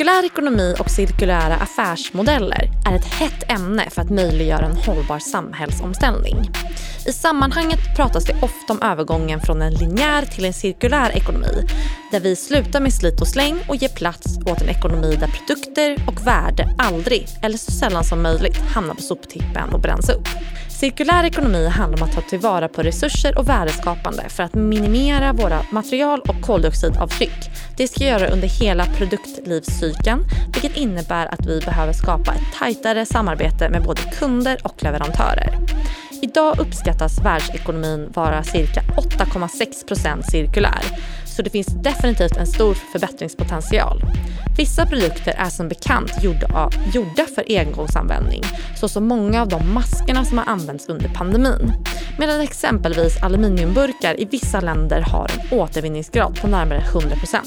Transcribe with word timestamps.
Cirkulär 0.00 0.24
ekonomi 0.24 0.74
och 0.78 0.90
cirkulära 0.90 1.54
affärsmodeller 1.54 2.70
är 2.90 2.96
ett 2.96 3.04
hett 3.04 3.50
ämne 3.50 3.90
för 3.90 4.02
att 4.02 4.10
möjliggöra 4.10 4.66
en 4.66 4.76
hållbar 4.76 5.18
samhällsomställning. 5.18 6.36
I 7.10 7.12
sammanhanget 7.12 7.96
pratas 7.96 8.24
det 8.24 8.34
ofta 8.42 8.72
om 8.72 8.82
övergången 8.82 9.40
från 9.40 9.62
en 9.62 9.74
linjär 9.74 10.22
till 10.22 10.44
en 10.44 10.52
cirkulär 10.52 11.10
ekonomi 11.10 11.66
där 12.10 12.20
vi 12.20 12.36
slutar 12.36 12.80
med 12.80 12.94
slit 12.94 13.20
och 13.20 13.28
släng 13.28 13.58
och 13.68 13.76
ger 13.76 13.88
plats 13.88 14.38
åt 14.46 14.62
en 14.62 14.68
ekonomi 14.68 15.16
där 15.20 15.26
produkter 15.26 15.96
och 16.06 16.26
värde 16.26 16.74
aldrig, 16.78 17.28
eller 17.42 17.58
så 17.58 17.72
sällan 17.72 18.04
som 18.04 18.22
möjligt, 18.22 18.56
hamnar 18.74 18.94
på 18.94 19.02
soptippen 19.02 19.68
och 19.72 19.80
bränns 19.80 20.08
upp. 20.08 20.28
Cirkulär 20.80 21.24
ekonomi 21.24 21.66
handlar 21.66 22.02
om 22.02 22.08
att 22.08 22.14
ta 22.14 22.20
tillvara 22.20 22.68
på 22.68 22.82
resurser 22.82 23.38
och 23.38 23.48
värdeskapande 23.48 24.28
för 24.28 24.42
att 24.42 24.54
minimera 24.54 25.32
våra 25.32 25.62
material 25.70 26.20
och 26.20 26.42
koldioxidavtryck. 26.42 27.50
Det 27.76 27.88
ska 27.88 28.04
göra 28.04 28.28
under 28.28 28.48
hela 28.48 28.84
produktlivscykeln, 28.86 30.24
vilket 30.52 30.76
innebär 30.76 31.26
att 31.26 31.46
vi 31.46 31.60
behöver 31.60 31.92
skapa 31.92 32.34
ett 32.34 32.58
tajtare 32.58 33.06
samarbete 33.06 33.68
med 33.68 33.82
både 33.82 34.00
kunder 34.18 34.58
och 34.62 34.82
leverantörer. 34.82 35.58
Idag 36.22 36.60
uppskattas 36.60 37.24
världsekonomin 37.24 38.10
vara 38.14 38.42
cirka 38.42 38.80
8,6% 38.80 40.22
cirkulär, 40.30 40.82
så 41.26 41.42
det 41.42 41.50
finns 41.50 41.66
definitivt 41.66 42.36
en 42.36 42.46
stor 42.46 42.74
förbättringspotential. 42.74 44.02
Vissa 44.56 44.86
produkter 44.86 45.34
är 45.38 45.50
som 45.50 45.68
bekant 45.68 46.22
gjorda, 46.22 46.70
gjorda 46.94 47.26
för 47.34 47.44
engångsanvändning, 47.48 48.42
såsom 48.76 49.08
många 49.08 49.42
av 49.42 49.48
de 49.48 49.74
maskerna 49.74 50.24
som 50.24 50.38
har 50.38 50.44
använts 50.44 50.88
under 50.88 51.08
pandemin. 51.08 51.72
Medan 52.18 52.40
exempelvis 52.40 53.22
aluminiumburkar 53.22 54.20
i 54.20 54.24
vissa 54.24 54.60
länder 54.60 55.00
har 55.00 55.30
en 55.38 55.58
återvinningsgrad 55.58 56.40
på 56.40 56.46
närmare 56.46 56.80
100% 56.80 57.40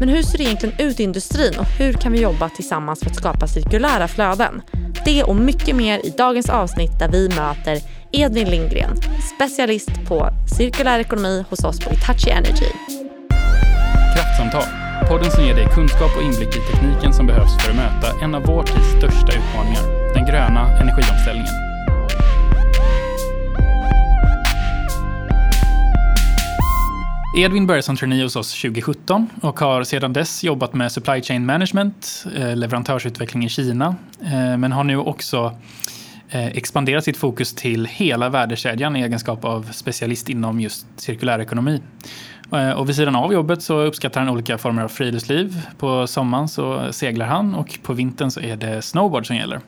Men 0.00 0.08
hur 0.08 0.22
ser 0.22 0.38
det 0.38 0.44
egentligen 0.44 0.80
ut 0.80 1.00
i 1.00 1.02
industrin 1.02 1.58
och 1.58 1.66
hur 1.78 1.92
kan 1.92 2.12
vi 2.12 2.20
jobba 2.20 2.48
tillsammans 2.48 3.00
för 3.00 3.10
att 3.10 3.16
skapa 3.16 3.46
cirkulära 3.46 4.08
flöden? 4.08 4.62
Det 5.04 5.22
och 5.22 5.36
mycket 5.36 5.76
mer 5.76 6.06
i 6.06 6.10
dagens 6.10 6.48
avsnitt 6.48 6.98
där 6.98 7.08
vi 7.08 7.28
möter 7.28 7.78
Edvin 8.12 8.50
Lindgren, 8.50 8.96
specialist 9.36 9.90
på 10.08 10.28
cirkulär 10.58 10.98
ekonomi 10.98 11.44
hos 11.50 11.64
oss 11.64 11.80
på 11.80 11.94
Itachi 11.94 12.30
Energy. 12.30 12.70
Kraftsamtal, 14.14 14.64
podden 15.08 15.30
som 15.30 15.44
ger 15.44 15.54
dig 15.54 15.66
kunskap 15.74 16.16
och 16.16 16.22
inblick 16.22 16.56
i 16.56 16.60
tekniken 16.72 17.12
som 17.14 17.26
behövs 17.26 17.62
för 17.62 17.70
att 17.70 17.76
möta 17.76 18.24
en 18.24 18.34
av 18.34 18.42
vår 18.42 18.62
tids 18.62 18.88
största 18.98 19.32
utmaningar, 19.38 20.14
den 20.14 20.26
gröna 20.26 20.78
energiomställningen. 20.80 21.63
Edvin 27.36 27.66
började 27.66 27.82
som 27.82 27.96
trainee 27.96 28.22
hos 28.22 28.36
oss 28.36 28.62
2017 28.62 29.30
och 29.42 29.60
har 29.60 29.84
sedan 29.84 30.12
dess 30.12 30.44
jobbat 30.44 30.74
med 30.74 30.92
supply 30.92 31.22
chain 31.22 31.46
management, 31.46 32.24
eh, 32.36 32.56
leverantörsutveckling 32.56 33.44
i 33.44 33.48
Kina, 33.48 33.96
eh, 34.20 34.56
men 34.56 34.72
har 34.72 34.84
nu 34.84 34.96
också 34.96 35.56
eh, 36.28 36.46
expanderat 36.46 37.04
sitt 37.04 37.16
fokus 37.16 37.54
till 37.54 37.86
hela 37.86 38.28
värdekedjan 38.28 38.96
i 38.96 39.02
egenskap 39.02 39.44
av 39.44 39.68
specialist 39.72 40.28
inom 40.28 40.60
just 40.60 40.86
cirkulär 40.96 41.38
ekonomi. 41.38 41.82
Och 42.76 42.88
vid 42.88 42.96
sidan 42.96 43.16
av 43.16 43.32
jobbet 43.32 43.62
så 43.62 43.80
uppskattar 43.80 44.20
han 44.20 44.30
olika 44.30 44.58
former 44.58 44.82
av 44.82 44.88
friluftsliv. 44.88 45.60
På 45.78 46.06
sommaren 46.06 46.48
så 46.48 46.92
seglar 46.92 47.26
han 47.26 47.54
och 47.54 47.78
på 47.82 47.92
vintern 47.92 48.30
så 48.30 48.40
är 48.40 48.56
det 48.56 48.82
snowboard 48.82 49.26
som 49.26 49.36
gäller. 49.36 49.60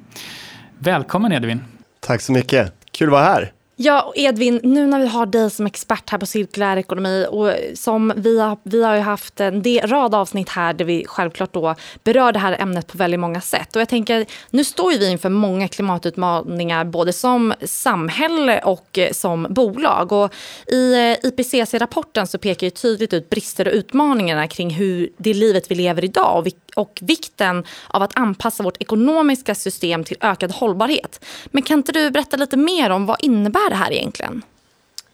Välkommen 0.78 1.33
Edvin! 1.33 1.61
Tack 2.00 2.20
så 2.20 2.33
mycket! 2.33 2.72
Kul 2.92 3.09
att 3.09 3.12
vara 3.12 3.25
här! 3.25 3.53
Ja, 3.78 4.02
och 4.02 4.16
Edvin, 4.16 4.60
nu 4.62 4.86
när 4.86 5.00
vi 5.00 5.06
har 5.06 5.26
dig 5.26 5.50
som 5.50 5.66
expert 5.66 6.10
här 6.10 6.19
på 6.19 6.26
cirkulär 6.26 6.76
ekonomi 6.76 7.26
och 7.31 7.53
som 7.75 8.12
vi 8.16 8.41
har, 8.41 8.59
vi 8.62 8.82
har 8.82 8.94
ju 8.94 9.00
haft 9.00 9.41
en 9.41 9.62
del, 9.62 9.88
rad 9.88 10.14
avsnitt 10.14 10.48
här 10.48 10.72
där 10.72 10.84
vi 10.84 11.04
självklart 11.06 11.53
då 11.53 11.75
berör 12.04 12.32
det 12.32 12.38
här 12.38 12.56
ämnet 12.60 12.86
på 12.86 12.98
väldigt 12.98 13.20
många 13.20 13.41
sätt. 13.41 13.76
Och 13.76 13.81
jag 13.81 13.88
tänker, 13.88 14.26
nu 14.50 14.65
står 14.65 14.92
ju 14.92 14.98
vi 14.98 15.10
inför 15.10 15.28
många 15.28 15.69
klimatutmaningar 15.69 16.84
både 16.84 17.12
som 17.12 17.54
samhälle 17.62 18.59
och 18.59 18.98
eh, 18.98 19.12
som 19.12 19.47
bolag. 19.50 20.12
Och 20.12 20.34
i 20.66 20.94
eh, 20.94 21.28
IPCC-rapporten 21.28 22.26
så 22.26 22.38
pekar 22.38 22.66
ju 22.66 22.70
tydligt 22.70 23.12
ut 23.12 23.31
brister 23.31 23.69
och 23.69 23.75
utmaningarna 23.75 24.48
kring 24.48 24.70
hur 24.70 25.10
det 25.16 25.34
livet 25.34 25.70
vi 25.70 25.75
lever 25.75 26.04
idag 26.04 26.38
och 26.38 26.47
och 26.76 26.98
vikten 27.03 27.64
av 27.88 28.03
att 28.03 28.19
anpassa 28.19 28.62
vårt 28.62 28.82
ekonomiska 28.82 29.54
system 29.54 30.04
till 30.04 30.16
ökad 30.20 30.50
hållbarhet. 30.50 31.25
Men 31.47 31.62
kan 31.62 31.78
inte 31.78 31.92
du 31.92 32.10
berätta 32.10 32.37
lite 32.37 32.56
mer 32.56 32.91
om 32.91 33.06
vad 33.06 33.16
innebär 33.20 33.70
det 33.70 33.76
här 33.76 33.92
egentligen? 33.92 34.42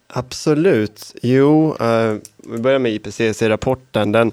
Absolut. 0.07 1.15
Jo, 1.23 1.77
eh, 1.81 2.15
vi 2.37 2.59
börjar 2.59 2.79
med 2.79 2.93
IPCC-rapporten. 2.93 4.13
Den 4.13 4.33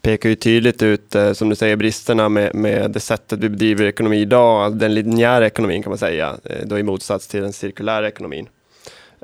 pekar 0.00 0.28
ju 0.28 0.34
tydligt 0.34 0.82
ut, 0.82 1.14
eh, 1.14 1.32
som 1.32 1.48
du 1.48 1.56
säger, 1.56 1.76
bristerna 1.76 2.28
med, 2.28 2.54
med 2.54 2.90
det 2.90 3.00
sättet 3.00 3.38
vi 3.38 3.48
bedriver 3.48 3.84
ekonomi 3.84 4.20
idag, 4.20 4.76
den 4.76 4.94
linjära 4.94 5.46
ekonomin 5.46 5.82
kan 5.82 5.90
man 5.90 5.98
säga, 5.98 6.36
eh, 6.44 6.66
då 6.66 6.78
i 6.78 6.82
motsats 6.82 7.26
till 7.26 7.42
den 7.42 7.52
cirkulära 7.52 8.08
ekonomin. 8.08 8.48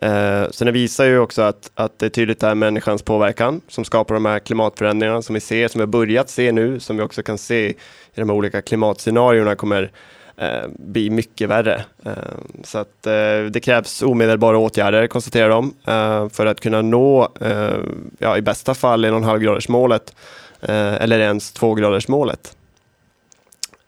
Eh, 0.02 0.50
så 0.50 0.64
det 0.64 0.72
visar 0.72 1.04
ju 1.04 1.18
också 1.18 1.42
att, 1.42 1.70
att 1.74 1.98
det 1.98 2.06
är 2.06 2.10
tydligt 2.10 2.42
är 2.42 2.54
människans 2.54 3.02
påverkan 3.02 3.60
som 3.68 3.84
skapar 3.84 4.14
de 4.14 4.24
här 4.24 4.38
klimatförändringarna 4.38 5.22
som 5.22 5.34
vi 5.34 5.40
ser, 5.40 5.68
som 5.68 5.78
vi 5.78 5.82
har 5.82 5.86
börjat 5.86 6.28
se 6.28 6.52
nu, 6.52 6.80
som 6.80 6.96
vi 6.96 7.02
också 7.02 7.22
kan 7.22 7.38
se 7.38 7.68
i 7.68 7.74
de 8.14 8.28
här 8.28 8.36
olika 8.36 8.62
klimatscenarierna 8.62 9.54
kommer 9.54 9.90
eh, 10.36 10.68
bli 10.68 11.10
mycket 11.10 11.48
värre. 11.48 11.84
Eh, 12.04 12.12
så 12.64 12.78
att 12.78 13.06
eh, 13.06 13.44
det 13.50 13.60
krävs 13.64 14.02
omedelbara 14.02 14.58
åtgärder, 14.58 15.06
konstaterar 15.06 15.48
de, 15.48 15.74
eh, 15.86 16.28
för 16.28 16.46
att 16.46 16.60
kunna 16.60 16.82
nå, 16.82 17.32
eh, 17.40 17.78
ja, 18.18 18.36
i 18.36 18.42
bästa 18.42 18.74
fall 18.74 19.04
1,5 19.04 19.38
graders 19.38 19.68
målet 19.68 20.14
eh, 20.60 20.94
eller 20.94 21.18
ens 21.18 21.52
2 21.52 21.74
graders 21.74 22.08
målet. 22.08 22.56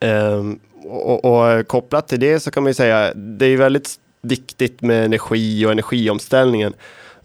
Eh, 0.00 0.44
och, 0.84 1.24
och, 1.24 1.68
kopplat 1.68 2.08
till 2.08 2.20
det 2.20 2.40
så 2.40 2.50
kan 2.50 2.62
man 2.62 2.70
ju 2.70 2.74
säga, 2.74 3.12
det 3.14 3.46
är 3.46 3.56
väldigt 3.56 3.98
viktigt 4.20 4.82
med 4.82 5.04
energi 5.04 5.66
och 5.66 5.72
energiomställningen. 5.72 6.72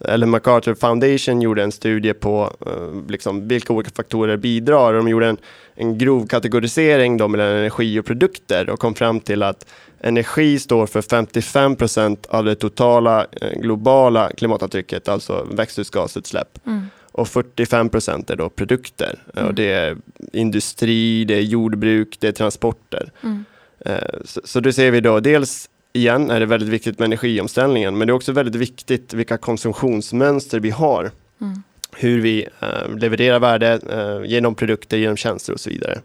Eller 0.00 0.26
MacArthur 0.26 0.74
Foundation 0.74 1.42
gjorde 1.42 1.62
en 1.62 1.72
studie 1.72 2.12
på 2.14 2.52
uh, 2.66 3.10
liksom, 3.10 3.48
vilka 3.48 3.72
olika 3.72 3.90
faktorer 3.90 4.36
bidrar. 4.36 4.94
De 4.94 5.08
gjorde 5.08 5.28
en, 5.28 5.36
en 5.74 5.98
grov 5.98 6.26
kategorisering 6.26 7.16
då 7.16 7.28
mellan 7.28 7.46
energi 7.46 7.98
och 7.98 8.06
produkter 8.06 8.70
och 8.70 8.78
kom 8.78 8.94
fram 8.94 9.20
till 9.20 9.42
att 9.42 9.66
energi 10.00 10.58
står 10.58 10.86
för 10.86 11.02
55 11.02 11.76
procent 11.76 12.26
av 12.26 12.44
det 12.44 12.54
totala 12.54 13.26
uh, 13.42 13.60
globala 13.60 14.30
klimatavtrycket, 14.30 15.08
alltså 15.08 15.46
växthusgasutsläpp. 15.50 16.66
Mm. 16.66 16.86
Och 17.12 17.28
45 17.28 17.88
procent 17.88 18.30
är 18.30 18.36
då 18.36 18.48
produkter. 18.48 19.18
Mm. 19.36 19.48
Och 19.48 19.54
det 19.54 19.72
är 19.72 19.96
industri, 20.32 21.24
det 21.24 21.34
är 21.34 21.42
jordbruk, 21.42 22.16
det 22.20 22.28
är 22.28 22.32
transporter. 22.32 23.12
Mm. 23.22 23.44
Uh, 23.86 24.20
så, 24.24 24.40
så 24.44 24.60
det 24.60 24.72
ser 24.72 24.90
vi 24.90 25.00
då 25.00 25.20
dels 25.20 25.68
igen 25.94 26.30
är 26.30 26.40
det 26.40 26.46
väldigt 26.46 26.68
viktigt 26.68 26.98
med 26.98 27.06
energiomställningen, 27.06 27.98
men 27.98 28.06
det 28.06 28.10
är 28.10 28.14
också 28.14 28.32
väldigt 28.32 28.54
viktigt 28.54 29.14
vilka 29.14 29.36
konsumtionsmönster 29.36 30.60
vi 30.60 30.70
har. 30.70 31.10
Mm. 31.40 31.62
Hur 31.96 32.20
vi 32.20 32.48
uh, 32.62 32.96
levererar 32.96 33.38
värde 33.38 33.80
uh, 33.92 34.30
genom 34.30 34.54
produkter, 34.54 34.96
genom 34.96 35.16
tjänster 35.16 35.52
och 35.52 35.60
så 35.60 35.70
vidare. 35.70 36.00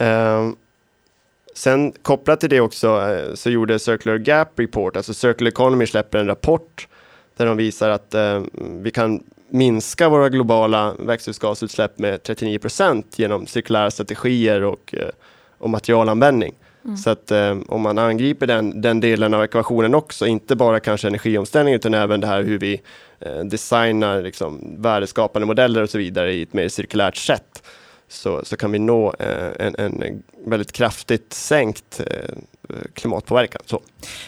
Uh, 0.00 0.52
sen 1.54 1.92
kopplat 2.02 2.40
till 2.40 2.50
det 2.50 2.60
också 2.60 3.00
så 3.34 3.50
gjorde 3.50 3.78
Circular 3.78 4.18
Gap 4.18 4.48
Report, 4.58 4.96
alltså 4.96 5.14
Circular 5.14 5.48
Economy 5.50 5.86
släpper 5.86 6.18
en 6.18 6.26
rapport 6.26 6.88
där 7.36 7.46
de 7.46 7.56
visar 7.56 7.90
att 7.90 8.14
vi 8.82 8.90
kan 8.90 9.22
minska 9.48 10.08
våra 10.08 10.28
globala 10.28 10.94
växthusgasutsläpp 10.98 11.98
med 11.98 12.22
39 12.22 12.58
procent 12.58 13.18
genom 13.18 13.46
cirkulära 13.46 13.90
strategier 13.90 14.62
och, 14.62 14.94
och 15.58 15.70
materialanvändning. 15.70 16.54
Mm. 16.84 16.96
Så 16.96 17.10
att 17.10 17.30
eh, 17.30 17.58
om 17.68 17.80
man 17.80 17.98
angriper 17.98 18.46
den, 18.46 18.80
den 18.80 19.00
delen 19.00 19.34
av 19.34 19.44
ekvationen 19.44 19.94
också, 19.94 20.26
inte 20.26 20.56
bara 20.56 20.80
kanske 20.80 21.08
energiomställning 21.08 21.74
utan 21.74 21.94
även 21.94 22.20
det 22.20 22.26
här 22.26 22.42
hur 22.42 22.58
vi 22.58 22.80
eh, 23.20 23.44
designar 23.44 24.22
liksom, 24.22 24.76
värdeskapande 24.78 25.46
modeller 25.46 25.82
och 25.82 25.90
så 25.90 25.98
vidare 25.98 26.32
i 26.32 26.42
ett 26.42 26.52
mer 26.52 26.68
cirkulärt 26.68 27.16
sätt, 27.16 27.62
så, 28.08 28.44
så 28.44 28.56
kan 28.56 28.72
vi 28.72 28.78
nå 28.78 29.14
eh, 29.18 29.66
en, 29.66 29.74
en 29.78 30.22
väldigt 30.46 30.72
kraftigt 30.72 31.32
sänkt 31.32 32.00
eh, 32.06 32.34
klimatpåverkan. 32.94 33.62
Så. 33.66 33.82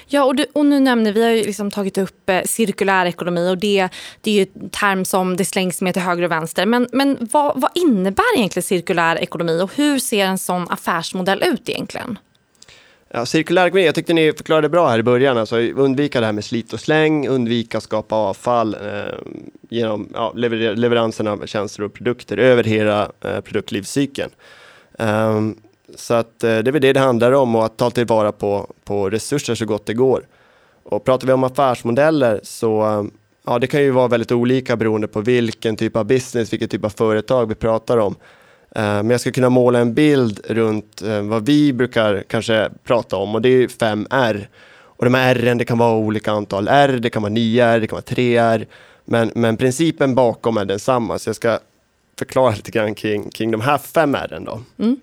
Ja, 0.06 0.24
och, 0.24 0.36
du, 0.36 0.46
och 0.52 0.66
nu 0.66 0.80
nämner 0.80 1.12
vi 1.12 1.22
har 1.22 1.30
ju 1.30 1.42
liksom 1.42 1.70
tagit 1.70 1.98
upp 1.98 2.30
eh, 2.30 2.42
cirkulär 2.42 3.06
ekonomi 3.06 3.50
och 3.50 3.58
det, 3.58 3.88
det 4.20 4.30
är 4.30 4.34
ju 4.34 4.46
en 4.62 4.70
term 4.70 5.04
som 5.04 5.36
det 5.36 5.44
slängs 5.44 5.80
med 5.80 5.94
till 5.94 6.02
höger 6.02 6.22
och 6.22 6.30
vänster. 6.30 6.66
Men, 6.66 6.88
men 6.92 7.28
vad, 7.32 7.60
vad 7.60 7.70
innebär 7.74 8.36
egentligen 8.36 8.62
cirkulär 8.62 9.16
ekonomi 9.16 9.60
och 9.62 9.74
hur 9.74 9.98
ser 9.98 10.26
en 10.26 10.38
sån 10.38 10.66
affärsmodell 10.70 11.42
ut 11.42 11.68
egentligen? 11.68 12.18
Ja, 13.14 13.26
cirkulär 13.26 13.66
ekonomi, 13.66 13.86
jag 13.86 13.94
tyckte 13.94 14.12
ni 14.12 14.32
förklarade 14.32 14.68
bra 14.68 14.88
här 14.88 14.98
i 14.98 15.02
början. 15.02 15.38
Alltså, 15.38 15.56
undvika 15.60 16.20
det 16.20 16.26
här 16.26 16.32
med 16.32 16.44
slit 16.44 16.72
och 16.72 16.80
släng, 16.80 17.28
undvika 17.28 17.78
att 17.78 17.84
skapa 17.84 18.14
avfall 18.14 18.74
eh, 18.74 19.14
genom 19.70 20.08
ja, 20.14 20.32
lever 20.36 20.76
leveransen 20.76 21.26
av 21.26 21.46
tjänster 21.46 21.82
och 21.82 21.92
produkter 21.92 22.36
över 22.36 22.64
hela 22.64 23.10
eh, 23.20 23.40
produktlivscykeln. 23.40 24.30
Um, 24.98 25.56
så 25.94 26.14
att, 26.14 26.44
eh, 26.44 26.58
det 26.58 26.70
är 26.70 26.72
väl 26.72 26.82
det 26.82 26.92
det 26.92 27.00
handlar 27.00 27.32
om 27.32 27.54
och 27.54 27.64
att 27.64 27.76
ta 27.76 27.90
tillvara 27.90 28.32
på, 28.32 28.72
på 28.84 29.10
resurser 29.10 29.54
så 29.54 29.66
gott 29.66 29.86
det 29.86 29.94
går. 29.94 30.26
Och 30.82 31.04
pratar 31.04 31.26
vi 31.26 31.32
om 31.32 31.44
affärsmodeller 31.44 32.40
så 32.42 32.82
eh, 32.82 33.04
ja, 33.46 33.58
det 33.58 33.66
kan 33.66 33.82
ju 33.82 33.90
vara 33.90 34.08
väldigt 34.08 34.32
olika 34.32 34.76
beroende 34.76 35.08
på 35.08 35.20
vilken 35.20 35.76
typ 35.76 35.96
av 35.96 36.04
business, 36.04 36.52
vilken 36.52 36.68
typ 36.68 36.84
av 36.84 36.90
företag 36.90 37.46
vi 37.46 37.54
pratar 37.54 37.98
om. 37.98 38.16
Eh, 38.74 38.82
men 38.82 39.10
jag 39.10 39.20
ska 39.20 39.32
kunna 39.32 39.48
måla 39.48 39.78
en 39.78 39.94
bild 39.94 40.40
runt 40.44 41.02
eh, 41.02 41.22
vad 41.22 41.46
vi 41.46 41.72
brukar 41.72 42.24
kanske 42.28 42.70
prata 42.84 43.16
om 43.16 43.34
och 43.34 43.42
det 43.42 43.48
är 43.48 43.68
5 43.68 44.06
R. 44.10 44.48
Och 44.74 45.04
de 45.04 45.14
här 45.14 45.36
R 45.36 45.54
det 45.54 45.64
kan 45.64 45.78
vara 45.78 45.96
olika 45.96 46.32
antal 46.32 46.68
R, 46.68 46.98
det 47.02 47.10
kan 47.10 47.22
vara 47.22 47.32
9 47.32 47.64
R, 47.64 47.80
det 47.80 47.86
kan 47.86 47.96
vara 47.96 48.02
3 48.02 48.36
R. 48.36 48.66
Men, 49.04 49.32
men 49.34 49.56
principen 49.56 50.14
bakom 50.14 50.56
är 50.56 50.64
densamma, 50.64 51.18
så 51.18 51.28
jag 51.28 51.36
ska 51.36 51.58
förklara 52.18 52.50
lite 52.56 52.70
grann 52.70 52.94
kring, 52.94 53.30
kring 53.30 53.50
de 53.50 53.60
här 53.60 53.78
fem 53.78 54.14
R. 54.14 54.42
Då. 54.46 54.60
Mm. 54.78 55.00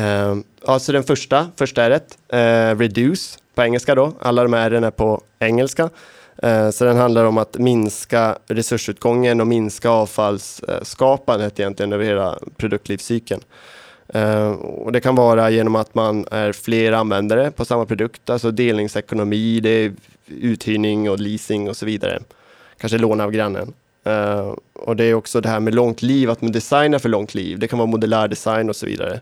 Uh, 0.00 0.42
alltså 0.64 0.92
den 0.92 1.04
första, 1.04 1.50
första 1.56 1.82
R, 1.82 2.00
uh, 2.32 2.78
reduce 2.78 3.38
på 3.54 3.62
engelska 3.62 3.94
då. 3.94 4.12
Alla 4.20 4.42
de 4.42 4.52
här 4.52 4.70
R 4.70 4.82
är 4.82 4.90
på 4.90 5.22
engelska. 5.38 5.90
Eh, 6.36 6.70
så 6.70 6.84
den 6.84 6.96
handlar 6.96 7.24
om 7.24 7.38
att 7.38 7.58
minska 7.58 8.38
resursutgången 8.46 9.40
och 9.40 9.46
minska 9.46 9.90
avfallsskapandet 9.90 11.60
egentligen 11.60 11.92
över 11.92 12.04
hela 12.04 12.38
produktlivscykeln. 12.56 13.40
Eh, 14.08 14.50
och 14.52 14.92
det 14.92 15.00
kan 15.00 15.14
vara 15.14 15.50
genom 15.50 15.76
att 15.76 15.94
man 15.94 16.26
är 16.30 16.52
fler 16.52 16.92
användare 16.92 17.50
på 17.50 17.64
samma 17.64 17.86
produkt, 17.86 18.30
alltså 18.30 18.50
delningsekonomi, 18.50 19.60
det 19.60 19.70
är 19.70 19.92
uthyrning 20.26 21.10
och 21.10 21.20
leasing 21.20 21.68
och 21.68 21.76
så 21.76 21.86
vidare. 21.86 22.22
Kanske 22.78 22.98
låna 22.98 23.24
av 23.24 23.30
grannen. 23.30 23.72
Eh, 24.04 24.54
och 24.72 24.96
det 24.96 25.04
är 25.04 25.14
också 25.14 25.40
det 25.40 25.48
här 25.48 25.60
med 25.60 25.74
långt 25.74 26.02
liv, 26.02 26.30
att 26.30 26.42
man 26.42 26.52
designar 26.52 26.98
för 26.98 27.08
långt 27.08 27.34
liv. 27.34 27.58
Det 27.58 27.68
kan 27.68 27.78
vara 27.78 27.86
modulär 27.86 28.28
design 28.28 28.68
och 28.68 28.76
så 28.76 28.86
vidare. 28.86 29.20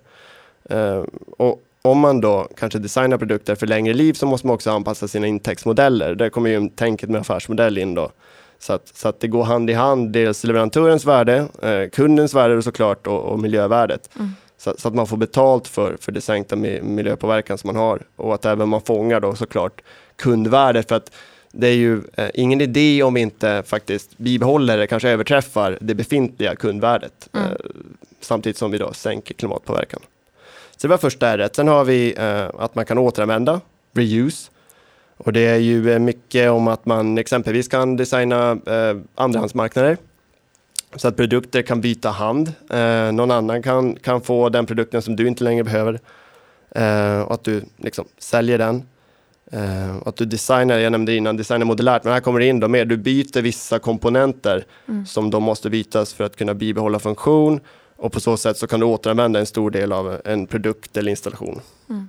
Och 1.37 1.63
om 1.83 1.99
man 1.99 2.21
då 2.21 2.49
kanske 2.57 2.79
designar 2.79 3.19
produkter 3.19 3.55
för 3.55 3.67
längre 3.67 3.95
liv 3.95 4.13
så 4.13 4.27
måste 4.27 4.47
man 4.47 4.55
också 4.55 4.71
anpassa 4.71 5.09
sina 5.09 5.27
intäktsmodeller. 5.27 6.15
Där 6.15 6.29
kommer 6.29 6.51
ju 6.51 6.69
tänket 6.69 7.11
med 7.11 7.21
affärsmodell 7.21 7.79
in 7.79 7.95
då. 7.95 8.11
Så 8.59 8.73
att, 8.73 8.89
så 8.89 9.09
att 9.09 9.21
det 9.21 9.29
går 9.29 9.45
hand 9.45 9.71
i 9.71 9.73
hand, 9.73 10.13
dels 10.13 10.45
leverantörens 10.45 11.05
värde, 11.05 11.49
eh, 11.63 11.91
kundens 11.91 12.35
värde 12.35 12.63
såklart 12.63 13.07
och, 13.07 13.23
och 13.23 13.39
miljövärdet. 13.39 14.11
Mm. 14.17 14.31
Så, 14.59 14.75
så, 14.79 14.89
att 14.89 14.95
man 14.95 15.07
får 15.07 15.17
betalt 15.17 15.69
för, 15.69 15.97
för 16.01 16.13
det 16.13 16.21
sänkta 16.21 16.57
miljöpåverkan 16.57 17.59
som 17.59 17.69
man 17.69 17.77
har 17.77 18.03
och 18.17 18.35
att 18.35 18.45
även 18.45 18.69
man 18.69 18.81
fångar 18.81 19.21
då 19.21 19.35
såklart 19.35 19.83
kundvärdet. 20.17 20.89
För 20.89 20.97
att 20.97 21.13
det 21.53 21.67
är 21.67 21.75
ju 21.75 22.03
eh, 22.17 22.31
ingen 22.35 22.61
idé 22.61 23.03
om 23.03 23.15
vi 23.15 23.21
inte 23.21 23.63
faktiskt 23.67 24.19
bibehåller 24.19 24.75
eller 24.75 24.87
kanske 24.87 25.09
överträffar 25.09 25.79
det 25.81 25.95
befintliga 25.95 26.57
kundvärdet 26.57 27.29
mm. 27.33 27.47
eh, 27.47 27.53
samtidigt 28.21 28.57
som 28.57 28.71
vi 28.71 28.79
då 28.79 28.93
sänker 28.93 29.35
klimatpåverkan. 29.35 30.01
Så 30.81 30.87
det 30.87 30.91
var 30.91 30.99
första 30.99 31.29
ärret. 31.29 31.57
Sen 31.57 31.69
har 31.69 31.85
vi 31.85 32.15
eh, 32.19 32.47
att 32.59 32.75
man 32.75 32.87
kan 32.87 32.99
återanvända, 32.99 33.61
reuse. 33.93 34.51
Och 35.17 35.33
det 35.33 35.41
är 35.41 35.57
ju 35.57 35.93
eh, 35.93 35.99
mycket 35.99 36.51
om 36.51 36.69
att 36.69 36.87
man 36.87 37.19
exempelvis 37.19 37.69
kan 37.69 37.97
designa 37.97 38.51
eh, 38.51 38.97
andrahandsmarknader 39.15 39.97
så 40.97 41.09
att 41.09 41.17
produkter 41.17 41.63
kan 41.63 41.81
byta 41.81 42.11
hand. 42.11 42.53
Eh, 42.71 43.13
någon 43.13 43.31
annan 43.31 43.63
kan, 43.63 43.97
kan 43.97 44.21
få 44.21 44.49
den 44.49 44.67
produkten 44.67 45.03
som 45.03 45.17
du 45.17 45.29
inte 45.29 45.45
längre 45.45 45.65
behöver 45.65 46.01
eh, 46.71 47.21
och 47.21 47.35
att 47.35 47.45
du 47.45 47.63
liksom 47.77 48.05
säljer 48.19 48.59
den. 48.59 48.83
Uh, 49.55 49.97
att 50.07 50.17
du 50.17 50.25
designar, 50.25 50.79
jag 50.79 50.93
nämnde 50.93 51.15
innan, 51.15 51.37
designar 51.37 51.67
modulärt, 51.67 52.05
men 52.05 52.13
här 52.13 52.21
kommer 52.21 52.41
det 52.41 52.47
in 52.47 52.61
då 52.61 52.69
mer, 52.69 52.85
du 52.85 52.97
byter 52.97 53.43
vissa 53.43 53.79
komponenter 53.79 54.65
mm. 54.89 55.07
som 55.07 55.31
då 55.31 55.41
måste 55.41 55.71
bytas 55.71 56.15
för 56.15 56.25
att 56.25 56.37
kunna 56.37 56.55
bibehålla 56.55 56.99
funktion 56.99 57.61
och 58.01 58.13
på 58.13 58.21
så 58.21 58.37
sätt 58.37 58.57
så 58.57 58.67
kan 58.67 58.81
du 58.81 58.87
återanvända 58.87 59.41
en 59.41 59.47
stor 59.47 59.71
del 59.71 59.93
av 59.93 60.21
en 60.25 60.47
produkt 60.47 60.97
eller 60.97 61.11
installation. 61.11 61.61
Mm. 61.89 62.09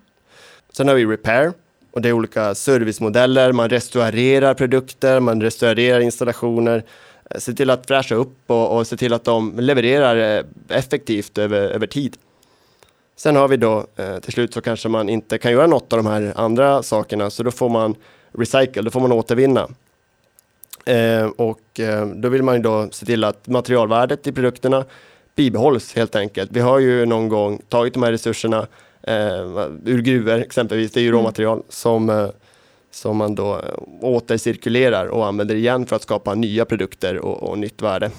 Sen 0.72 0.88
har 0.88 0.96
vi 0.96 1.06
repair 1.06 1.54
och 1.92 2.02
det 2.02 2.10
är 2.10 2.14
olika 2.14 2.56
servicemodeller, 2.56 3.52
man 3.52 3.70
restaurerar 3.70 4.54
produkter, 4.54 5.20
man 5.20 5.42
restaurerar 5.42 6.00
installationer, 6.00 6.84
eh, 7.30 7.40
se 7.40 7.54
till 7.54 7.70
att 7.70 7.88
fräscha 7.88 8.16
upp 8.16 8.38
och, 8.48 8.78
och 8.78 8.88
se 8.88 8.98
till 8.98 9.14
att 9.14 9.24
de 9.24 9.60
levererar 9.60 10.38
eh, 10.38 10.44
effektivt 10.78 11.38
över, 11.38 11.62
över 11.62 11.88
tid. 11.88 12.18
Sen 13.16 13.36
har 13.36 13.48
vi 13.48 13.58
då 13.58 13.86
eh, 13.96 14.20
till 14.20 14.34
slut 14.34 14.54
så 14.54 14.62
kanske 14.62 14.90
man 14.90 15.10
inte 15.10 15.38
kan 15.38 15.52
göra 15.52 15.68
något 15.68 15.94
av 15.94 16.04
de 16.04 16.06
här 16.06 16.34
andra 16.36 16.84
sakerna 16.84 17.30
så 17.30 17.44
då 17.44 17.52
får 17.52 17.70
man 17.70 17.96
recycle, 18.32 18.82
då 18.82 18.92
får 18.92 19.00
man 19.00 19.12
återvinna. 19.12 19.68
Eh, 20.86 21.26
och 21.26 21.80
eh, 21.80 22.06
då 22.06 22.30
vill 22.30 22.44
man 22.44 22.56
ju 22.56 22.62
då 22.62 22.90
se 22.92 23.06
till 23.06 23.24
att 23.24 23.48
materialvärdet 23.48 24.28
i 24.28 24.32
produkterna 24.32 24.86
bibehålls 25.36 25.96
helt 25.96 26.16
enkelt. 26.16 26.52
Vi 26.54 26.60
har 26.60 26.80
ju 26.80 27.06
någon 27.06 27.30
gång 27.30 27.62
tagit 27.70 27.94
de 27.94 28.04
här 28.04 28.12
resurserna 28.12 28.68
eh, 29.04 29.68
ur 29.86 30.02
gruvor 30.02 30.40
exempelvis, 30.40 30.92
det 30.92 31.00
är 31.00 31.02
ju 31.02 31.08
mm. 31.08 31.20
råmaterial 31.20 31.64
som, 31.70 32.10
eh, 32.10 32.28
som 32.92 33.18
man 33.18 33.36
då 33.36 33.54
eh, 33.54 33.62
återcirkulerar 34.02 35.06
och 35.06 35.26
använder 35.26 35.56
igen 35.56 35.86
för 35.86 35.96
att 35.96 36.02
skapa 36.02 36.34
nya 36.34 36.66
produkter 36.66 37.18
och, 37.18 37.44
och 37.44 37.58
nytt 37.60 37.82
värde. 37.82 38.12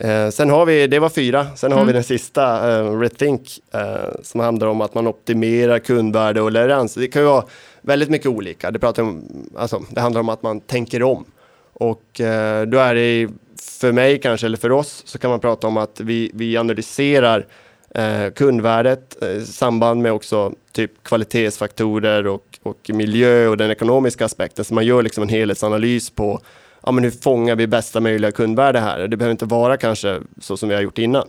Eh, 0.00 0.28
sen 0.28 0.50
har 0.50 0.66
vi, 0.66 0.86
det 0.86 0.98
var 0.98 1.08
fyra, 1.08 1.46
sen 1.56 1.72
har 1.72 1.78
vi 1.78 1.82
mm. 1.82 1.94
den 1.94 2.04
sista, 2.04 2.76
eh, 2.78 2.98
Rethink, 2.98 3.60
eh, 3.74 4.20
som 4.22 4.40
handlar 4.40 4.66
om 4.66 4.80
att 4.80 4.94
man 4.94 5.06
optimerar 5.06 5.78
kundvärde 5.78 6.40
och 6.40 6.52
leverans. 6.52 6.94
Det 6.94 7.08
kan 7.08 7.22
ju 7.22 7.28
vara 7.28 7.44
väldigt 7.80 8.10
mycket 8.10 8.26
olika. 8.26 8.70
Det, 8.70 8.78
pratar 8.78 9.02
om, 9.02 9.24
alltså, 9.56 9.82
det 9.90 10.00
handlar 10.00 10.20
om 10.20 10.28
att 10.28 10.42
man 10.42 10.60
tänker 10.60 11.02
om. 11.02 11.24
Och 11.72 12.20
eh, 12.20 12.66
då 12.66 12.78
är 12.78 12.94
det 12.94 13.28
för 13.70 13.92
mig 13.92 14.20
kanske, 14.20 14.46
eller 14.46 14.58
för 14.58 14.72
oss, 14.72 15.02
så 15.06 15.18
kan 15.18 15.30
man 15.30 15.40
prata 15.40 15.66
om 15.66 15.76
att 15.76 16.00
vi, 16.00 16.30
vi 16.34 16.56
analyserar 16.56 17.46
eh, 17.94 18.30
kundvärdet 18.34 19.22
eh, 19.22 19.28
i 19.28 19.36
eh, 19.36 19.42
samband 19.42 20.02
med 20.02 20.12
också 20.12 20.52
typ 20.72 21.02
kvalitetsfaktorer 21.02 22.26
och, 22.26 22.58
och 22.62 22.90
miljö 22.94 23.48
och 23.48 23.56
den 23.56 23.70
ekonomiska 23.70 24.24
aspekten. 24.24 24.64
Så 24.64 24.74
man 24.74 24.86
gör 24.86 25.02
liksom 25.02 25.22
en 25.22 25.28
helhetsanalys 25.28 26.10
på 26.10 26.40
ja, 26.82 26.92
men 26.92 27.04
hur 27.04 27.10
fångar 27.10 27.56
vi 27.56 27.66
bästa 27.66 28.00
möjliga 28.00 28.32
kundvärde 28.32 28.80
här? 28.80 29.08
Det 29.08 29.16
behöver 29.16 29.32
inte 29.32 29.44
vara 29.44 29.76
kanske 29.76 30.20
så 30.40 30.56
som 30.56 30.68
vi 30.68 30.74
har 30.74 30.82
gjort 30.82 30.98
innan. 30.98 31.28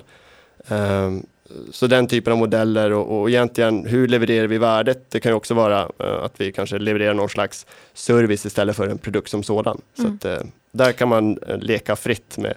Um, 0.68 1.26
så 1.72 1.88
den 1.88 2.08
typen 2.08 2.34
av 2.34 2.40
modeller 2.40 2.92
och, 2.92 3.22
och 3.22 3.30
egentligen 3.30 3.86
hur 3.86 4.08
levererar 4.08 4.48
vi 4.48 4.58
värdet? 4.58 5.12
Det 5.12 5.20
kan 5.20 5.32
ju 5.32 5.36
också 5.36 5.54
vara 5.54 5.84
uh, 5.84 6.24
att 6.24 6.42
vi 6.42 6.52
kanske 6.52 6.78
levererar 6.78 7.14
någon 7.14 7.30
slags 7.30 7.66
service 7.94 8.46
istället 8.46 8.76
för 8.76 8.88
en 8.88 8.98
produkt 8.98 9.30
som 9.30 9.44
sådan. 9.44 9.82
Mm. 9.98 10.20
Så 10.20 10.28
att, 10.28 10.42
uh, 10.42 10.48
där 10.72 10.92
kan 10.92 11.10
man 11.10 11.38
uh, 11.50 11.58
leka 11.58 11.96
fritt 11.96 12.38
med, 12.38 12.54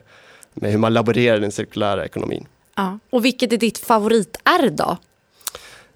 med 0.55 0.71
hur 0.71 0.79
man 0.79 0.95
laborerar 0.95 1.39
den 1.41 1.53
cirkulära 1.53 2.05
ekonomin. 2.05 2.47
Ja. 2.77 2.99
Och 3.11 3.25
vilket 3.25 3.53
är 3.53 3.57
ditt 3.57 3.79
favorit-R 3.79 4.71
då? 4.71 4.97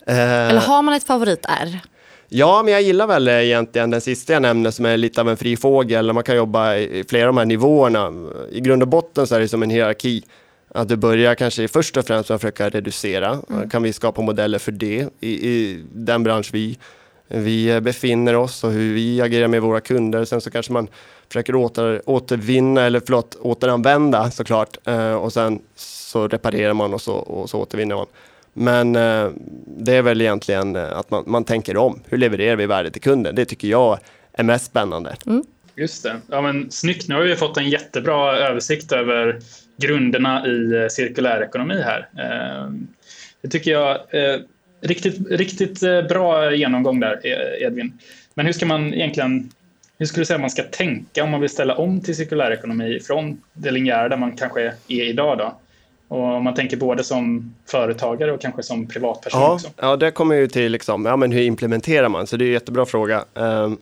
Eller 0.06 0.60
har 0.60 0.82
man 0.82 0.94
ett 0.94 1.06
favorit-R? 1.06 1.80
Ja, 2.28 2.62
men 2.62 2.72
jag 2.72 2.82
gillar 2.82 3.06
väl 3.06 3.28
egentligen 3.28 3.90
den 3.90 4.00
sista 4.00 4.32
jag 4.32 4.42
nämnde 4.42 4.72
som 4.72 4.86
är 4.86 4.96
lite 4.96 5.20
av 5.20 5.28
en 5.28 5.36
fri 5.36 5.56
fågel. 5.56 6.12
Man 6.12 6.22
kan 6.22 6.36
jobba 6.36 6.76
i 6.76 7.04
flera 7.08 7.28
av 7.28 7.34
de 7.34 7.36
här 7.36 7.44
nivåerna. 7.44 8.12
I 8.50 8.60
grund 8.60 8.82
och 8.82 8.88
botten 8.88 9.26
så 9.26 9.34
är 9.34 9.40
det 9.40 9.48
som 9.48 9.62
en 9.62 9.70
hierarki. 9.70 10.22
Att 10.74 10.88
du 10.88 10.96
börjar 10.96 11.34
kanske 11.34 11.68
först 11.68 11.96
och 11.96 12.06
främst 12.06 12.28
med 12.28 12.34
att 12.34 12.40
försöka 12.40 12.68
reducera. 12.68 13.38
Mm. 13.50 13.70
Kan 13.70 13.82
vi 13.82 13.92
skapa 13.92 14.22
modeller 14.22 14.58
för 14.58 14.72
det 14.72 15.08
i, 15.20 15.48
i, 15.48 15.84
den 15.92 16.22
bransch 16.22 16.50
vi, 16.52 16.78
vi 17.28 17.80
befinner 17.80 18.36
oss 18.36 18.64
och 18.64 18.70
hur 18.70 18.94
vi 18.94 19.20
agerar 19.20 19.48
med 19.48 19.62
våra 19.62 19.80
kunder. 19.80 20.24
Sen 20.24 20.40
så 20.40 20.50
kanske 20.50 20.72
man 20.72 20.88
försöker 21.28 21.54
åter, 21.54 22.02
återvinna, 22.06 22.82
eller 22.82 23.00
förlåt, 23.00 23.36
återanvända 23.40 24.30
såklart. 24.30 24.76
Eh, 24.84 25.14
och 25.14 25.32
sen 25.32 25.60
så 25.76 26.28
reparerar 26.28 26.74
man 26.74 26.94
och 26.94 27.00
så, 27.00 27.14
och 27.14 27.50
så 27.50 27.60
återvinner 27.60 27.96
man. 27.96 28.06
Men 28.52 28.96
eh, 28.96 29.30
det 29.66 29.92
är 29.92 30.02
väl 30.02 30.20
egentligen 30.20 30.76
eh, 30.76 30.98
att 30.98 31.10
man, 31.10 31.24
man 31.26 31.44
tänker 31.44 31.76
om. 31.76 32.00
Hur 32.08 32.18
levererar 32.18 32.56
vi 32.56 32.66
värde 32.66 32.90
till 32.90 33.02
kunden? 33.02 33.34
Det 33.34 33.44
tycker 33.44 33.68
jag 33.68 33.98
är 34.32 34.42
mest 34.44 34.66
spännande. 34.66 35.16
Mm. 35.26 35.44
Just 35.76 36.02
det. 36.02 36.16
Ja, 36.26 36.40
men, 36.40 36.70
snyggt. 36.70 37.08
Nu 37.08 37.14
har 37.14 37.22
vi 37.22 37.36
fått 37.36 37.56
en 37.56 37.70
jättebra 37.70 38.36
översikt 38.38 38.92
över 38.92 39.40
grunderna 39.76 40.46
i 40.46 40.82
eh, 40.82 40.88
cirkulär 40.88 41.42
ekonomi 41.42 41.82
här. 41.84 42.08
Eh, 42.18 42.70
det 43.42 43.48
tycker 43.48 43.70
jag. 43.70 43.90
Eh, 43.90 44.40
riktigt, 44.80 45.30
riktigt 45.30 45.80
bra 46.08 46.54
genomgång 46.54 47.00
där, 47.00 47.26
e-, 47.26 47.64
Edvin. 47.64 47.98
Men 48.34 48.46
hur 48.46 48.52
ska 48.52 48.66
man 48.66 48.94
egentligen 48.94 49.50
hur 49.98 50.06
skulle 50.06 50.20
du 50.20 50.26
säga 50.26 50.38
man 50.38 50.50
ska 50.50 50.62
tänka 50.62 51.24
om 51.24 51.30
man 51.30 51.40
vill 51.40 51.50
ställa 51.50 51.76
om 51.76 52.00
till 52.00 52.16
cirkulär 52.16 52.50
ekonomi 52.50 53.00
från 53.00 53.40
det 53.52 53.70
linjära 53.70 54.08
där 54.08 54.16
man 54.16 54.36
kanske 54.36 54.62
är 54.88 55.02
idag? 55.02 55.38
Då? 55.38 55.58
Och 56.08 56.22
om 56.22 56.44
man 56.44 56.54
tänker 56.54 56.76
både 56.76 57.04
som 57.04 57.54
företagare 57.66 58.32
och 58.32 58.40
kanske 58.40 58.62
som 58.62 58.86
privatperson 58.86 59.40
ja, 59.40 59.54
också. 59.54 59.68
Ja, 59.76 59.96
det 59.96 60.10
kommer 60.10 60.34
ju 60.34 60.46
till 60.48 60.72
liksom, 60.72 61.06
ja 61.06 61.16
men 61.16 61.32
hur 61.32 61.42
implementerar 61.42 62.08
man? 62.08 62.26
Så 62.26 62.36
det 62.36 62.44
är 62.44 62.46
en 62.46 62.52
jättebra 62.52 62.86
fråga. 62.86 63.24
Um, 63.34 63.78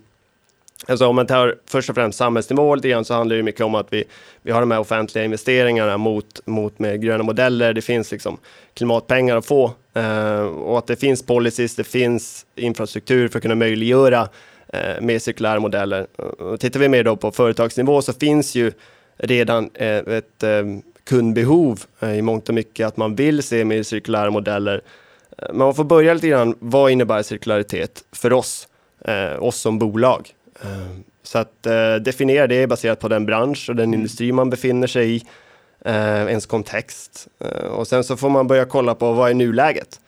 alltså 0.87 1.07
om 1.07 1.17
man 1.17 1.27
tar 1.27 1.57
först 1.67 1.89
och 1.89 1.95
främst 1.95 2.19
samhällsnivå 2.19 2.75
lite 2.75 2.89
grann 2.89 3.05
så 3.05 3.15
handlar 3.15 3.37
det 3.37 3.43
mycket 3.43 3.61
om 3.61 3.75
att 3.75 3.93
vi, 3.93 4.05
vi 4.43 4.53
har 4.53 4.61
de 4.61 4.71
här 4.71 4.81
offentliga 4.81 5.25
investeringarna 5.25 5.97
mot, 5.97 6.47
mot 6.47 6.79
mer 6.79 6.95
gröna 6.95 7.23
modeller. 7.23 7.73
Det 7.73 7.83
finns 7.83 8.13
liksom 8.13 8.39
klimatpengar 8.75 9.37
att 9.37 9.47
få 9.47 9.73
eh, 9.95 10.41
och 10.41 10.79
att 10.79 10.87
det 10.87 10.97
finns 10.97 11.23
policies, 11.23 11.77
det 11.77 11.85
finns 11.85 12.47
infrastruktur 12.57 13.29
för 13.29 13.39
att 13.39 13.43
kunna 13.43 13.55
möjliggöra 13.55 14.29
eh, 14.73 15.01
mer 15.01 15.19
cirkulära 15.19 15.61
modeller. 15.61 16.07
Och 16.41 16.61
tittar 16.61 16.81
vi 16.81 16.89
mer 16.89 17.05
då 17.05 17.17
på 17.17 17.31
företagsnivå 17.31 18.03
så 18.03 18.13
finns 18.13 18.55
ju 18.55 18.73
redan 19.17 19.71
eh, 19.75 19.97
ett 19.97 20.43
eh, 20.43 20.65
kundbehov 21.05 21.81
eh, 22.01 22.19
i 22.19 22.23
mångt 22.23 22.49
och 22.49 22.55
mycket, 22.55 22.87
att 22.87 22.97
man 22.97 23.15
vill 23.15 23.43
se 23.43 23.65
mer 23.65 23.83
cirkulära 23.83 24.31
modeller. 24.31 24.83
Eh, 25.39 25.49
men 25.49 25.59
man 25.59 25.75
får 25.75 25.85
börja 25.85 26.15
lite 26.15 26.29
grann, 26.29 26.55
vad 26.59 26.91
innebär 26.91 27.23
cirkularitet 27.23 28.05
för 28.13 28.33
oss, 28.33 28.69
eh, 29.05 29.43
oss 29.43 29.57
som 29.57 29.79
bolag? 29.79 30.35
Så 31.23 31.39
att 31.39 31.63
definiera 32.01 32.47
det 32.47 32.67
baserat 32.67 33.01
på 33.01 33.09
den 33.09 33.27
bransch 33.27 33.67
och 33.69 33.77
den 33.77 33.85
mm. 33.85 33.95
industri 33.95 34.33
man 34.33 34.51
befinner 34.51 34.87
sig 34.87 35.17
i. 35.17 35.23
eh, 35.85 36.27
ens 36.27 36.47
kontext. 36.47 37.29
Eh, 37.45 37.67
och 37.67 37.89
sen 37.89 38.05
så 38.05 38.17
får 38.17 38.31
man 38.31 38.47
börja 38.47 38.65
kolla 38.65 38.95
på 38.95 39.13
vad 39.13 39.31
är 39.31 39.35
nuläget? 39.35 40.01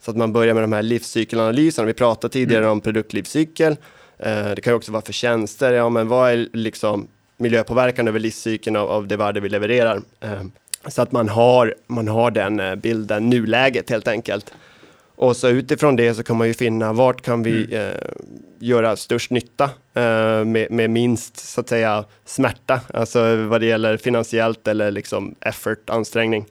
Så 0.00 0.10
att 0.10 0.16
man 0.16 0.32
börjar 0.32 0.54
med 0.54 0.62
de 0.62 0.72
här 0.72 0.82
livscykelanalyserna. 0.82 1.86
Vi 1.86 1.94
pratade 1.94 2.32
tidigare 2.32 2.64
mm. 2.64 2.72
om 2.72 2.80
produktlivscykel. 2.80 3.76
Eh, 4.18 4.50
det 4.50 4.60
kan 4.62 4.74
också 4.74 4.92
vara 4.92 5.02
för 5.02 5.12
tjänster. 5.12 5.72
Ja, 5.72 5.88
men 5.88 6.08
vad 6.08 6.30
är 6.30 6.48
liksom 6.52 7.08
miljöpåverkan 7.36 8.08
över 8.08 8.18
livscykeln 8.18 8.76
av, 8.76 8.90
av 8.90 9.06
det 9.06 9.16
värde 9.16 9.40
vi 9.40 9.48
levererar? 9.48 10.00
Eh, 10.20 10.42
så 10.88 11.02
att 11.02 11.12
man 11.12 11.28
har, 11.28 11.74
man 11.86 12.08
har 12.08 12.30
den 12.30 12.60
eh, 12.60 12.74
bilden, 12.74 13.30
nuläget 13.30 13.90
helt 13.90 14.08
enkelt. 14.08 14.54
Och 15.16 15.36
så 15.36 15.48
utifrån 15.48 15.96
det 15.96 16.14
så 16.14 16.22
kan 16.22 16.36
man 16.36 16.46
ju 16.46 16.54
finna 16.54 16.92
vart 16.92 17.22
kan 17.22 17.42
vi 17.42 17.64
mm. 17.64 17.80
eh, 17.80 17.96
göra 18.58 18.96
störst 18.96 19.30
nytta 19.30 19.64
eh, 19.94 20.44
med, 20.44 20.70
med, 20.70 20.90
minst 20.90 21.36
så 21.36 21.60
att 21.60 21.68
säga 21.68 22.04
smärta, 22.24 22.80
alltså 22.94 23.36
vad 23.36 23.60
det 23.60 23.66
gäller 23.66 23.96
finansiellt 23.96 24.68
eller 24.68 24.90
liksom 24.90 25.34
effort, 25.40 25.90
ansträngning. 25.90 26.46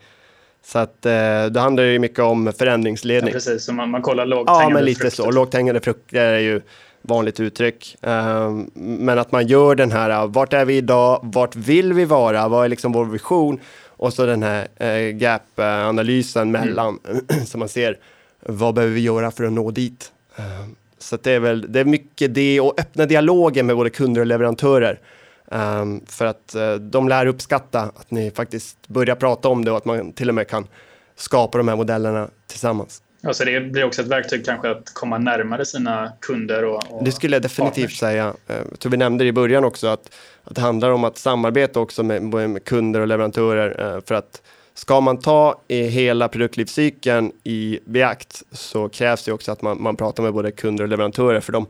Så 0.65 0.79
att 0.79 1.05
eh, 1.05 1.45
det 1.45 1.59
handlar 1.59 1.83
ju 1.83 1.99
mycket 1.99 2.19
om 2.19 2.53
förändringsledning. 2.57 3.29
Ja, 3.29 3.33
precis, 3.33 3.65
så 3.65 3.73
man, 3.73 3.89
man 3.89 4.01
kollar 4.01 4.25
lågt 4.25 4.43
Ja, 4.47 4.69
men 4.69 4.85
lite 4.85 4.99
frukter. 4.99 5.23
så. 5.23 5.31
Lågt 5.31 5.53
hängande 5.53 5.81
frukter 5.81 6.19
är 6.19 6.39
ju 6.39 6.61
vanligt 7.01 7.39
uttryck. 7.39 7.97
Uh, 8.07 8.61
men 8.73 9.19
att 9.19 9.31
man 9.31 9.47
gör 9.47 9.75
den 9.75 9.91
här, 9.91 10.27
vart 10.27 10.53
är 10.53 10.65
vi 10.65 10.77
idag, 10.77 11.19
vart 11.23 11.55
vill 11.55 11.93
vi 11.93 12.05
vara, 12.05 12.47
vad 12.47 12.65
är 12.65 12.69
liksom 12.69 12.91
vår 12.91 13.05
vision? 13.05 13.59
Och 13.85 14.13
så 14.13 14.25
den 14.25 14.43
här 14.43 14.67
uh, 14.81 15.17
gap-analysen 15.17 16.55
mm. 16.55 16.61
mellan, 16.61 16.99
mm. 17.29 17.45
så 17.45 17.57
man 17.57 17.69
ser 17.69 17.97
vad 18.45 18.75
behöver 18.75 18.93
vi 18.93 19.01
göra 19.01 19.31
för 19.31 19.43
att 19.43 19.51
nå 19.51 19.71
dit? 19.71 20.11
Uh, 20.39 20.67
så 20.97 21.17
det 21.17 21.31
är 21.31 21.39
väl, 21.39 21.71
det 21.71 21.79
är 21.79 21.85
mycket 21.85 22.35
det 22.35 22.59
och 22.59 22.79
öppna 22.79 23.05
dialogen 23.05 23.65
med 23.65 23.75
både 23.75 23.89
kunder 23.89 24.21
och 24.21 24.27
leverantörer. 24.27 24.99
Um, 25.47 26.05
för 26.07 26.25
att 26.25 26.55
uh, 26.57 26.73
de 26.75 27.09
lär 27.09 27.25
uppskatta 27.25 27.81
att 27.81 28.11
ni 28.11 28.31
faktiskt 28.31 28.87
börjar 28.87 29.15
prata 29.15 29.49
om 29.49 29.65
det 29.65 29.71
och 29.71 29.77
att 29.77 29.85
man 29.85 30.11
till 30.11 30.29
och 30.29 30.35
med 30.35 30.47
kan 30.47 30.67
skapa 31.15 31.57
de 31.57 31.67
här 31.67 31.75
modellerna 31.75 32.29
tillsammans. 32.47 33.01
Ja, 33.21 33.33
så 33.33 33.43
det 33.43 33.59
blir 33.59 33.83
också 33.83 34.01
ett 34.01 34.07
verktyg 34.07 34.45
kanske 34.45 34.69
att 34.71 34.93
komma 34.93 35.17
närmare 35.17 35.65
sina 35.65 36.11
kunder 36.21 36.63
och, 36.63 36.91
och 36.91 37.03
Det 37.03 37.11
skulle 37.11 37.35
jag 37.35 37.43
definitivt 37.43 37.75
partners. 37.75 37.99
säga. 37.99 38.33
Eh, 38.47 38.55
jag 38.69 38.79
tror 38.79 38.91
vi 38.91 38.97
nämnde 38.97 39.23
det 39.23 39.27
i 39.27 39.31
början 39.31 39.63
också 39.63 39.87
att, 39.87 40.15
att 40.43 40.55
det 40.55 40.61
handlar 40.61 40.89
om 40.89 41.03
att 41.03 41.17
samarbeta 41.17 41.79
också 41.79 42.03
med, 42.03 42.23
med 42.23 42.63
kunder 42.63 42.99
och 42.99 43.07
leverantörer 43.07 43.95
eh, 43.95 44.01
för 44.05 44.15
att 44.15 44.41
ska 44.75 45.01
man 45.01 45.17
ta 45.17 45.61
i 45.67 45.81
hela 45.81 46.27
produktlivscykeln 46.27 47.31
i 47.43 47.79
beakt 47.85 48.43
så 48.51 48.89
krävs 48.89 49.23
det 49.23 49.31
också 49.31 49.51
att 49.51 49.61
man, 49.61 49.81
man 49.81 49.95
pratar 49.95 50.23
med 50.23 50.33
både 50.33 50.51
kunder 50.51 50.83
och 50.83 50.89
leverantörer 50.89 51.39
för 51.39 51.53
de, 51.53 51.67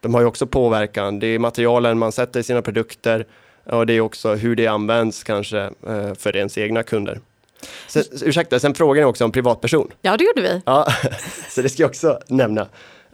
de 0.00 0.14
har 0.14 0.20
ju 0.20 0.26
också 0.26 0.46
påverkan. 0.46 1.18
Det 1.18 1.26
är 1.26 1.38
materialen 1.38 1.98
man 1.98 2.12
sätter 2.12 2.40
i 2.40 2.42
sina 2.42 2.62
produkter 2.62 3.26
och 3.64 3.86
det 3.86 3.92
är 3.92 4.00
också 4.00 4.34
hur 4.34 4.56
det 4.56 4.66
används 4.66 5.24
kanske 5.24 5.58
eh, 5.86 6.14
för 6.18 6.36
ens 6.36 6.58
egna 6.58 6.82
kunder. 6.82 7.20
Sen, 7.86 8.02
ursäkta, 8.22 8.60
sen 8.60 8.74
frågade 8.74 9.06
ni 9.06 9.10
också 9.10 9.24
om 9.24 9.32
privatperson. 9.32 9.90
Ja, 10.02 10.16
det 10.16 10.24
gjorde 10.24 10.42
vi. 10.42 10.62
Ja, 10.66 10.86
så 11.48 11.62
det 11.62 11.68
ska 11.68 11.82
jag 11.82 11.88
också 11.88 12.18
nämna. 12.26 12.66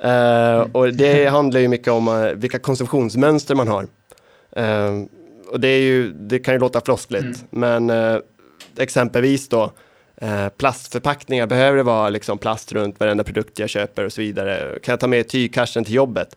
Uh, 0.05 0.67
och 0.73 0.95
det 0.95 1.27
handlar 1.27 1.61
ju 1.61 1.69
mycket 1.69 1.89
om 1.89 2.09
uh, 2.09 2.33
vilka 2.33 2.59
konsumtionsmönster 2.59 3.55
man 3.55 3.69
har. 3.69 3.83
Uh, 4.59 5.05
och 5.49 5.61
det, 5.61 5.69
är 5.69 5.81
ju, 5.81 6.13
det 6.13 6.39
kan 6.39 6.55
ju 6.55 6.61
låta 6.61 6.81
floskligt, 6.81 7.45
mm. 7.53 7.87
men 7.87 8.23
exempelvis 8.79 9.49
då 9.49 9.73
plastförpackningar, 10.57 11.47
behöver 11.47 11.77
det 11.77 11.83
vara 11.83 12.09
liksom 12.09 12.39
plast 12.39 12.73
runt 12.73 13.01
varenda 13.01 13.25
produkt 13.25 13.59
jag 13.59 13.69
köper 13.69 14.05
och 14.05 14.13
så 14.13 14.21
vidare? 14.21 14.79
Kan 14.83 14.93
jag 14.93 15.01
ta 15.01 15.07
med 15.07 15.29
tygkassen 15.29 15.85
till 15.85 15.95
jobbet? 15.95 16.37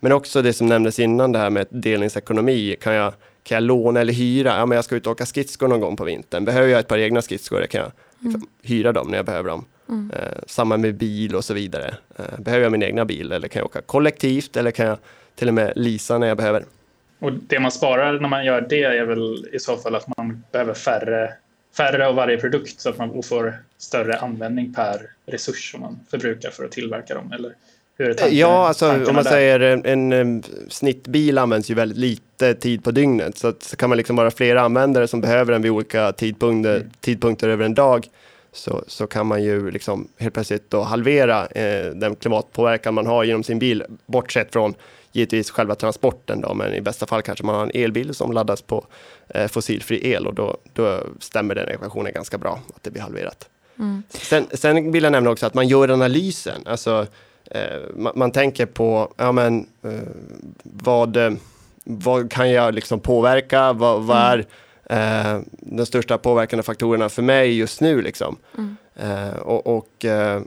Men 0.00 0.12
också 0.12 0.42
det 0.42 0.52
som 0.52 0.66
nämndes 0.66 0.98
innan, 0.98 1.32
det 1.32 1.38
här 1.38 1.50
med 1.50 1.66
delningsekonomi. 1.70 2.76
Kan 2.80 2.94
jag 2.94 3.12
kan 3.42 3.56
jag 3.56 3.62
låna 3.62 4.00
eller 4.00 4.12
hyra? 4.12 4.56
Ja, 4.56 4.66
men 4.66 4.76
jag 4.76 4.84
ska 4.84 4.96
ut 4.96 5.06
och 5.06 5.12
åka 5.12 5.26
skridskor 5.26 5.68
någon 5.68 5.80
gång 5.80 5.96
på 5.96 6.04
vintern. 6.04 6.44
Behöver 6.44 6.68
jag 6.68 6.80
ett 6.80 6.88
par 6.88 6.98
egna 6.98 7.22
skridskor? 7.22 7.66
Kan 7.66 7.80
jag 7.80 7.92
liksom 8.18 8.40
mm. 8.40 8.48
hyra 8.62 8.92
dem 8.92 9.08
när 9.10 9.18
jag 9.18 9.26
behöver 9.26 9.50
dem. 9.50 9.64
Mm. 9.88 10.10
Eh, 10.10 10.38
samma 10.46 10.76
med 10.76 10.94
bil 10.94 11.34
och 11.34 11.44
så 11.44 11.54
vidare. 11.54 11.94
Eh, 12.18 12.38
behöver 12.38 12.62
jag 12.62 12.72
min 12.72 12.82
egna 12.82 13.04
bil 13.04 13.32
eller 13.32 13.48
kan 13.48 13.60
jag 13.60 13.66
åka 13.66 13.80
kollektivt 13.80 14.56
eller 14.56 14.70
kan 14.70 14.86
jag 14.86 14.98
till 15.34 15.48
och 15.48 15.54
med 15.54 15.72
leasa 15.76 16.18
när 16.18 16.26
jag 16.26 16.36
behöver? 16.36 16.64
Och 17.18 17.32
det 17.32 17.60
man 17.60 17.70
sparar 17.70 18.20
när 18.20 18.28
man 18.28 18.44
gör 18.44 18.66
det 18.68 18.82
är 18.82 19.04
väl 19.04 19.46
i 19.52 19.58
så 19.58 19.76
fall 19.76 19.94
att 19.94 20.16
man 20.16 20.42
behöver 20.52 20.74
färre, 20.74 21.32
färre 21.76 22.06
av 22.06 22.14
varje 22.14 22.38
produkt 22.38 22.80
så 22.80 22.88
att 22.88 22.98
man 22.98 23.22
får 23.22 23.58
större 23.78 24.18
användning 24.18 24.74
per 24.74 25.10
resurs 25.26 25.72
som 25.72 25.80
man 25.80 26.00
förbrukar 26.10 26.50
för 26.50 26.64
att 26.64 26.72
tillverka 26.72 27.14
dem. 27.14 27.32
Eller 27.32 27.52
ja, 28.30 28.68
alltså 28.68 28.92
om 28.92 29.14
man 29.14 29.24
där? 29.24 29.30
säger 29.30 29.60
en, 29.60 29.84
en, 29.84 30.12
en, 30.12 30.42
snittbil 30.68 31.38
används 31.38 31.70
ju 31.70 31.74
väldigt 31.74 31.98
lite 31.98 32.54
tid 32.54 32.84
på 32.84 32.90
dygnet. 32.90 33.38
Så, 33.38 33.48
att, 33.48 33.62
så 33.62 33.76
kan 33.76 33.88
man 33.88 33.98
liksom 33.98 34.16
vara 34.16 34.30
flera 34.30 34.60
användare 34.60 35.08
som 35.08 35.20
behöver 35.20 35.52
den 35.52 35.62
vid 35.62 35.70
olika 35.70 36.12
tidpunkter, 36.12 36.76
mm. 36.76 36.90
tidpunkter 37.00 37.48
över 37.48 37.64
en 37.64 37.74
dag. 37.74 38.06
Så, 38.52 38.84
så 38.86 39.06
kan 39.06 39.26
man 39.26 39.42
ju 39.42 39.70
liksom 39.70 40.08
helt 40.18 40.34
plötsligt 40.34 40.70
då 40.70 40.82
halvera 40.82 41.46
eh, 41.46 41.86
den 41.86 42.16
klimatpåverkan 42.16 42.94
man 42.94 43.06
har 43.06 43.24
genom 43.24 43.42
sin 43.42 43.58
bil. 43.58 43.84
Bortsett 44.06 44.52
från 44.52 44.74
givetvis 45.16 45.50
själva 45.50 45.74
transporten 45.74 46.40
då, 46.40 46.54
men 46.54 46.74
i 46.74 46.80
bästa 46.80 47.06
fall 47.06 47.22
kanske 47.22 47.44
man 47.44 47.54
har 47.54 47.62
en 47.62 47.70
elbil 47.74 48.14
som 48.14 48.32
laddas 48.32 48.62
på 48.62 48.86
eh, 49.28 49.48
fossilfri 49.48 50.12
el 50.12 50.26
och 50.26 50.34
då, 50.34 50.56
då 50.72 51.00
stämmer 51.20 51.54
den 51.54 51.68
ekvationen 51.68 52.12
ganska 52.12 52.38
bra, 52.38 52.60
att 52.74 52.82
det 52.82 52.90
blir 52.90 53.02
halverat. 53.02 53.48
Mm. 53.78 54.02
Sen, 54.08 54.46
sen 54.52 54.92
vill 54.92 55.04
jag 55.04 55.12
nämna 55.12 55.30
också 55.30 55.46
att 55.46 55.54
man 55.54 55.68
gör 55.68 55.88
analysen. 55.88 56.62
Alltså, 56.66 57.06
eh, 57.50 57.80
man, 57.96 58.12
man, 58.16 58.30
tänker 58.30 58.66
på, 58.66 59.12
ja 59.16 59.32
men 59.32 59.66
eh, 59.82 59.90
vad, 60.62 61.38
vad 61.84 62.30
kan 62.30 62.50
jag 62.50 62.74
liksom 62.74 63.00
påverka? 63.00 63.72
Vad, 63.72 64.02
vad 64.02 64.34
mm. 64.34 64.46
är 64.84 65.34
eh, 65.34 65.40
de 65.50 65.86
största 65.86 66.18
påverkande 66.18 66.62
faktorerna 66.62 67.08
för 67.08 67.22
mig 67.22 67.58
just 67.58 67.80
nu 67.80 68.02
liksom? 68.02 68.36
Mm. 68.58 68.76
Eh, 68.96 69.36
och, 69.36 69.76
och 69.76 70.04
eh, 70.04 70.42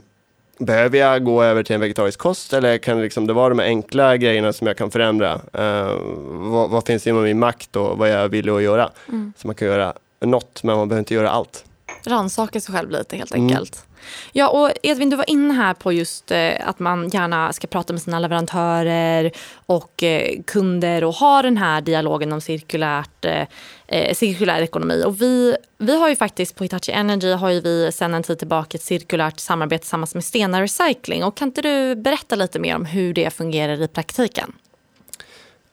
behöver 0.60 0.98
jag 0.98 1.24
gå 1.24 1.42
över 1.42 1.62
till 1.62 1.74
en 1.74 1.80
vegetarisk 1.80 2.18
kost 2.18 2.52
eller 2.52 2.78
kan 2.78 3.02
liksom 3.02 3.26
det 3.26 3.32
vara 3.32 3.48
de 3.48 3.60
enkla 3.60 4.16
grejerna 4.16 4.52
som 4.52 4.66
jag 4.66 4.76
kan 4.76 4.90
förändra? 4.90 5.34
Uh, 5.34 5.98
vad, 6.30 6.70
vad, 6.70 6.86
finns 6.86 7.06
inom 7.06 7.22
min 7.22 7.38
makt 7.38 7.76
och 7.76 7.98
vad 7.98 8.10
jag 8.10 8.28
vill 8.28 8.50
att 8.50 8.62
göra? 8.62 8.90
Mm. 9.08 9.32
Så 9.36 9.46
man 9.46 9.54
kan 9.56 9.68
göra 9.68 9.94
något, 10.20 10.62
men 10.62 10.76
man 10.76 10.88
behöver 10.88 11.00
inte 11.00 11.14
göra 11.14 11.30
allt. 11.30 11.64
Rannsaka 12.06 12.60
sig 12.60 12.74
själv 12.74 12.90
lite 12.90 13.16
helt 13.16 13.34
mm. 13.34 13.46
enkelt. 13.46 13.76
Mm. 13.76 13.90
Ja, 14.32 14.48
och 14.48 14.70
Edvin, 14.82 15.10
du 15.10 15.16
var 15.16 15.30
inne 15.30 15.54
här 15.54 15.74
på 15.74 15.92
just 15.92 16.30
eh, 16.30 16.68
att 16.68 16.78
man 16.78 17.08
gärna 17.08 17.52
ska 17.52 17.66
prata 17.66 17.92
med 17.92 18.02
sina 18.02 18.18
leverantörer 18.18 19.32
och 19.66 20.02
eh, 20.02 20.42
kunder 20.46 21.04
och 21.04 21.14
ha 21.14 21.42
den 21.42 21.56
här 21.56 21.80
dialogen 21.80 22.32
om 22.32 22.40
cirkulärt, 22.40 23.24
eh, 23.24 23.46
eh, 23.86 24.14
cirkulär 24.14 24.62
ekonomi. 24.62 25.02
Och 25.06 25.22
vi, 25.22 25.56
vi 25.78 26.00
har 26.00 26.08
ju 26.08 26.16
faktiskt 26.16 26.56
på 26.56 26.64
Hitachi 26.64 26.92
Energy 26.92 27.32
har 27.32 27.50
ju 27.50 27.60
vi 27.60 27.92
sedan 27.92 28.14
en 28.14 28.22
tid 28.22 28.38
tillbaka 28.38 28.76
ett 28.76 28.82
cirkulärt 28.82 29.40
samarbete 29.40 29.82
tillsammans 29.82 30.14
med 30.14 30.24
Stena 30.24 30.62
Recycling. 30.62 31.24
Och 31.24 31.36
kan 31.36 31.48
inte 31.48 31.62
du 31.62 31.96
berätta 31.96 32.36
lite 32.36 32.58
mer 32.58 32.76
om 32.76 32.84
hur 32.84 33.14
det 33.14 33.30
fungerar 33.30 33.82
i 33.82 33.88
praktiken? 33.88 34.52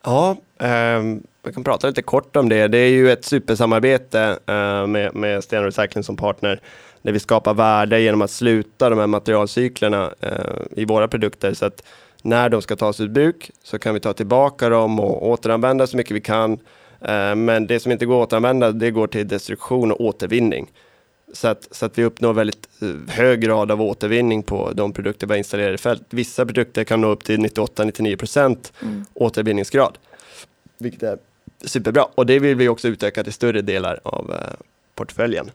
Ja, 0.03 0.37
eh, 0.59 1.01
jag 1.47 1.53
kan 1.53 1.63
prata 1.63 1.87
lite 1.87 2.01
kort 2.01 2.35
om 2.35 2.49
det. 2.49 2.67
Det 2.67 2.77
är 2.77 2.89
ju 2.89 3.11
ett 3.11 3.25
supersamarbete 3.25 4.39
eh, 4.45 4.87
med, 4.87 5.15
med 5.15 5.43
Stena 5.43 5.65
Recycling 5.65 6.03
som 6.03 6.17
partner 6.17 6.61
där 7.01 7.11
vi 7.11 7.19
skapar 7.19 7.53
värde 7.53 8.01
genom 8.01 8.21
att 8.21 8.31
sluta 8.31 8.89
de 8.89 8.99
här 8.99 9.07
materialcyklerna 9.07 10.13
eh, 10.19 10.31
i 10.71 10.85
våra 10.85 11.07
produkter. 11.07 11.53
Så 11.53 11.65
att 11.65 11.83
när 12.21 12.49
de 12.49 12.61
ska 12.61 12.75
tas 12.75 12.99
ur 12.99 13.07
bruk 13.07 13.51
så 13.63 13.79
kan 13.79 13.93
vi 13.93 13.99
ta 13.99 14.13
tillbaka 14.13 14.69
dem 14.69 14.99
och 14.99 15.27
återanvända 15.27 15.87
så 15.87 15.97
mycket 15.97 16.15
vi 16.15 16.21
kan. 16.21 16.53
Eh, 17.01 17.35
men 17.35 17.67
det 17.67 17.79
som 17.79 17.91
inte 17.91 18.05
går 18.05 18.23
att 18.23 18.27
återanvända, 18.27 18.71
det 18.71 18.91
går 18.91 19.07
till 19.07 19.27
destruktion 19.27 19.91
och 19.91 20.01
återvinning. 20.01 20.71
Så 21.33 21.47
att, 21.47 21.67
så 21.71 21.85
att 21.85 21.97
vi 21.97 22.03
uppnår 22.03 22.33
väldigt 22.33 22.69
eh, 22.81 23.13
hög 23.13 23.41
grad 23.41 23.71
av 23.71 23.81
återvinning 23.81 24.43
på 24.43 24.71
de 24.73 24.93
produkter 24.93 25.27
vi 25.27 25.33
har 25.33 25.37
installerat 25.37 25.79
i 25.79 25.83
fält. 25.83 26.03
Vissa 26.09 26.45
produkter 26.45 26.83
kan 26.83 27.01
nå 27.01 27.07
upp 27.07 27.23
till 27.23 27.39
98-99 27.39 28.15
procent 28.15 28.73
mm. 28.81 29.05
återvinningsgrad, 29.13 29.97
vilket 30.77 31.03
är 31.03 31.17
superbra. 31.65 32.03
Och 32.15 32.25
det 32.25 32.39
vill 32.39 32.55
vi 32.55 32.67
också 32.67 32.87
utöka 32.87 33.23
till 33.23 33.33
större 33.33 33.61
delar 33.61 33.99
av 34.03 34.31
eh, 34.31 34.65
portföljen. 34.95 35.51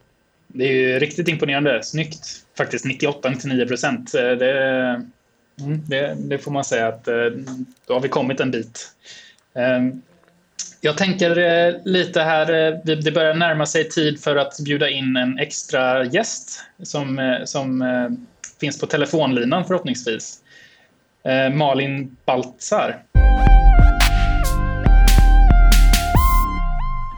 Det 0.47 0.64
är 0.64 0.73
ju 0.73 0.99
riktigt 0.99 1.28
imponerande. 1.28 1.82
Snyggt. 1.82 2.26
Faktiskt 2.59 2.85
98-99 2.85 3.68
procent. 3.68 4.14
Eh, 4.14 4.30
det, 4.30 4.52
mm, 5.61 5.80
det, 5.87 6.16
det, 6.18 6.38
får 6.38 6.50
man 6.50 6.64
säga 6.64 6.88
att 6.88 7.09
eh, 7.09 7.14
då 7.87 7.94
har 7.94 8.00
vi 8.00 8.09
kommit 8.09 8.40
en 8.40 8.50
bit. 8.50 8.88
Ehm, 9.54 10.02
jag 10.80 10.99
tänker 10.99 11.80
lite 11.88 12.21
här, 12.21 12.47
det 12.85 13.14
börjar 13.14 13.35
närma 13.35 13.66
sig 13.66 13.88
tid 13.88 14.21
för 14.21 14.37
att 14.37 14.59
bjuda 14.64 14.90
in 14.90 15.16
en 15.16 15.38
extra 15.38 16.04
gäst 16.04 16.64
som, 16.82 17.38
som 17.44 17.85
finns 18.61 18.80
på 18.80 18.87
telefonlinan 18.87 19.64
förhoppningsvis. 19.64 20.38
Malin 21.52 22.16
Baltzar. 22.25 23.02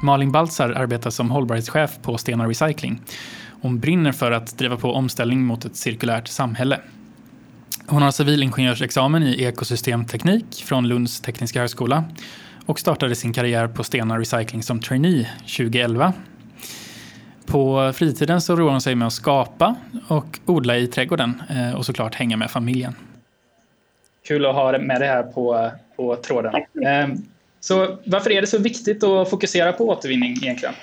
Malin 0.05 0.33
Baltzar 0.33 0.71
arbetar 0.71 1.11
som 1.11 1.31
hållbarhetschef 1.31 1.99
på 2.03 2.19
Stena 2.19 2.47
Recycling. 2.47 3.01
Hon 3.63 3.81
brinner 3.81 4.13
för 4.13 4.31
att 4.31 4.59
driva 4.59 4.77
på 4.77 4.93
omställning 4.93 5.43
mot 5.43 5.65
ett 5.65 5.77
cirkulärt 5.77 6.29
samhälle. 6.29 6.81
Hon 7.87 8.03
har 8.03 8.11
civilingenjörsexamen 8.11 9.23
i 9.23 9.45
ekosystemteknik 9.45 10.65
från 10.65 10.89
Lunds 10.89 11.21
tekniska 11.21 11.61
högskola 11.61 12.05
och 12.67 12.81
startade 12.81 13.15
sin 13.15 13.33
karriär 13.33 13.69
på 13.69 13.85
Stena 13.85 14.19
Recycling 14.19 14.63
som 14.63 14.81
trainee 14.81 15.31
2011. 15.39 16.13
På 17.47 17.93
fritiden 17.95 18.41
så 18.41 18.57
roar 18.57 18.71
hon 18.71 18.81
sig 18.81 18.95
med 18.95 19.07
att 19.07 19.13
skapa 19.13 19.75
och 20.09 20.39
odla 20.47 20.77
i 20.77 20.87
trädgården 20.87 21.43
eh, 21.51 21.75
och 21.75 21.87
såklart 21.87 22.15
hänga 22.15 22.37
med 22.37 22.51
familjen. 22.51 22.95
Kul 24.27 24.47
att 24.47 24.55
ha 24.55 24.79
med 24.79 25.01
det 25.01 25.07
här 25.07 25.23
på, 25.23 25.71
på 25.97 26.17
tråden. 26.17 26.53
Så 27.64 27.97
varför 28.04 28.33
är 28.33 28.40
det 28.40 28.47
så 28.47 28.59
viktigt 28.59 29.04
att 29.04 29.30
fokusera 29.30 29.73
på 29.73 29.88
återvinning 29.88 30.37
egentligen? 30.42 30.75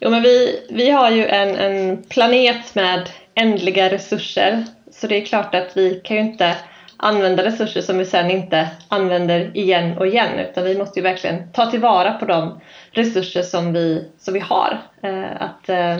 Jo, 0.00 0.10
men 0.10 0.22
vi, 0.22 0.60
vi 0.70 0.90
har 0.90 1.10
ju 1.10 1.26
en, 1.26 1.56
en 1.56 2.02
planet 2.02 2.74
med 2.74 3.08
ändliga 3.34 3.90
resurser. 3.90 4.64
Så 4.92 5.06
det 5.06 5.22
är 5.22 5.26
klart 5.26 5.54
att 5.54 5.76
vi 5.76 6.00
kan 6.04 6.16
ju 6.16 6.22
inte 6.22 6.56
använda 6.96 7.44
resurser 7.44 7.80
som 7.80 7.98
vi 7.98 8.04
sen 8.04 8.30
inte 8.30 8.68
använder 8.88 9.56
igen 9.56 9.98
och 9.98 10.06
igen 10.06 10.38
utan 10.38 10.64
vi 10.64 10.78
måste 10.78 10.98
ju 10.98 11.02
verkligen 11.02 11.52
ta 11.52 11.70
tillvara 11.70 12.12
på 12.12 12.24
de 12.24 12.60
resurser 12.90 13.42
som 13.42 13.72
vi, 13.72 14.04
som 14.18 14.34
vi 14.34 14.40
har 14.40 14.82
eh, 15.02 15.42
att, 15.42 15.68
eh, 15.68 15.98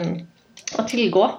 att 0.78 0.88
tillgå. 0.88 1.30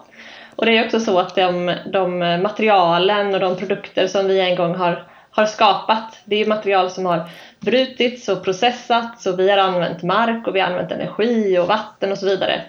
Och 0.55 0.65
det 0.65 0.77
är 0.77 0.86
också 0.86 1.00
så 1.00 1.19
att 1.19 1.36
de, 1.36 1.75
de 1.93 2.19
materialen 2.19 3.34
och 3.34 3.39
de 3.39 3.58
produkter 3.58 4.08
som 4.08 4.27
vi 4.27 4.39
en 4.39 4.55
gång 4.55 4.75
har, 4.75 5.09
har 5.32 5.46
skapat, 5.46 6.20
det 6.26 6.36
är 6.36 6.46
material 6.46 6.92
som 6.92 7.06
har 7.06 7.30
brutits 7.60 8.30
och 8.30 8.44
processats 8.44 9.26
och 9.26 9.40
vi 9.40 9.50
har 9.50 9.58
använt 9.58 10.04
mark 10.04 10.48
och 10.48 10.56
vi 10.56 10.60
har 10.60 10.68
använt 10.68 10.92
energi 10.92 11.58
och 11.58 11.68
vatten 11.68 12.12
och 12.12 12.18
så 12.18 12.26
vidare. 12.26 12.62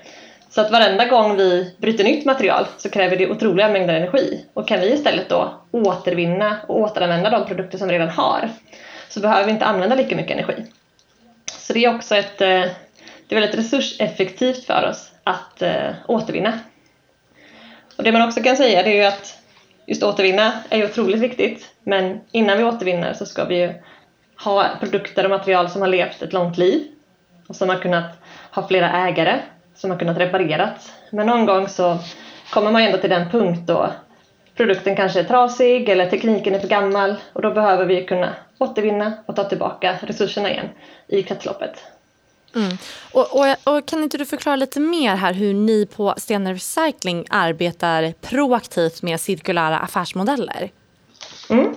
Så 0.50 0.60
att 0.60 0.70
varenda 0.70 1.06
gång 1.06 1.36
vi 1.36 1.74
bryter 1.78 2.04
nytt 2.04 2.24
material 2.24 2.66
så 2.78 2.90
kräver 2.90 3.16
det 3.16 3.30
otroliga 3.30 3.68
mängder 3.68 3.94
energi. 3.94 4.44
Och 4.54 4.68
kan 4.68 4.80
vi 4.80 4.92
istället 4.92 5.28
då 5.28 5.54
återvinna 5.70 6.56
och 6.66 6.80
återanvända 6.80 7.30
de 7.30 7.46
produkter 7.46 7.78
som 7.78 7.88
vi 7.88 7.94
redan 7.94 8.08
har 8.08 8.50
så 9.08 9.20
behöver 9.20 9.44
vi 9.44 9.50
inte 9.50 9.64
använda 9.64 9.96
lika 9.96 10.16
mycket 10.16 10.32
energi. 10.32 10.64
Så 11.52 11.72
det 11.72 11.84
är 11.84 11.94
också 11.94 12.16
ett, 12.16 12.40
eh, 12.40 12.64
det 13.28 13.36
är 13.36 13.40
väldigt 13.40 13.58
resurseffektivt 13.58 14.64
för 14.64 14.88
oss 14.88 15.10
att 15.24 15.62
eh, 15.62 15.90
återvinna. 16.06 16.58
Och 17.96 18.04
det 18.04 18.12
man 18.12 18.28
också 18.28 18.42
kan 18.42 18.56
säga 18.56 18.82
det 18.82 18.90
är 18.90 18.94
ju 18.94 19.04
att 19.04 19.38
just 19.86 20.02
återvinna 20.02 20.52
är 20.70 20.78
ju 20.78 20.84
otroligt 20.84 21.20
viktigt 21.20 21.70
men 21.90 22.20
innan 22.32 22.58
vi 22.58 22.64
återvinner 22.64 23.14
så 23.14 23.26
ska 23.26 23.44
vi 23.44 23.60
ju 23.60 23.72
ha 24.44 24.68
produkter 24.80 25.24
och 25.24 25.30
material 25.30 25.70
som 25.70 25.80
har 25.80 25.88
levt 25.88 26.22
ett 26.22 26.32
långt 26.32 26.58
liv 26.58 26.82
och 27.46 27.56
som 27.56 27.68
har 27.68 27.76
kunnat 27.76 28.10
ha 28.50 28.68
flera 28.68 29.08
ägare 29.08 29.40
som 29.74 29.90
har 29.90 29.98
kunnat 29.98 30.18
repareras. 30.18 30.92
Men 31.10 31.26
någon 31.26 31.46
gång 31.46 31.68
så 31.68 31.98
kommer 32.50 32.70
man 32.70 32.82
ändå 32.82 32.98
till 32.98 33.10
den 33.10 33.30
punkt 33.30 33.60
då 33.66 33.90
produkten 34.54 34.96
kanske 34.96 35.20
är 35.20 35.24
trasig 35.24 35.88
eller 35.88 36.10
tekniken 36.10 36.54
är 36.54 36.58
för 36.58 36.68
gammal 36.68 37.14
och 37.32 37.42
då 37.42 37.50
behöver 37.50 37.84
vi 37.84 38.04
kunna 38.04 38.34
återvinna 38.58 39.12
och 39.26 39.36
ta 39.36 39.44
tillbaka 39.44 39.98
resurserna 40.02 40.50
igen 40.50 40.68
i 41.08 41.22
kretsloppet. 41.22 41.84
Mm. 42.54 42.78
Och, 43.12 43.38
och, 43.38 43.76
och, 43.76 43.86
kan 43.86 44.02
inte 44.02 44.18
du 44.18 44.26
förklara 44.26 44.56
lite 44.56 44.80
mer 44.80 45.16
här 45.16 45.32
hur 45.32 45.54
ni 45.54 45.86
på 45.86 46.14
Stener 46.16 46.54
Recycling 46.54 47.26
arbetar 47.30 48.12
proaktivt 48.20 49.02
med 49.02 49.20
cirkulära 49.20 49.78
affärsmodeller? 49.78 50.70
Mm. 51.50 51.74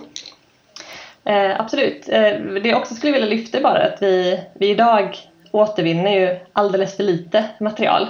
Eh, 1.26 1.60
absolut. 1.60 2.08
Eh, 2.08 2.40
det 2.62 2.68
jag 2.68 2.78
också 2.78 2.94
skulle 2.94 3.12
vilja 3.12 3.28
lyfta 3.28 3.58
är 3.58 3.62
bara 3.62 3.84
att 3.84 4.02
vi, 4.02 4.40
vi 4.54 4.70
idag 4.70 5.18
återvinner 5.50 6.10
ju 6.10 6.38
alldeles 6.52 6.96
för 6.96 7.04
lite 7.04 7.44
material. 7.60 8.08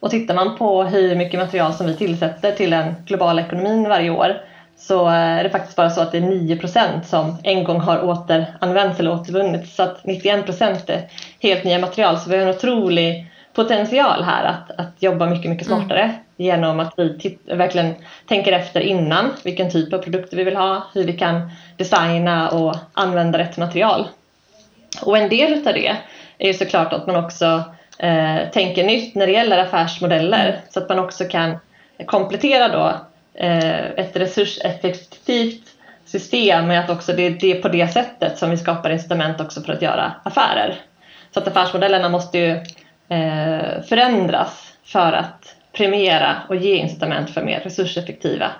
Och 0.00 0.10
tittar 0.10 0.34
man 0.34 0.56
på 0.56 0.82
hur 0.84 1.16
mycket 1.16 1.40
material 1.40 1.74
som 1.74 1.86
vi 1.86 1.96
tillsätter 1.96 2.52
till 2.52 2.70
den 2.70 2.94
globala 3.06 3.42
ekonomin 3.42 3.88
varje 3.88 4.10
år 4.10 4.40
så 4.76 5.08
är 5.08 5.44
det 5.44 5.50
faktiskt 5.50 5.76
bara 5.76 5.90
så 5.90 6.00
att 6.00 6.12
det 6.12 6.18
är 6.18 6.22
9% 6.22 7.02
som 7.02 7.36
en 7.42 7.64
gång 7.64 7.80
har 7.80 8.04
återanvänts 8.04 9.00
eller 9.00 9.12
återvunnits. 9.12 9.76
Så 9.76 9.82
att 9.82 10.04
91 10.04 10.60
är 10.88 11.08
helt 11.40 11.64
nya 11.64 11.78
material. 11.78 12.18
Så 12.18 12.30
vi 12.30 12.36
har 12.36 12.42
en 12.42 12.54
otrolig 12.54 13.32
potential 13.54 14.22
här 14.22 14.44
att, 14.44 14.80
att 14.80 15.02
jobba 15.02 15.26
mycket, 15.26 15.50
mycket 15.50 15.66
mm. 15.66 15.78
smartare 15.78 16.02
mm 16.02 16.16
genom 16.42 16.80
att 16.80 16.94
vi 16.96 17.38
verkligen 17.44 17.94
tänker 18.28 18.52
efter 18.52 18.80
innan 18.80 19.30
vilken 19.44 19.70
typ 19.70 19.92
av 19.92 19.98
produkter 19.98 20.36
vi 20.36 20.44
vill 20.44 20.56
ha, 20.56 20.86
hur 20.94 21.04
vi 21.04 21.12
kan 21.12 21.50
designa 21.76 22.50
och 22.50 22.76
använda 22.92 23.38
rätt 23.38 23.56
material. 23.56 24.08
Och 25.02 25.18
en 25.18 25.28
del 25.28 25.68
av 25.68 25.74
det 25.74 25.96
är 26.38 26.46
ju 26.46 26.54
såklart 26.54 26.92
att 26.92 27.06
man 27.06 27.24
också 27.24 27.64
eh, 27.98 28.50
tänker 28.52 28.84
nytt 28.84 29.14
när 29.14 29.26
det 29.26 29.32
gäller 29.32 29.58
affärsmodeller 29.58 30.60
så 30.70 30.80
att 30.80 30.88
man 30.88 30.98
också 30.98 31.24
kan 31.24 31.58
komplettera 32.06 32.68
då 32.68 33.00
eh, 33.34 33.84
ett 33.84 34.16
resurseffektivt 34.16 35.68
system 36.04 36.66
med 36.66 36.80
att 36.80 36.90
också 36.90 37.12
det, 37.12 37.30
det 37.30 37.50
är 37.52 37.62
på 37.62 37.68
det 37.68 37.92
sättet 37.92 38.38
som 38.38 38.50
vi 38.50 38.56
skapar 38.56 38.90
incitament 38.90 39.40
också 39.40 39.62
för 39.62 39.72
att 39.72 39.82
göra 39.82 40.12
affärer. 40.22 40.80
Så 41.34 41.40
att 41.40 41.48
affärsmodellerna 41.48 42.08
måste 42.08 42.38
ju 42.38 42.50
eh, 43.08 43.82
förändras 43.88 44.72
för 44.84 45.12
att 45.12 45.56
premiera 45.72 46.36
och 46.48 46.56
ge 46.56 46.76
incitament 46.76 47.30
för 47.30 47.42
mer 47.42 47.60
resurseffektiva 47.60 48.50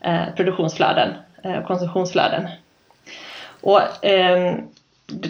eh, 0.00 0.34
produktionsflöden 0.36 1.08
eh, 1.42 1.50
och 1.50 1.56
eh, 1.56 1.66
konsumtionsflöden. 1.66 2.48
Och, 3.60 4.04
eh, 4.04 4.54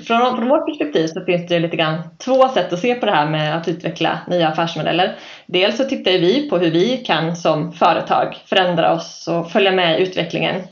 från, 0.07 0.37
från 0.37 0.48
vårt 0.48 0.66
perspektiv 0.66 1.07
så 1.07 1.24
finns 1.24 1.46
det 1.48 1.59
lite 1.59 1.76
grann 1.76 2.03
två 2.18 2.48
sätt 2.48 2.72
att 2.72 2.79
se 2.79 2.94
på 2.94 3.07
det 3.07 3.12
här 3.12 3.26
med 3.26 3.57
att 3.57 3.68
utveckla 3.68 4.18
nya 4.29 4.48
affärsmodeller. 4.48 5.16
Dels 5.46 5.76
så 5.76 5.85
tittar 5.85 6.11
vi 6.11 6.50
på 6.50 6.59
hur 6.59 6.70
vi 6.70 6.96
kan 6.96 7.37
som 7.37 7.72
företag 7.72 8.37
förändra 8.46 8.92
oss 8.92 9.29
och 9.29 9.50
följa 9.50 9.72
med 9.72 10.00
i 10.00 10.03
utvecklingen. 10.03 10.62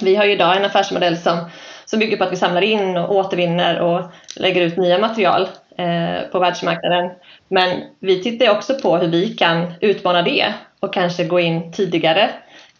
Vi 0.00 0.16
har 0.16 0.24
ju 0.24 0.32
idag 0.32 0.56
en 0.56 0.64
affärsmodell 0.64 1.16
som, 1.16 1.38
som 1.84 1.98
bygger 1.98 2.16
på 2.16 2.24
att 2.24 2.32
vi 2.32 2.36
samlar 2.36 2.62
in 2.62 2.96
och 2.96 3.16
återvinner 3.16 3.80
och 3.80 4.02
lägger 4.36 4.62
ut 4.62 4.76
nya 4.76 4.98
material 4.98 5.48
Eh, 5.78 6.30
på 6.32 6.38
världsmarknaden. 6.38 7.10
Men 7.48 7.82
vi 8.00 8.22
tittar 8.22 8.50
också 8.50 8.74
på 8.74 8.96
hur 8.96 9.08
vi 9.08 9.28
kan 9.28 9.72
utmana 9.80 10.22
det 10.22 10.54
och 10.80 10.94
kanske 10.94 11.24
gå 11.24 11.40
in 11.40 11.72
tidigare. 11.72 12.30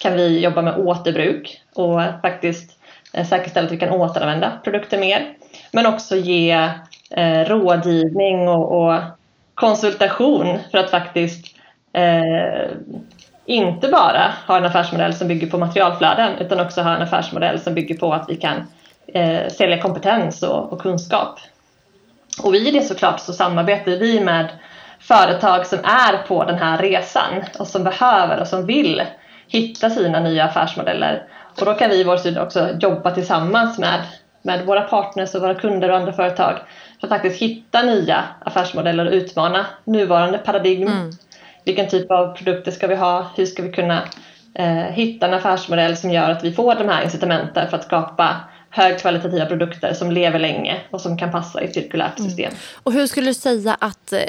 Kan 0.02 0.12
vi 0.12 0.40
jobba 0.40 0.62
med 0.62 0.76
återbruk 0.76 1.60
och 1.74 2.00
faktiskt 2.22 2.78
eh, 3.12 3.26
säkerställa 3.26 3.66
att 3.66 3.72
vi 3.72 3.78
kan 3.78 3.90
återanvända 3.90 4.52
produkter 4.64 4.98
mer? 4.98 5.36
men 5.72 5.86
också 5.86 6.16
ge 6.16 6.70
eh, 7.10 7.40
rådgivning 7.44 8.48
och, 8.48 8.84
och, 8.84 9.00
konsultation 9.54 10.58
för 10.70 10.78
att 10.78 10.90
faktiskt 10.90 11.56
eh, 11.92 12.70
inte 13.46 13.88
bara 13.88 14.32
ha 14.46 14.56
en 14.56 14.64
affärsmodell 14.64 15.14
som 15.14 15.28
bygger 15.28 15.46
på 15.46 15.58
materialflöden 15.58 16.38
utan 16.38 16.60
också 16.60 16.82
ha 16.82 16.96
en 16.96 17.02
affärsmodell 17.02 17.60
som 17.60 17.74
bygger 17.74 17.94
på 17.94 18.12
att 18.12 18.28
vi 18.28 18.36
kan 18.36 18.56
eh, 19.06 19.48
sälja 19.48 19.82
kompetens 19.82 20.42
och, 20.42 20.72
och, 20.72 20.80
kunskap. 20.80 21.38
Och 22.38 22.56
i 22.56 22.70
det 22.70 22.82
såklart 22.82 23.20
så 23.20 23.32
samarbetar 23.32 23.92
vi 23.92 24.20
med 24.20 24.48
företag 25.00 25.66
som 25.66 25.78
är 25.78 26.26
på 26.26 26.44
den 26.44 26.58
här 26.58 26.78
resan 26.78 27.44
och 27.58 27.66
som 27.66 27.84
behöver 27.84 28.40
och 28.40 28.46
som 28.46 28.66
vill 28.66 29.02
hitta 29.48 29.90
sina 29.90 30.20
nya 30.20 30.44
affärsmodeller. 30.44 31.22
Och 31.60 31.66
då 31.66 31.74
kan 31.74 31.90
vi 31.90 32.00
i 32.00 32.04
vår 32.04 32.16
sida 32.16 32.42
också 32.42 32.68
jobba 32.80 33.10
tillsammans 33.10 33.78
med 33.78 34.00
med 34.42 34.66
våra 34.66 34.80
partners 34.80 35.34
och 35.34 35.40
våra 35.40 35.54
kunder 35.54 35.90
och 35.90 35.96
andra 35.96 36.12
företag 36.12 36.58
för 37.00 37.06
att 37.06 37.08
faktiskt 37.08 37.42
hitta 37.42 37.82
nya 37.82 38.24
affärsmodeller 38.40 39.06
och 39.06 39.12
utmana 39.12 39.66
nuvarande 39.84 40.38
paradigm. 40.38 40.88
Mm. 40.88 41.10
Vilken 41.64 41.88
typ 41.88 42.10
av 42.10 42.36
produkter 42.36 42.70
ska 42.70 42.86
vi 42.86 42.94
ha? 42.94 43.26
Hur 43.36 43.46
ska 43.46 43.62
vi 43.62 43.72
kunna 43.72 44.02
eh, 44.54 44.66
hitta 44.74 45.26
en 45.26 45.34
affärsmodell 45.34 45.96
som 45.96 46.10
gör 46.10 46.30
att 46.30 46.44
vi 46.44 46.52
får 46.52 46.74
de 46.74 46.88
här 46.88 47.02
incitamenten 47.02 47.70
för 47.70 47.76
att 47.76 47.84
skapa 47.84 48.36
högkvalitativa 48.74 49.46
produkter 49.46 49.94
som 49.94 50.10
lever 50.10 50.38
länge 50.38 50.80
och 50.90 51.00
som 51.00 51.18
kan 51.18 51.32
passa 51.32 51.62
i 51.62 51.64
ett 51.64 51.74
cirkulärt 51.74 52.18
mm. 52.18 52.30
system. 52.30 52.48
Mm. 52.48 52.58
Och 52.82 52.92
hur 52.92 53.06
skulle 53.06 53.30
du 53.30 53.34
säga 53.34 53.76
att, 53.80 54.12
eh, 54.12 54.20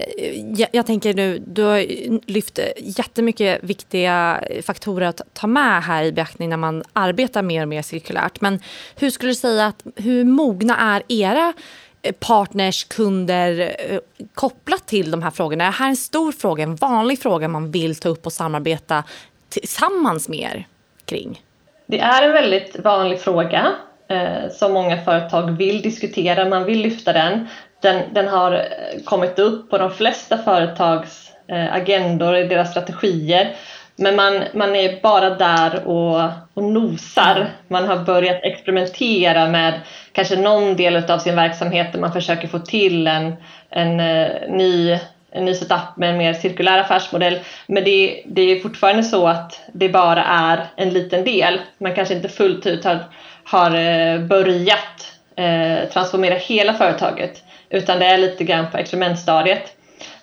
jag, 0.56 0.70
jag, 0.72 0.86
tänker 0.86 1.14
nu, 1.14 1.44
du 1.48 1.64
har 1.64 1.86
lyft 2.32 2.60
jättemycket 2.78 3.64
viktiga 3.64 4.44
faktorer 4.66 5.08
att 5.08 5.22
ta 5.34 5.48
med 5.48 5.84
här 5.84 6.04
i 6.04 6.12
beaktning 6.12 6.50
när 6.50 6.58
man 6.58 6.84
arbetar 6.94 7.42
mer 7.42 7.62
och 7.62 7.68
mer 7.68 7.82
cirkulärt. 7.82 8.42
Men 8.42 8.60
hur 8.96 9.10
skulle 9.10 9.32
du 9.32 9.36
säga 9.36 9.66
att, 9.66 9.84
hur 9.96 10.24
mogna 10.24 10.78
är 10.78 11.04
era 11.08 11.54
eh, 12.02 12.12
partners, 12.20 12.84
kunder 12.84 13.76
eh, 13.90 14.00
kopplat 14.34 14.88
till 14.88 15.12
de 15.12 15.24
här 15.24 15.32
frågorna? 15.32 15.64
Är 15.64 15.68
det 15.68 15.78
här 15.78 15.90
en 15.90 15.96
stor 15.96 16.32
fråga, 16.32 16.64
en 16.64 16.76
vanlig 16.76 17.20
fråga 17.22 17.48
man 17.48 17.72
vill 17.72 17.96
ta 17.96 18.10
upp 18.10 18.26
och 18.26 18.34
samarbeta 18.34 19.04
tillsammans 19.50 20.30
med 20.30 20.40
er 20.40 20.68
kring? 21.06 21.42
Det 21.86 22.00
är 22.00 22.24
en 22.24 22.32
väldigt 22.32 22.80
vanlig 22.80 23.20
fråga 23.20 23.72
Eh, 24.08 24.50
som 24.52 24.74
många 24.74 24.98
företag 25.02 25.58
vill 25.58 25.82
diskutera, 25.82 26.46
man 26.46 26.66
vill 26.66 26.82
lyfta 26.82 27.14
den. 27.14 27.48
Den, 27.82 28.14
den 28.14 28.28
har 28.28 28.52
eh, 28.52 29.04
kommit 29.06 29.40
upp 29.40 29.70
på 29.70 29.78
de 29.78 29.92
flesta 29.92 30.38
företags 30.38 31.32
eh, 31.48 31.74
agendor, 31.74 32.38
i 32.38 32.48
deras 32.48 32.72
strategier. 32.72 33.56
Men 33.96 34.16
man, 34.16 34.44
man 34.54 34.76
är 34.76 35.02
bara 35.02 35.30
där 35.30 35.88
och, 35.88 36.30
och 36.54 36.64
nosar. 36.64 37.50
Man 37.68 37.88
har 37.88 37.98
börjat 37.98 38.44
experimentera 38.44 39.48
med 39.48 39.80
kanske 40.12 40.36
någon 40.36 40.76
del 40.76 41.12
av 41.12 41.20
sin 41.20 41.36
verksamhet 41.36 41.94
där 41.94 42.00
man 42.00 42.14
försöker 42.14 42.48
få 42.48 42.60
till 42.60 43.08
en, 43.08 43.34
en, 43.70 44.00
eh, 44.00 44.50
ny 44.50 45.00
en 45.36 45.46
ny 45.46 45.54
setup 45.54 45.98
med 45.98 46.10
en 46.10 46.18
mer 46.18 46.34
cirkulär 46.34 46.78
affärsmodell. 46.78 47.40
Men 47.68 47.84
det, 47.84 48.24
det 48.26 48.42
är 48.42 48.60
fortfarande 48.60 49.04
så 49.04 49.28
att 49.28 49.62
det 49.74 49.90
bara 49.90 50.24
är 50.24 50.66
en 50.76 50.90
liten 50.90 51.24
del. 51.24 51.60
Man 51.78 51.96
kanske 51.96 52.14
inte 52.14 52.30
fullt 52.30 52.66
ut 52.66 52.84
har 52.84 53.00
har 53.46 53.76
eh, 53.76 54.20
börjat 54.20 55.14
eh, 55.36 55.90
transformera 55.90 56.36
hela 56.36 56.74
företaget 56.74 57.44
utan 57.70 58.00
det 58.00 58.06
är 58.06 58.18
lite 58.18 58.44
grann 58.44 58.72
på 58.72 58.78
experimentstadiet. 58.78 59.76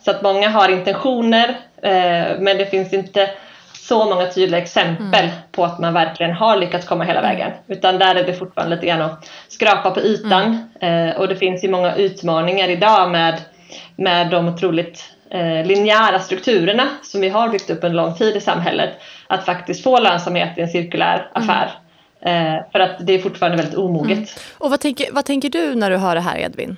Så 0.04 0.10
att 0.10 0.22
många 0.22 0.48
har 0.48 0.68
intentioner 0.68 1.48
eh, 1.82 2.38
men 2.38 2.58
det 2.58 2.70
finns 2.70 2.92
inte 2.92 3.30
så 3.72 4.04
många 4.04 4.26
tydliga 4.26 4.60
exempel 4.60 5.24
mm. 5.24 5.36
på 5.52 5.64
att 5.64 5.78
man 5.78 5.94
verkligen 5.94 6.32
har 6.32 6.56
lyckats 6.56 6.86
komma 6.86 7.04
hela 7.04 7.22
vägen. 7.22 7.50
Utan 7.66 7.98
där 7.98 8.14
är 8.14 8.24
det 8.24 8.34
fortfarande 8.34 8.76
lite 8.76 8.86
grann 8.86 9.02
att 9.02 9.30
skrapa 9.48 9.90
på 9.90 10.00
ytan. 10.00 10.70
Mm. 10.80 11.16
Och 11.16 11.28
det 11.28 11.36
finns 11.36 11.64
ju 11.64 11.68
många 11.68 11.94
utmaningar 11.94 12.68
idag 12.68 13.10
med, 13.10 13.40
med 13.96 14.30
de 14.30 14.48
otroligt 14.48 15.12
eh, 15.30 15.66
linjära 15.66 16.18
strukturerna 16.18 16.88
som 17.02 17.20
vi 17.20 17.28
har 17.28 17.48
byggt 17.48 17.70
upp 17.70 17.84
en 17.84 17.92
lång 17.92 18.14
tid 18.14 18.36
i 18.36 18.40
samhället. 18.40 18.90
Att 19.26 19.44
faktiskt 19.44 19.84
få 19.84 20.00
lönsamhet 20.00 20.58
i 20.58 20.60
en 20.60 20.68
cirkulär 20.68 21.14
mm. 21.16 21.28
affär. 21.32 21.62
Mm. 21.64 21.89
Eh, 22.22 22.54
för 22.72 22.80
att 22.80 23.06
det 23.06 23.12
är 23.12 23.18
fortfarande 23.18 23.56
väldigt 23.56 23.78
omoget. 23.78 24.18
Mm. 24.18 24.28
Och 24.58 24.70
vad 24.70 24.80
tänker, 24.80 25.12
vad 25.12 25.24
tänker 25.24 25.48
du 25.48 25.74
när 25.74 25.90
du 25.90 25.96
hör 25.96 26.14
det 26.14 26.20
här 26.20 26.38
Edvin? 26.38 26.76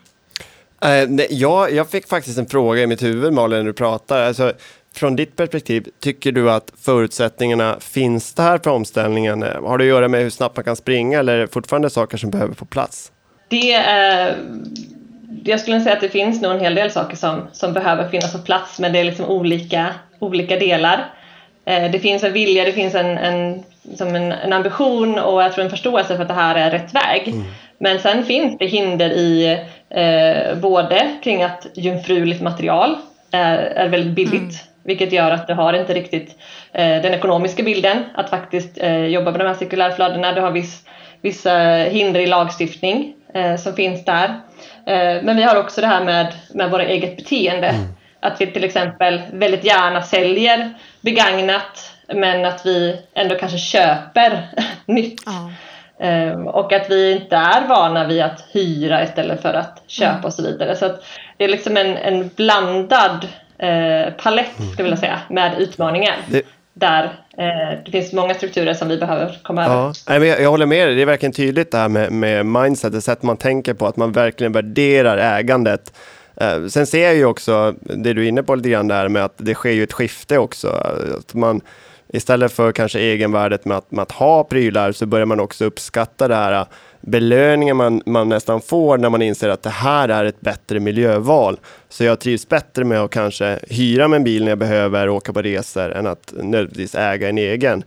Uh, 0.85 1.09
nej, 1.09 1.26
jag, 1.31 1.72
jag 1.72 1.90
fick 1.90 2.09
faktiskt 2.09 2.38
en 2.38 2.46
fråga 2.46 2.83
i 2.83 2.87
mitt 2.87 3.02
huvud 3.02 3.33
Malin 3.33 3.59
när 3.59 3.64
du 3.64 3.72
pratar. 3.72 4.22
Alltså, 4.22 4.52
från 4.94 5.16
ditt 5.16 5.37
perspektiv, 5.37 5.88
tycker 6.00 6.33
du 6.33 6.50
att 6.50 6.72
förutsättningarna 6.81 7.76
finns 7.81 8.35
där 8.35 8.59
för 8.59 8.70
omställningen? 8.70 9.42
Har 9.42 9.78
det 9.78 9.85
att 9.85 9.88
göra 9.88 10.09
med 10.09 10.22
hur 10.22 10.31
snabbt 10.31 10.57
man 10.57 10.64
kan 10.64 10.76
springa 10.76 11.18
eller 11.18 11.35
är 11.35 11.38
det 11.38 11.48
fortfarande 11.48 11.90
saker 11.90 12.16
som 12.16 12.31
behöver 12.31 12.55
på 12.55 12.64
plats? 12.64 13.12
Det 13.48 13.72
är, 13.72 14.37
jag 15.44 15.61
skulle 15.61 15.81
säga 15.81 15.94
att 15.94 16.00
det 16.00 16.09
finns 16.09 16.42
nog 16.42 16.52
en 16.52 16.61
hel 16.61 16.74
del 16.74 16.90
saker 16.90 17.16
som, 17.16 17.48
som 17.52 17.72
behöver 17.72 18.09
finnas 18.09 18.33
på 18.33 18.38
plats, 18.38 18.78
men 18.78 18.92
det 18.92 18.98
är 18.98 19.05
liksom 19.05 19.24
olika, 19.24 19.87
olika 20.18 20.59
delar. 20.59 21.14
Eh, 21.64 21.90
det 21.90 21.98
finns 21.98 22.22
en 22.22 22.33
vilja, 22.33 22.64
det 22.64 22.72
finns 22.72 22.94
en, 22.94 23.18
en, 23.18 23.62
som 23.97 24.14
en, 24.14 24.33
en 24.33 24.53
ambition 24.53 25.18
och 25.18 25.42
jag 25.42 25.53
tror 25.53 25.64
en 25.64 25.71
förståelse 25.71 26.16
för 26.16 26.23
att 26.23 26.29
det 26.29 26.35
här 26.35 26.55
är 26.55 26.71
rätt 26.71 26.95
väg. 26.95 27.29
Mm. 27.29 27.45
Men 27.79 27.99
sen 28.01 28.25
finns 28.25 28.59
det 28.59 28.66
hinder 28.66 29.11
i 29.11 29.59
eh, 29.90 30.59
både 30.59 31.16
kring 31.23 31.42
att 31.42 31.66
jungfruligt 31.75 32.42
material 32.42 32.97
är, 33.31 33.59
är 33.59 33.88
väldigt 33.88 34.14
billigt 34.14 34.35
mm. 34.35 34.73
Vilket 34.85 35.12
gör 35.12 35.31
att 35.31 35.47
du 35.47 35.55
har 35.55 35.73
inte 35.73 35.95
riktigt 35.95 36.37
eh, 36.73 37.03
den 37.03 37.14
ekonomiska 37.14 37.62
bilden 37.62 38.05
att 38.14 38.31
faktiskt 38.31 38.79
eh, 38.79 39.07
jobba 39.07 39.31
med 39.31 39.40
de 39.40 39.45
här 39.45 39.55
cirkulärflödena. 39.55 40.33
Du 40.33 40.40
har 40.40 40.51
viss, 40.51 40.85
vissa 41.21 41.59
hinder 41.77 42.21
i 42.21 42.27
lagstiftning 42.27 43.14
eh, 43.35 43.57
som 43.57 43.75
finns 43.75 44.05
där. 44.05 44.29
Eh, 44.87 45.23
men 45.23 45.37
vi 45.37 45.42
har 45.42 45.57
också 45.57 45.81
det 45.81 45.87
här 45.87 46.05
med, 46.05 46.35
med 46.55 46.71
våra 46.71 46.85
eget 46.85 47.16
beteende. 47.16 47.68
Mm. 47.68 47.88
Att 48.21 48.40
vi 48.40 48.47
till 48.47 48.64
exempel 48.64 49.23
väldigt 49.33 49.64
gärna 49.64 50.03
säljer 50.03 50.75
begagnat 51.01 51.91
men 52.09 52.45
att 52.45 52.67
vi 52.67 52.97
ändå 53.15 53.35
kanske 53.35 53.59
köper 53.59 54.49
nytt. 54.87 55.21
Mm. 55.99 56.47
och 56.47 56.73
att 56.73 56.91
vi 56.91 57.12
inte 57.12 57.37
är 57.37 57.69
vana 57.69 58.07
vid 58.07 58.23
att 58.23 58.45
hyra 58.53 59.05
istället 59.05 59.43
för 59.43 59.55
att 59.55 59.83
köpa 59.87 60.12
mm. 60.12 60.25
och 60.25 60.33
så 60.33 60.43
vidare. 60.43 60.77
Så 60.77 60.88
det 61.37 61.45
är 61.45 61.49
liksom 61.49 61.77
en, 61.77 61.97
en 61.97 62.31
blandad 62.37 63.29
eh, 63.59 64.12
palett 64.12 64.55
skulle 64.55 64.75
jag 64.77 64.85
vilja 64.85 64.97
säga, 64.97 65.21
med 65.31 65.61
utmaningar. 65.61 66.17
Det... 66.27 66.43
Där 66.75 67.05
eh, 67.38 67.79
det 67.85 67.91
finns 67.91 68.12
många 68.12 68.35
strukturer 68.35 68.75
som 68.75 68.88
vi 68.88 68.99
behöver 68.99 69.38
komma 69.43 69.65
ja. 69.65 69.93
över. 70.15 70.27
Jag, 70.27 70.41
jag 70.41 70.51
håller 70.51 70.67
med 70.67 70.88
dig, 70.88 70.97
det 70.97 71.03
är 71.03 71.07
verkligen 71.07 71.33
tydligt 71.33 71.71
det 71.71 71.79
här 71.79 71.88
med, 71.88 72.12
med 72.12 72.47
mindset, 72.47 72.93
det 72.93 73.01
sätt 73.01 73.23
man 73.23 73.37
tänker 73.37 73.75
på, 73.75 73.87
att 73.87 73.97
man 73.97 74.12
verkligen 74.12 74.53
värderar 74.53 75.38
ägandet. 75.38 75.93
Eh, 76.37 76.67
sen 76.67 76.87
ser 76.87 77.05
jag 77.05 77.15
ju 77.15 77.25
också 77.25 77.75
det 77.81 78.12
du 78.12 78.25
är 78.25 78.29
inne 78.29 78.43
på 78.43 78.55
lite 78.55 78.69
grann 78.69 78.88
där 78.88 79.09
med 79.09 79.25
att 79.25 79.35
det 79.37 79.55
sker 79.55 79.71
ju 79.71 79.83
ett 79.83 79.93
skifte 79.93 80.38
också. 80.38 80.69
Att 81.19 81.35
man, 81.35 81.61
istället 82.12 82.53
för 82.53 82.72
kanske 82.72 82.98
egenvärdet 83.01 83.64
med 83.64 83.77
att, 83.77 83.90
med 83.90 84.03
att 84.03 84.12
ha 84.12 84.44
prylar 84.44 84.92
så 84.92 85.07
börjar 85.07 85.27
man 85.27 85.40
också 85.40 85.64
uppskatta 85.64 86.29
det 86.29 86.35
här 86.35 86.66
belöningen 87.03 87.77
man, 87.77 88.03
man 88.07 88.29
nästan 88.29 88.61
får 88.61 88.98
när 88.98 89.11
man 89.11 89.22
inser 89.22 89.48
att 89.48 89.62
det 89.62 89.70
här 89.70 90.09
är 90.09 90.25
ett 90.25 90.40
bättre 90.40 90.81
miljöval. 90.81 91.61
Så 91.88 92.05
jag 92.05 92.20
trivs 92.20 92.48
bättre 92.48 92.85
med 92.85 93.01
att 93.01 93.11
kanske 93.11 93.59
hyra 93.70 94.09
mig 94.09 94.16
en 94.16 94.25
bil 94.25 94.44
när 94.44 94.51
jag 94.51 94.59
behöver 94.59 95.09
åka 95.09 95.33
på 95.33 95.42
resor 95.42 95.92
än 95.92 96.07
att 96.07 96.35
nödvändigtvis 96.37 96.94
äga 96.94 97.29
en 97.29 97.38
egen. 97.38 97.85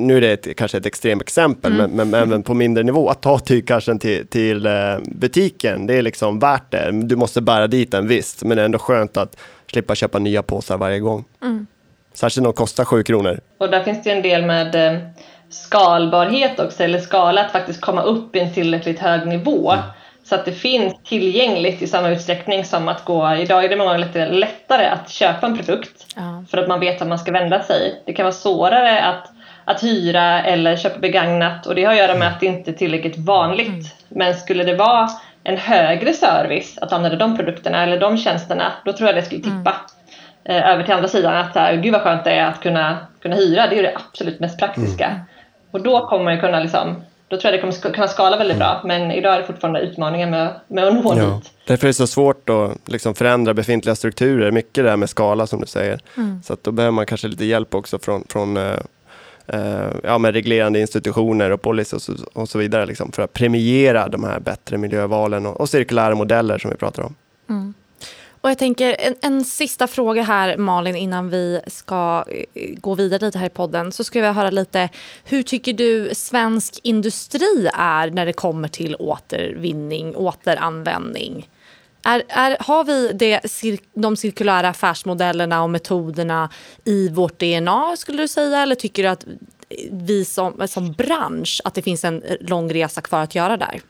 Nu 0.00 0.16
är 0.16 0.20
det 0.20 0.32
ett, 0.32 0.56
kanske 0.56 0.78
ett 0.78 0.86
extremt 0.86 1.22
exempel, 1.22 1.72
mm. 1.72 1.90
men, 1.90 2.10
men, 2.10 2.22
även 2.22 2.42
på 2.42 2.54
mindre 2.54 2.84
nivå. 2.84 3.08
Att 3.08 3.22
ta 3.22 3.38
tygkassen 3.38 3.98
till, 3.98 4.26
till 4.26 4.66
eh, 4.66 4.72
butiken, 5.04 5.86
det 5.86 5.94
är 5.94 6.02
liksom 6.02 6.38
värt 6.38 6.70
det. 6.70 6.90
Du 6.92 7.16
måste 7.16 7.40
bära 7.40 7.66
dit 7.66 7.90
den 7.90 8.08
visst, 8.08 8.44
men 8.44 8.56
det 8.56 8.62
är 8.62 8.64
ändå 8.64 8.78
skönt 8.78 9.16
att 9.16 9.36
slippa 9.66 9.94
köpa 9.94 10.18
nya 10.18 10.42
påsar 10.42 10.78
varje 10.78 11.00
gång. 11.00 11.24
Mm. 11.42 11.66
Särskilt 12.16 12.42
när 12.42 12.52
de 12.52 12.56
kostar 12.56 12.84
sju 12.84 13.02
kronor. 13.02 13.40
Och 13.58 13.70
där 13.70 13.82
finns 13.82 14.02
det 14.02 14.10
en 14.10 14.22
del 14.22 14.42
med 14.42 14.74
eh, 14.74 14.98
skalbarhet 15.50 16.60
också, 16.60 16.82
eller 16.82 16.98
skala, 16.98 17.44
att 17.44 17.52
faktiskt 17.52 17.80
komma 17.80 18.02
upp 18.02 18.36
i 18.36 18.40
en 18.40 18.54
tillräckligt 18.54 18.98
hög 18.98 19.26
nivå. 19.26 19.72
Mm. 19.72 19.84
Så 20.24 20.34
att 20.34 20.44
det 20.44 20.52
finns 20.52 20.94
tillgängligt 21.04 21.82
i 21.82 21.86
samma 21.86 22.08
utsträckning 22.08 22.64
som 22.64 22.88
att 22.88 23.04
gå, 23.04 23.34
idag 23.34 23.64
är 23.64 23.68
det 23.68 23.76
många 23.76 23.92
gånger 23.92 24.06
lite 24.06 24.26
lättare 24.26 24.86
att 24.86 25.10
köpa 25.10 25.46
en 25.46 25.56
produkt 25.56 26.06
ja. 26.16 26.44
för 26.50 26.58
att 26.58 26.68
man 26.68 26.80
vet 26.80 27.02
att 27.02 27.08
man 27.08 27.18
ska 27.18 27.32
vända 27.32 27.62
sig. 27.62 28.02
Det 28.06 28.12
kan 28.12 28.24
vara 28.24 28.34
svårare 28.34 29.04
att, 29.04 29.30
att 29.64 29.82
hyra 29.82 30.44
eller 30.44 30.76
köpa 30.76 30.98
begagnat 30.98 31.66
och 31.66 31.74
det 31.74 31.84
har 31.84 31.92
att 31.92 31.98
göra 31.98 32.14
med 32.14 32.28
att 32.28 32.40
det 32.40 32.46
inte 32.46 32.70
är 32.70 32.74
tillräckligt 32.74 33.18
vanligt. 33.18 33.68
Mm. 33.68 33.84
Men 34.08 34.34
skulle 34.34 34.64
det 34.64 34.74
vara 34.74 35.08
en 35.44 35.56
högre 35.56 36.12
service 36.12 36.78
att 36.78 36.92
använda 36.92 37.16
de 37.16 37.36
produkterna 37.36 37.82
eller 37.82 38.00
de 38.00 38.18
tjänsterna, 38.18 38.72
då 38.84 38.92
tror 38.92 39.08
jag 39.08 39.16
det 39.16 39.22
skulle 39.22 39.42
tippa. 39.42 39.70
Mm. 39.70 39.95
Över 40.48 40.82
till 40.82 40.94
andra 40.94 41.08
sidan 41.08 41.36
att 41.36 41.52
så 41.52 41.58
här, 41.58 41.76
gud 41.76 41.92
vad 41.92 42.02
skönt 42.02 42.24
det 42.24 42.30
är 42.30 42.46
att 42.46 42.60
kunna, 42.60 42.98
kunna 43.22 43.36
hyra, 43.36 43.66
det 43.66 43.78
är 43.78 43.82
det 43.82 43.96
absolut 44.10 44.40
mest 44.40 44.58
praktiska. 44.58 45.06
Mm. 45.06 45.20
Och 45.70 45.80
då 45.80 46.06
kommer 46.06 46.24
man 46.24 46.40
kunna 46.40 46.60
liksom, 46.60 47.02
då 47.28 47.36
tror 47.36 47.52
jag 47.52 47.54
det 47.54 47.60
kommer 47.60 47.94
kunna 47.94 48.08
skala 48.08 48.36
väldigt 48.36 48.58
bra. 48.58 48.80
Men 48.84 49.10
idag 49.10 49.34
är 49.34 49.38
det 49.38 49.46
fortfarande 49.46 49.80
utmaningar 49.80 50.30
med, 50.30 50.48
med 50.66 50.84
att 50.84 50.94
nå 50.94 51.14
ja. 51.16 51.24
dit. 51.24 51.50
Därför 51.66 51.86
är 51.86 51.88
det 51.88 51.94
så 51.94 52.06
svårt 52.06 52.50
att 52.50 52.88
liksom 52.88 53.14
förändra 53.14 53.54
befintliga 53.54 53.94
strukturer. 53.94 54.50
Mycket 54.50 54.84
det 54.84 54.90
här 54.90 54.96
med 54.96 55.10
skala 55.10 55.46
som 55.46 55.60
du 55.60 55.66
säger. 55.66 56.00
Mm. 56.16 56.42
Så 56.42 56.52
att 56.52 56.64
då 56.64 56.72
behöver 56.72 56.92
man 56.92 57.06
kanske 57.06 57.28
lite 57.28 57.44
hjälp 57.44 57.74
också 57.74 57.98
från, 57.98 58.24
från 58.28 58.56
uh, 58.56 58.76
uh, 59.54 59.90
ja, 60.04 60.18
med 60.18 60.34
reglerande 60.34 60.80
institutioner 60.80 61.50
och 61.50 61.62
policy 61.62 61.96
och 61.96 62.02
så, 62.02 62.12
och 62.32 62.48
så 62.48 62.58
vidare. 62.58 62.86
Liksom, 62.86 63.12
för 63.12 63.22
att 63.22 63.32
premiera 63.32 64.08
de 64.08 64.24
här 64.24 64.40
bättre 64.40 64.78
miljövalen 64.78 65.46
och, 65.46 65.60
och 65.60 65.68
cirkulära 65.68 66.14
modeller 66.14 66.58
som 66.58 66.70
vi 66.70 66.76
pratar 66.76 67.02
om. 67.02 67.14
Mm. 67.48 67.74
Och 68.46 68.50
jag 68.50 68.58
tänker 68.58 68.96
en, 68.98 69.14
en, 69.20 69.44
sista 69.44 69.86
fråga 69.86 70.22
här 70.22 70.56
Malin 70.56 70.96
innan 70.96 71.30
vi 71.30 71.60
ska 71.66 72.24
eh, 72.54 72.74
gå 72.76 72.94
vidare 72.94 73.26
lite 73.26 73.38
här 73.38 73.46
i 73.46 73.50
podden. 73.50 73.92
Så 73.92 74.04
skulle 74.04 74.26
jag 74.26 74.34
höra 74.34 74.50
lite, 74.50 74.88
hur 75.24 75.42
tycker 75.42 75.72
du 75.72 76.10
svensk 76.14 76.80
industri 76.82 77.68
är 77.74 78.10
när 78.10 78.26
det 78.26 78.32
kommer 78.32 78.68
till 78.68 78.96
återvinning, 78.98 80.16
återanvändning? 80.16 81.48
Är, 82.02 82.22
är, 82.28 82.56
har 82.60 82.84
vi 82.84 83.12
det, 83.12 83.40
de 83.94 84.16
cirkulära 84.16 84.68
affärsmodellerna 84.68 85.62
och 85.62 85.70
metoderna 85.70 86.50
i 86.84 87.08
vårt 87.08 87.38
DNA 87.38 87.96
skulle 87.96 88.22
du 88.22 88.28
säga? 88.28 88.62
Eller 88.62 88.74
tycker 88.74 89.02
du 89.02 89.08
att 89.08 89.26
vi 89.90 90.24
som, 90.24 90.68
som 90.68 90.92
bransch, 90.92 91.60
att 91.64 91.74
det 91.74 91.82
finns 91.82 92.04
en 92.04 92.22
lång 92.40 92.72
resa 92.72 93.00
kvar 93.00 93.20
att 93.20 93.34
göra 93.34 93.56
där? 93.56 93.80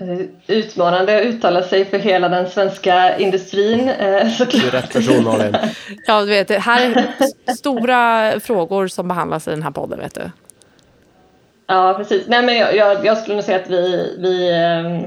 Eh, 0.00 0.18
utmanande 0.46 1.18
att 1.18 1.24
uttala 1.24 1.62
sig 1.62 1.84
för 1.84 1.98
hela 1.98 2.28
den 2.28 2.50
svenska 2.50 3.18
industrin. 3.18 3.88
Eh, 3.88 4.28
såklart. 4.38 4.62
Du 4.62 4.68
är 4.68 4.82
rätt 4.82 4.92
person 4.92 5.24
Malin. 5.24 5.56
ja, 6.06 6.20
du 6.20 6.26
vet, 6.26 6.50
här 6.50 7.06
är 7.46 7.52
stora 7.52 8.32
frågor 8.40 8.88
som 8.88 9.08
behandlas 9.08 9.48
i 9.48 9.50
den 9.50 9.62
här 9.62 9.70
podden, 9.70 9.98
vet 9.98 10.14
du. 10.14 10.30
Ja, 11.66 11.94
precis. 11.98 12.26
Nej, 12.26 12.42
men 12.42 12.56
jag, 12.56 12.76
jag, 12.76 13.06
jag 13.06 13.18
skulle 13.18 13.34
nog 13.34 13.44
säga 13.44 13.58
att 13.58 13.70
vi, 13.70 14.14
vi, 14.18 14.52
ehm, 14.52 15.02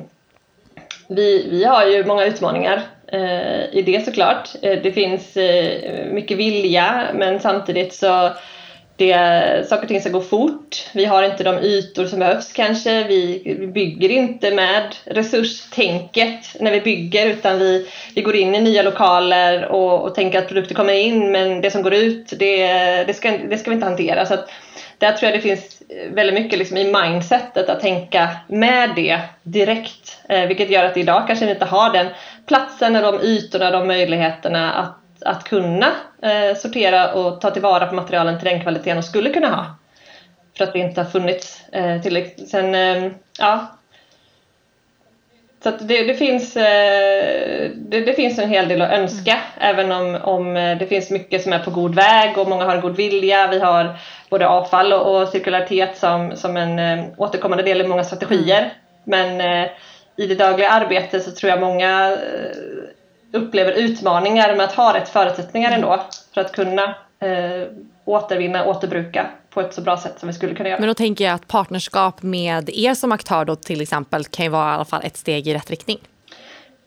vi, 1.07 1.47
vi 1.49 1.63
har 1.63 1.85
ju 1.85 2.05
många 2.05 2.25
utmaningar 2.25 2.81
eh, 3.07 3.75
i 3.75 3.83
det 3.85 4.05
såklart. 4.05 4.49
Det 4.61 4.91
finns 4.91 5.35
mycket 6.11 6.37
vilja, 6.37 7.07
men 7.13 7.39
samtidigt 7.39 7.93
så 7.93 8.31
det, 8.97 9.67
saker 9.69 9.81
och 9.81 9.87
ting 9.87 10.01
ska 10.01 10.09
gå 10.09 10.21
fort. 10.21 10.89
Vi 10.93 11.05
har 11.05 11.23
inte 11.23 11.43
de 11.43 11.59
ytor 11.59 12.05
som 12.05 12.19
behövs 12.19 12.53
kanske. 12.53 13.03
Vi, 13.03 13.55
vi 13.59 13.67
bygger 13.67 14.09
inte 14.09 14.51
med 14.51 14.95
resurstänket 15.05 16.55
när 16.59 16.71
vi 16.71 16.81
bygger 16.81 17.25
utan 17.25 17.59
vi, 17.59 17.87
vi 18.15 18.21
går 18.21 18.35
in 18.35 18.55
i 18.55 18.61
nya 18.61 18.81
lokaler 18.81 19.65
och, 19.65 20.03
och 20.03 20.15
tänker 20.15 20.39
att 20.39 20.47
produkter 20.47 20.75
kommer 20.75 20.93
in 20.93 21.31
men 21.31 21.61
det 21.61 21.71
som 21.71 21.81
går 21.81 21.93
ut 21.93 22.33
det, 22.39 22.67
det, 23.03 23.13
ska, 23.13 23.31
det 23.31 23.57
ska 23.57 23.69
vi 23.69 23.75
inte 23.75 23.87
hantera. 23.87 24.25
Så 24.25 24.33
att, 24.33 24.49
där 24.97 25.11
tror 25.11 25.31
jag 25.31 25.39
det 25.39 25.43
finns 25.43 25.81
väldigt 26.09 26.43
mycket 26.43 26.59
liksom 26.59 26.77
i 26.77 26.93
mindsetet 26.93 27.69
att 27.69 27.81
tänka 27.81 28.29
med 28.47 28.89
det 28.95 29.19
direkt. 29.43 30.19
Eh, 30.29 30.45
vilket 30.45 30.69
gör 30.69 30.85
att 30.85 30.97
idag 30.97 31.27
kanske 31.27 31.45
vi 31.45 31.51
inte 31.51 31.65
har 31.65 31.93
den 31.93 32.07
platsen, 32.47 32.93
de 32.93 33.21
ytorna, 33.21 33.71
de 33.71 33.87
möjligheterna 33.87 34.73
att 34.73 35.03
att 35.21 35.43
kunna 35.43 35.91
eh, 36.21 36.57
sortera 36.57 37.13
och 37.13 37.41
ta 37.41 37.51
tillvara 37.51 37.85
på 37.85 37.95
materialen 37.95 38.39
till 38.39 38.49
den 38.49 38.61
kvaliteten 38.61 38.97
de 38.97 39.03
skulle 39.03 39.29
kunna 39.29 39.55
ha. 39.55 39.65
För 40.57 40.63
att 40.63 40.73
det 40.73 40.79
inte 40.79 41.01
har 41.01 41.09
funnits 41.09 41.69
eh, 41.71 42.01
tillräckligt. 42.01 42.49
Sen, 42.49 42.75
eh, 42.75 43.11
ja. 43.39 43.67
Så 45.63 45.71
det, 45.79 46.03
det, 46.03 46.13
finns, 46.13 46.57
eh, 46.57 47.71
det, 47.75 48.01
det, 48.01 48.13
finns 48.13 48.39
en 48.39 48.49
hel 48.49 48.67
del 48.67 48.81
att 48.81 48.91
önska 48.91 49.31
mm. 49.31 49.41
även 49.57 49.91
om, 49.91 50.15
om 50.23 50.57
eh, 50.57 50.77
det 50.77 50.87
finns 50.87 51.09
mycket 51.09 51.43
som 51.43 51.53
är 51.53 51.59
på 51.59 51.71
god 51.71 51.95
väg 51.95 52.37
och 52.37 52.49
många 52.49 52.65
har 52.65 52.75
en 52.75 52.81
god 52.81 52.95
vilja. 52.95 53.47
Vi 53.47 53.59
har 53.59 53.99
både 54.29 54.47
avfall 54.47 54.93
och, 54.93 55.21
och 55.21 55.27
cirkularitet 55.27 55.97
som, 55.97 56.35
som 56.35 56.57
en 56.57 56.79
eh, 56.79 57.05
återkommande 57.17 57.63
del 57.63 57.81
i 57.81 57.87
många 57.87 58.03
strategier. 58.03 58.73
Men 59.03 59.41
i 60.17 60.27
det 60.27 60.35
dagliga 60.35 60.69
arbetet 60.69 61.23
så 61.23 61.31
tror 61.31 61.49
jag 61.49 61.59
många 61.59 62.17
upplever 63.37 63.71
utmaningar 63.71 64.55
med 64.55 64.65
att 64.65 64.73
ha 64.73 64.93
rätt 64.93 65.09
förutsättningar 65.09 65.71
ändå 65.71 66.03
för 66.33 66.41
att 66.41 66.51
kunna 66.51 66.83
eh, 67.19 67.67
återvinna, 68.05 68.65
återbruka 68.65 69.27
på 69.49 69.61
ett 69.61 69.73
så 69.73 69.81
bra 69.81 69.97
sätt 69.97 70.19
som 70.19 70.27
vi 70.27 70.33
skulle 70.33 70.55
kunna 70.55 70.69
göra. 70.69 70.79
Men 70.79 70.87
då 70.87 70.93
tänker 70.93 71.25
jag 71.25 71.33
att 71.33 71.47
partnerskap 71.47 72.23
med 72.23 72.69
er 72.73 72.93
som 72.93 73.11
aktör 73.11 73.45
då 73.45 73.55
till 73.55 73.81
exempel 73.81 74.25
kan 74.25 74.45
ju 74.45 74.49
vara 74.49 74.71
i 74.71 74.75
alla 74.75 74.85
fall 74.85 75.01
ett 75.03 75.17
steg 75.17 75.47
i 75.47 75.53
rätt 75.53 75.69
riktning. 75.69 75.97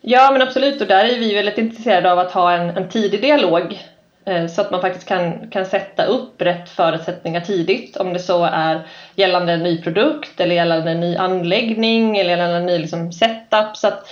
Ja 0.01 0.31
men 0.33 0.43
absolut 0.43 0.81
och 0.81 0.87
där 0.87 1.05
är 1.05 1.19
vi 1.19 1.35
väldigt 1.35 1.59
intresserade 1.59 2.13
av 2.13 2.19
att 2.19 2.33
ha 2.33 2.53
en, 2.53 2.77
en 2.77 2.89
tidig 2.89 3.23
dialog 3.23 3.79
eh, 4.25 4.47
så 4.47 4.61
att 4.61 4.71
man 4.71 4.81
faktiskt 4.81 5.09
kan, 5.09 5.51
kan 5.51 5.67
sätta 5.67 6.05
upp 6.05 6.43
rätt 6.43 6.69
förutsättningar 6.69 7.41
tidigt 7.41 7.97
om 7.97 8.13
det 8.13 8.19
så 8.19 8.45
är 8.45 8.81
gällande 9.15 9.53
en 9.53 9.63
ny 9.63 9.83
produkt 9.83 10.41
eller 10.41 10.55
gällande 10.55 10.91
en 10.91 11.01
ny 11.01 11.17
anläggning 11.17 12.19
eller 12.19 12.31
gällande 12.31 12.57
en 12.57 12.67
ny 12.67 12.79
liksom, 12.79 13.13
setup. 13.13 13.77
Så 13.77 13.89
att 13.89 14.09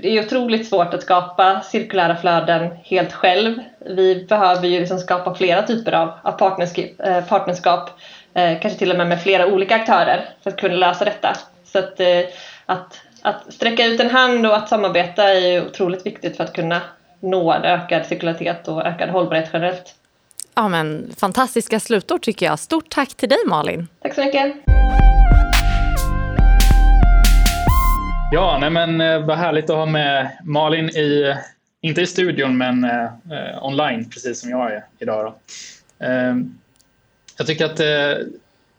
det 0.00 0.18
är 0.18 0.24
otroligt 0.24 0.68
svårt 0.68 0.94
att 0.94 1.02
skapa 1.02 1.60
cirkulära 1.60 2.16
flöden 2.16 2.70
helt 2.84 3.12
själv. 3.12 3.58
Vi 3.78 4.26
behöver 4.28 4.68
ju 4.68 4.80
liksom 4.80 4.98
skapa 4.98 5.34
flera 5.34 5.62
typer 5.62 5.92
av, 5.92 6.12
av 6.22 6.32
partnerskap, 6.32 6.84
eh, 6.98 7.24
partnerskap 7.24 7.90
eh, 8.34 8.60
kanske 8.60 8.78
till 8.78 8.90
och 8.90 8.96
med 8.96 9.08
med 9.08 9.22
flera 9.22 9.46
olika 9.46 9.74
aktörer 9.74 10.28
för 10.42 10.50
att 10.50 10.60
kunna 10.60 10.74
lösa 10.74 11.04
detta. 11.04 11.36
Så 11.64 11.78
att, 11.78 12.00
eh, 12.00 12.20
att, 12.66 13.00
att 13.22 13.52
sträcka 13.52 13.86
ut 13.86 14.00
en 14.00 14.10
hand 14.10 14.46
och 14.46 14.56
att 14.56 14.68
samarbeta 14.68 15.22
är 15.22 15.40
ju 15.40 15.66
otroligt 15.66 16.06
viktigt 16.06 16.36
för 16.36 16.44
att 16.44 16.52
kunna 16.52 16.80
nå 17.20 17.52
en 17.52 17.62
ökad 17.62 18.06
cirkularitet 18.06 18.68
och 18.68 18.86
ökad 18.86 19.08
hållbarhet 19.08 19.50
generellt. 19.52 19.94
Ja, 20.54 20.68
men, 20.68 21.10
fantastiska 21.18 21.80
slutord 21.80 22.22
tycker 22.22 22.46
jag. 22.46 22.58
Stort 22.58 22.88
tack 22.88 23.14
till 23.14 23.28
dig 23.28 23.38
Malin. 23.46 23.88
Tack 24.02 24.14
så 24.14 24.24
mycket. 24.24 24.54
Ja, 28.34 28.58
nej 28.60 28.70
men 28.70 29.00
eh, 29.00 29.26
vad 29.26 29.38
härligt 29.38 29.70
att 29.70 29.76
ha 29.76 29.86
med 29.86 30.38
Malin 30.44 30.88
i, 30.88 31.34
inte 31.80 32.00
i 32.00 32.06
studion, 32.06 32.58
men 32.58 32.84
eh, 32.84 33.04
eh 33.04 33.64
online, 33.64 34.10
precis 34.10 34.40
som 34.40 34.50
jag 34.50 34.72
är 34.72 34.84
idag. 34.98 35.34
Eh, 35.98 36.36
jag 37.38 37.46
tycker 37.46 37.64
att 37.64 37.76
det 37.76 37.88
är 37.88 38.26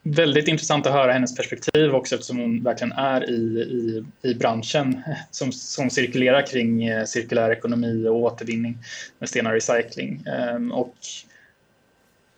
väldigt 0.04 0.48
intressant 0.48 0.88
att 0.88 0.94
höra 0.94 1.12
hennes 1.12 1.36
perspektiv 1.36 1.96
också 1.96 2.16
eftersom 2.16 2.38
hon 2.38 2.64
verkligen 2.64 2.92
är 2.92 3.30
i, 3.30 3.34
i, 3.34 4.06
i 4.30 4.36
branschen 4.36 5.04
som, 5.32 5.52
som 5.52 5.90
cirkulerar 5.90 6.46
kring 6.46 6.86
eh, 6.88 7.06
cirkulär 7.06 7.52
ekonomi 7.52 8.08
och 8.08 8.16
återvinning 8.16 8.78
med 9.20 9.30
Stena 9.30 9.54
Recycling. 9.54 10.24
Ehm, 10.28 10.72
och 10.72 10.96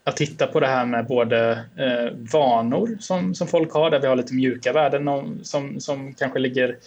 att 0.07 0.17
titta 0.17 0.47
på 0.47 0.59
det 0.59 0.67
här 0.67 0.85
med 0.85 1.05
både 1.05 1.51
eh, 1.75 2.13
vanor 2.33 2.97
som, 2.99 3.35
som 3.35 3.47
folk 3.47 3.73
har, 3.73 3.91
där 3.91 3.99
vi 3.99 4.07
har 4.07 4.15
lite 4.15 4.33
mjuka 4.33 4.73
värden 4.73 5.39
som, 5.43 5.79
som 5.79 6.13
kanske 6.13 6.39
ligger 6.39 6.77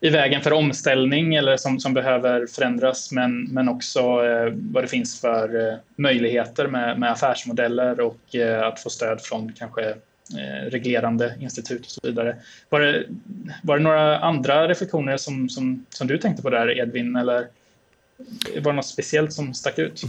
i 0.00 0.10
vägen 0.10 0.42
för 0.42 0.52
omställning 0.52 1.34
eller 1.34 1.56
som, 1.56 1.80
som 1.80 1.94
behöver 1.94 2.46
förändras, 2.46 3.12
men, 3.12 3.44
men 3.44 3.68
också 3.68 4.00
eh, 4.00 4.52
vad 4.54 4.84
det 4.84 4.88
finns 4.88 5.20
för 5.20 5.68
eh, 5.68 5.78
möjligheter 5.96 6.66
med, 6.66 6.98
med 6.98 7.12
affärsmodeller 7.12 8.00
och 8.00 8.34
eh, 8.34 8.66
att 8.66 8.80
få 8.80 8.90
stöd 8.90 9.20
från 9.20 9.52
kanske 9.52 9.88
eh, 10.38 10.70
reglerande 10.70 11.34
institut 11.40 11.84
och 11.84 11.90
så 11.90 12.00
vidare. 12.02 12.36
Var 12.68 12.80
det, 12.80 13.04
var 13.62 13.78
det 13.78 13.82
några 13.82 14.18
andra 14.18 14.68
reflektioner 14.68 15.16
som, 15.16 15.48
som, 15.48 15.86
som 15.88 16.06
du 16.06 16.18
tänkte 16.18 16.42
på 16.42 16.50
där, 16.50 16.78
Edvin, 16.78 17.16
eller 17.16 17.46
var 18.60 18.72
det 18.72 18.76
något 18.76 18.86
speciellt 18.86 19.32
som 19.32 19.54
stack 19.54 19.78
ut? 19.78 20.02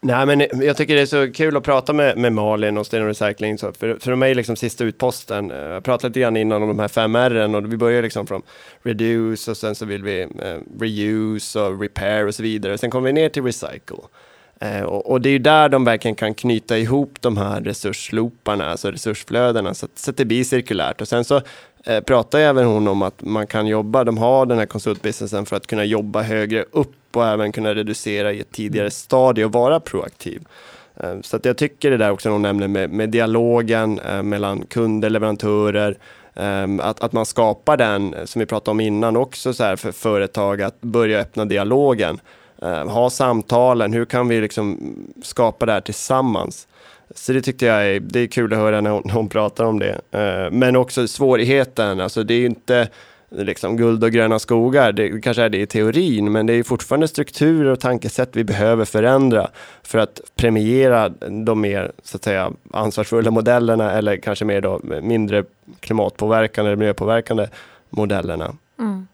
Nej, 0.00 0.26
men 0.26 0.40
jag 0.66 0.76
tycker 0.76 0.94
det 0.94 1.00
är 1.00 1.06
så 1.06 1.32
kul 1.32 1.56
att 1.56 1.62
prata 1.62 1.92
med, 1.92 2.18
med 2.18 2.32
Malin 2.32 2.78
och 2.78 2.86
Sten 2.86 3.06
Recycling. 3.06 3.58
Så 3.58 3.72
för, 3.72 3.98
för 4.00 4.10
de 4.10 4.22
är 4.22 4.34
liksom 4.34 4.56
sista 4.56 4.84
utposten. 4.84 5.50
Eh, 5.50 5.56
jag 5.56 5.84
pratade 5.84 6.08
lite 6.08 6.20
grann 6.20 6.36
innan 6.36 6.62
om 6.62 6.68
de 6.68 6.78
här 6.78 6.88
fem 6.88 7.16
R 7.16 7.54
och 7.54 7.72
vi 7.72 7.76
börjar 7.76 8.02
liksom 8.02 8.26
från 8.26 8.42
reduce 8.82 9.50
och 9.50 9.56
sen 9.56 9.74
så 9.74 9.84
vill 9.84 10.02
vi 10.02 10.20
eh, 10.20 10.80
reuse 10.80 11.60
och 11.60 11.80
repair 11.80 12.26
och 12.26 12.34
så 12.34 12.42
vidare. 12.42 12.78
Sen 12.78 12.90
kommer 12.90 13.06
vi 13.06 13.12
ner 13.12 13.28
till 13.28 13.42
recycle. 13.42 13.96
Eh, 14.60 14.82
och, 14.82 15.10
och, 15.10 15.20
det 15.20 15.28
är 15.28 15.32
ju 15.32 15.38
där 15.38 15.68
de 15.68 15.84
verkligen 15.84 16.14
kan 16.14 16.34
knyta 16.34 16.78
ihop 16.78 17.18
de 17.20 17.36
här 17.36 17.60
resurslooparna, 17.60 18.70
alltså 18.70 18.90
resursflödena, 18.90 19.74
så 19.74 19.86
att, 19.86 19.98
så 19.98 20.10
att 20.10 20.16
det 20.16 20.24
blir 20.24 20.44
cirkulärt. 20.44 21.00
Och 21.00 21.08
sen 21.08 21.24
så 21.24 21.42
eh, 21.86 22.00
pratar 22.00 22.38
även 22.38 22.66
hon 22.66 22.88
om 22.88 23.02
att 23.02 23.22
man 23.22 23.46
kan 23.46 23.66
jobba, 23.66 24.04
de 24.04 24.18
har 24.18 24.46
den 24.46 24.58
här 24.58 24.66
konsultbusinessen 24.66 25.46
för 25.46 25.56
att 25.56 25.66
kunna 25.66 25.84
jobba 25.84 26.22
högre 26.22 26.64
upp 26.72 27.16
och 27.16 27.26
även 27.26 27.52
kunna 27.52 27.74
reducera 27.74 28.32
i 28.32 28.40
ett 28.40 28.52
tidigare 28.52 28.90
stadie 28.90 29.44
och 29.44 29.52
vara 29.52 29.80
proaktiv. 29.80 30.42
Eh, 30.96 31.20
så 31.20 31.36
att 31.36 31.44
jag 31.44 31.56
tycker 31.56 31.90
det 31.90 31.96
där 31.96 32.10
också 32.10 32.30
hon 32.30 32.42
nämner 32.42 32.68
med, 32.68 32.90
med 32.90 33.10
dialogen 33.10 33.98
eh, 33.98 34.22
mellan 34.22 34.66
kunder, 34.66 35.10
leverantörer, 35.10 35.98
ehm, 36.34 36.80
att, 36.80 37.00
att 37.00 37.12
man 37.12 37.26
skapar 37.26 37.76
den, 37.76 38.14
som 38.24 38.40
vi 38.40 38.46
pratade 38.46 38.70
om 38.70 38.80
innan 38.80 39.16
också, 39.16 39.54
så 39.54 39.64
här 39.64 39.76
för 39.76 39.92
företag 39.92 40.62
att 40.62 40.80
börja 40.80 41.20
öppna 41.20 41.44
dialogen. 41.44 42.20
Eh, 42.62 42.88
ha 42.88 43.10
samtalen, 43.10 43.92
hur 43.92 44.04
kan 44.04 44.28
vi 44.28 44.40
liksom 44.40 44.96
skapa 45.22 45.66
det 45.66 45.72
här 45.72 45.80
tillsammans? 45.80 46.68
Så 47.14 47.32
det 47.32 47.42
tyckte 47.42 47.66
jag 47.66 47.86
är, 47.86 48.00
det 48.00 48.20
är 48.20 48.26
kul 48.26 48.52
att 48.52 48.58
höra 48.58 48.80
när 48.80 48.90
hon, 48.90 49.02
när 49.04 49.14
hon 49.14 49.28
pratar 49.28 49.64
om 49.64 49.78
det. 49.78 50.00
Eh, 50.10 50.50
men 50.50 50.76
också 50.76 51.08
svårigheten, 51.08 52.00
alltså 52.00 52.22
det 52.22 52.34
är 52.34 52.46
inte 52.46 52.88
liksom 53.30 53.76
guld 53.76 54.04
och 54.04 54.10
gröna 54.10 54.38
skogar. 54.38 54.92
Det 54.92 55.20
kanske 55.20 55.42
är 55.42 55.48
det 55.48 55.58
i 55.58 55.66
teorin, 55.66 56.32
men 56.32 56.46
det 56.46 56.52
är 56.52 56.62
fortfarande 56.62 57.08
strukturer 57.08 57.70
och 57.70 57.80
tankesätt 57.80 58.30
vi 58.32 58.44
behöver 58.44 58.84
förändra 58.84 59.50
för 59.82 59.98
att 59.98 60.20
premiera 60.34 61.08
de 61.44 61.60
mer 61.60 61.92
så 62.02 62.16
att 62.16 62.24
säga, 62.24 62.52
ansvarsfulla 62.72 63.30
modellerna 63.30 63.92
eller 63.92 64.16
kanske 64.16 64.44
mer 64.44 64.60
då, 64.60 64.80
mindre 65.02 65.44
klimatpåverkande 65.80 66.68
eller 66.68 66.76
miljöpåverkande 66.76 67.48
modellerna. 67.90 68.56
Mm. 68.78 69.06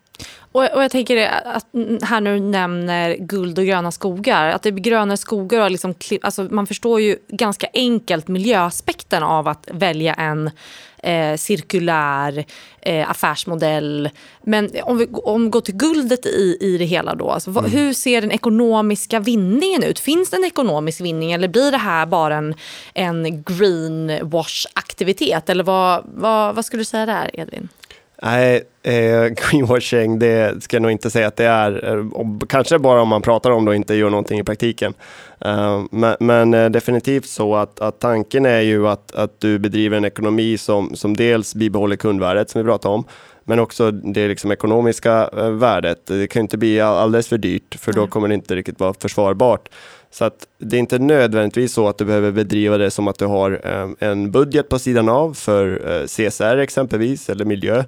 Och, 0.52 0.74
och, 0.74 0.82
jag 0.82 0.90
tänker 0.90 1.30
att 1.44 1.66
här 2.02 2.20
du 2.20 2.40
nämner 2.40 3.16
guld 3.16 3.58
och 3.58 3.64
gröna 3.64 3.92
skogar, 3.92 4.48
att 4.48 4.62
det 4.62 4.72
blir 4.72 4.84
gröna 4.84 5.16
skogar 5.16 5.60
och 5.60 5.70
liksom, 5.70 5.94
alltså 6.22 6.42
man 6.42 6.66
förstår 6.66 7.00
ju 7.00 7.16
ganska 7.28 7.66
enkelt 7.74 8.28
miljöaspekten 8.28 9.22
av 9.22 9.48
att 9.48 9.68
välja 9.72 10.14
en 10.14 10.50
eh, 11.02 11.36
cirkulär 11.36 12.44
eh, 12.80 13.10
affärsmodell. 13.10 14.10
Men 14.42 14.70
om 14.82 14.98
vi, 14.98 15.08
om 15.12 15.44
vi 15.44 15.50
går 15.50 15.60
till 15.60 15.76
guldet 15.76 16.26
i, 16.26 16.56
i 16.60 16.78
det 16.78 16.84
hela 16.84 17.14
då, 17.14 17.30
alltså, 17.30 17.50
mm. 17.50 17.70
hur 17.70 17.92
ser 17.92 18.20
den 18.20 18.32
ekonomiska 18.32 19.20
vinningen 19.20 19.82
ut? 19.82 19.98
Finns 19.98 20.30
det 20.30 20.36
en 20.36 20.44
ekonomisk 20.44 21.00
vinning 21.00 21.32
eller 21.32 21.48
blir 21.48 21.70
det 21.70 21.78
här 21.78 22.06
bara 22.06 22.36
en, 22.36 22.54
en 22.94 23.42
greenwash-aktivitet? 23.42 25.50
Eller 25.50 25.64
vad, 25.64 26.04
vad, 26.14 26.54
vad 26.54 26.64
skulle 26.64 26.80
du 26.80 26.84
säga 26.84 27.06
där, 27.06 27.40
Edvin? 27.40 27.68
Nej, 28.24 28.62
eh, 28.82 28.92
greenwashing, 29.50 30.18
det 30.18 30.62
ska 30.62 30.76
jag 30.76 30.82
nog 30.82 30.90
inte 30.90 31.10
säga 31.10 31.26
att 31.26 31.36
det 31.36 31.46
är. 31.46 31.94
Eh, 31.94 32.04
kanske 32.48 32.78
bara 32.78 33.02
om 33.02 33.08
man 33.08 33.22
pratar 33.22 33.50
om 33.50 33.64
det 33.64 33.68
och 33.68 33.74
inte 33.74 33.94
gör 33.94 34.10
någonting 34.10 34.38
i 34.38 34.44
praktiken. 34.44 34.94
Uh, 35.46 35.84
men, 35.90 36.16
men 36.20 36.54
uh, 36.54 36.70
definitivt 36.70 37.26
så 37.26 37.54
att, 37.56 37.80
att 37.80 38.00
tanken 38.00 38.46
är 38.46 38.60
ju 38.60 38.88
att, 38.88 39.14
att 39.14 39.40
du 39.40 39.58
bedriver 39.58 39.96
en 39.96 40.04
ekonomi 40.04 40.58
som, 40.58 40.96
som 40.96 41.16
dels 41.16 41.54
bibehåller 41.54 41.96
kundvärdet 41.96 42.50
som 42.50 42.60
vi 42.60 42.64
pratade 42.64 42.94
om, 42.94 43.04
men 43.44 43.58
också 43.58 43.90
det 43.90 44.28
liksom 44.28 44.52
ekonomiska 44.52 45.30
uh, 45.36 45.50
värdet. 45.50 46.06
Det 46.06 46.26
kan 46.26 46.42
inte 46.42 46.58
bli 46.58 46.80
alldeles 46.80 47.28
för 47.28 47.38
dyrt, 47.38 47.74
för 47.74 47.92
då 47.92 48.06
kommer 48.06 48.28
det 48.28 48.34
inte 48.34 48.56
riktigt 48.56 48.80
vara 48.80 48.94
försvarbart. 48.94 49.68
Så 50.10 50.24
att 50.24 50.46
det 50.58 50.76
är 50.76 50.80
inte 50.80 50.98
nödvändigtvis 50.98 51.72
så 51.72 51.88
att 51.88 51.98
du 51.98 52.04
behöver 52.04 52.30
bedriva 52.30 52.78
det 52.78 52.90
som 52.90 53.08
att 53.08 53.18
du 53.18 53.26
har 53.26 53.60
en 53.98 54.30
budget 54.30 54.68
på 54.68 54.78
sidan 54.78 55.08
av 55.08 55.34
för 55.34 56.06
CSR 56.06 56.58
exempelvis, 56.58 57.30
eller 57.30 57.44
miljö 57.44 57.84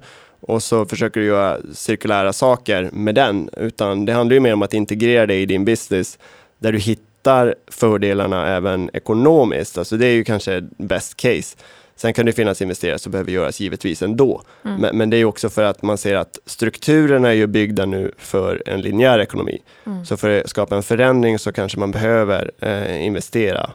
och 0.47 0.63
så 0.63 0.85
försöker 0.85 1.19
du 1.19 1.25
göra 1.25 1.57
cirkulära 1.73 2.33
saker 2.33 2.89
med 2.93 3.15
den, 3.15 3.49
utan 3.57 4.05
det 4.05 4.13
handlar 4.13 4.33
ju 4.33 4.39
mer 4.39 4.53
om 4.53 4.61
att 4.61 4.73
integrera 4.73 5.25
det 5.25 5.35
i 5.35 5.45
din 5.45 5.65
business 5.65 6.19
där 6.57 6.71
du 6.71 6.79
hittar 6.79 7.55
fördelarna 7.67 8.47
även 8.47 8.89
ekonomiskt. 8.93 9.77
Alltså 9.77 9.97
det 9.97 10.05
är 10.05 10.13
ju 10.13 10.23
kanske 10.23 10.63
best 10.77 11.17
case. 11.17 11.57
Sen 11.95 12.13
kan 12.13 12.25
det 12.25 12.33
finnas 12.33 12.61
investerare 12.61 12.99
som 12.99 13.11
behöver 13.11 13.31
göras 13.31 13.59
givetvis 13.59 14.01
ändå. 14.01 14.41
Mm. 14.65 14.81
Men, 14.81 14.97
men, 14.97 15.09
det 15.09 15.17
är 15.17 15.25
också 15.25 15.49
för 15.49 15.63
att 15.63 15.81
man 15.81 15.97
ser 15.97 16.15
att 16.15 16.39
strukturerna 16.45 17.29
är 17.29 17.33
ju 17.33 17.47
byggda 17.47 17.85
nu 17.85 18.11
för 18.17 18.63
en 18.65 18.81
linjär 18.81 19.19
ekonomi. 19.19 19.61
Mm. 19.85 20.05
Så 20.05 20.17
för 20.17 20.41
att 20.41 20.49
skapa 20.49 20.75
en 20.75 20.83
förändring 20.83 21.39
så 21.39 21.51
kanske 21.51 21.79
man 21.79 21.91
behöver 21.91 22.51
eh, 22.59 23.05
investera 23.05 23.71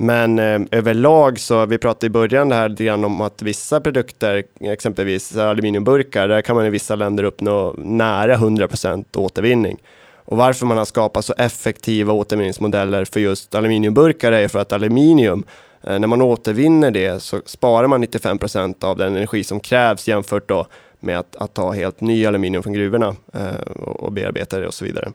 men 0.00 0.38
eh, 0.38 0.60
överlag 0.70 1.38
så, 1.38 1.66
vi 1.66 1.78
pratade 1.78 2.06
i 2.06 2.10
början 2.10 2.52
här 2.52 2.68
lite 2.68 2.84
grann 2.84 3.04
om 3.04 3.20
att 3.20 3.42
vissa 3.42 3.80
produkter, 3.80 4.44
exempelvis 4.60 5.36
aluminiumburkar, 5.36 6.28
där 6.28 6.42
kan 6.42 6.56
man 6.56 6.66
i 6.66 6.70
vissa 6.70 6.94
länder 6.94 7.24
uppnå 7.24 7.74
nära 7.78 8.36
100% 8.36 9.04
återvinning. 9.16 9.78
Och 10.24 10.36
varför 10.36 10.66
man 10.66 10.78
har 10.78 10.84
skapat 10.84 11.24
så 11.24 11.34
effektiva 11.38 12.12
återvinningsmodeller 12.12 13.04
för 13.04 13.20
just 13.20 13.54
aluminiumburkar 13.54 14.32
är 14.32 14.48
för 14.48 14.58
att 14.58 14.72
aluminium, 14.72 15.44
eh, 15.82 15.98
när 15.98 16.08
man 16.08 16.22
återvinner 16.22 16.90
det 16.90 17.22
så 17.22 17.40
sparar 17.44 17.88
man 17.88 18.04
95% 18.04 18.84
av 18.84 18.96
den 18.96 19.16
energi 19.16 19.44
som 19.44 19.60
krävs 19.60 20.08
jämfört 20.08 20.48
då 20.48 20.66
med 21.00 21.18
att, 21.18 21.36
att 21.36 21.54
ta 21.54 21.72
helt 21.72 22.00
ny 22.00 22.26
aluminium 22.26 22.62
från 22.62 22.72
gruvorna 22.72 23.16
eh, 23.34 23.72
och 23.76 24.12
bearbeta 24.12 24.58
det 24.58 24.66
och 24.66 24.74
så 24.74 24.84
vidare. 24.84 25.12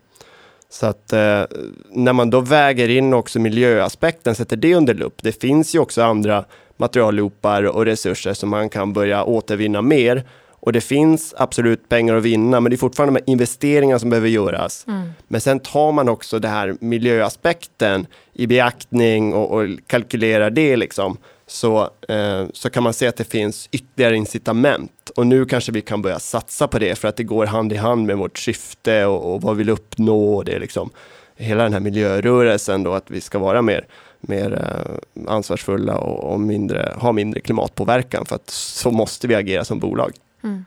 Så 0.73 0.86
att 0.86 1.13
eh, 1.13 1.43
när 1.89 2.13
man 2.13 2.29
då 2.29 2.39
väger 2.39 2.89
in 2.89 3.13
också 3.13 3.39
miljöaspekten, 3.39 4.36
sätter 4.36 4.57
det 4.57 4.75
under 4.75 4.93
lupp. 4.93 5.23
Det 5.23 5.41
finns 5.41 5.75
ju 5.75 5.79
också 5.79 6.03
andra 6.03 6.45
materialloopar 6.77 7.63
och 7.63 7.86
resurser 7.86 8.33
som 8.33 8.49
man 8.49 8.69
kan 8.69 8.93
börja 8.93 9.23
återvinna 9.23 9.81
mer 9.81 10.23
Och 10.65 10.73
det 10.73 10.81
finns 10.81 11.33
absolut 11.38 11.89
pengar 11.89 12.15
att 12.15 12.23
vinna, 12.23 12.59
men 12.59 12.69
det 12.69 12.75
är 12.75 12.77
fortfarande 12.77 13.19
de 13.19 13.31
investeringar 13.31 13.97
som 13.97 14.09
behöver 14.09 14.27
göras. 14.27 14.86
Mm. 14.88 15.09
Men 15.27 15.41
sen 15.41 15.59
tar 15.59 15.91
man 15.91 16.09
också 16.09 16.39
det 16.39 16.47
här 16.47 16.75
miljöaspekten 16.79 18.07
i 18.33 18.47
beaktning 18.47 19.33
och, 19.33 19.51
och 19.51 19.67
kalkylerar 19.88 20.49
det 20.49 20.75
liksom. 20.75 21.17
Så, 21.47 21.89
eh, 22.08 22.45
så 22.53 22.69
kan 22.69 22.84
man 22.84 22.93
se 22.93 23.08
att 23.08 23.15
det 23.15 23.23
finns 23.23 23.69
ytterligare 23.71 24.15
incitament. 24.15 25.12
Och 25.15 25.27
nu 25.27 25.45
kanske 25.45 25.71
vi 25.71 25.82
kan 25.82 26.01
börja 26.01 26.19
satsa 26.19 26.67
på 26.67 26.79
det 26.79 26.95
för 26.95 27.08
att 27.08 27.15
det 27.15 27.23
går 27.23 27.45
hand 27.45 27.73
i 27.73 27.75
hand 27.75 28.08
med 28.08 28.17
vårt 28.17 28.38
syfte 28.38 29.06
och, 29.06 29.34
och 29.34 29.41
vad 29.41 29.56
vi 29.56 29.58
vill 29.58 29.69
uppnå. 29.69 30.43
Det 30.43 30.60
liksom, 30.60 30.89
hela 31.36 31.63
den 31.63 31.73
här 31.73 31.79
miljörörelsen 31.79 32.84
då, 32.84 32.93
att 32.93 33.12
vi 33.12 33.21
ska 33.21 33.39
vara 33.39 33.62
mer 33.62 33.88
mer 34.27 34.53
eh, 34.53 35.34
ansvarsfulla 35.34 35.97
och, 35.97 36.34
och, 36.34 36.39
mindre, 36.39 36.93
ha 36.97 37.12
mindre 37.12 37.39
klimatpåverkan 37.41 38.25
för 38.25 38.36
att 38.36 38.49
så 38.49 38.91
måste 38.91 39.27
vi 39.27 39.36
agera 39.36 39.65
som 39.65 39.79
bolag. 39.79 40.12
Mm. 40.43 40.65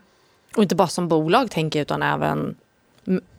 Och 0.55 0.63
inte 0.63 0.75
bara 0.75 0.87
som 0.87 1.07
bolag 1.07 1.51
tänker 1.51 1.79
jag 1.79 1.81
utan 1.81 2.03
även 2.03 2.55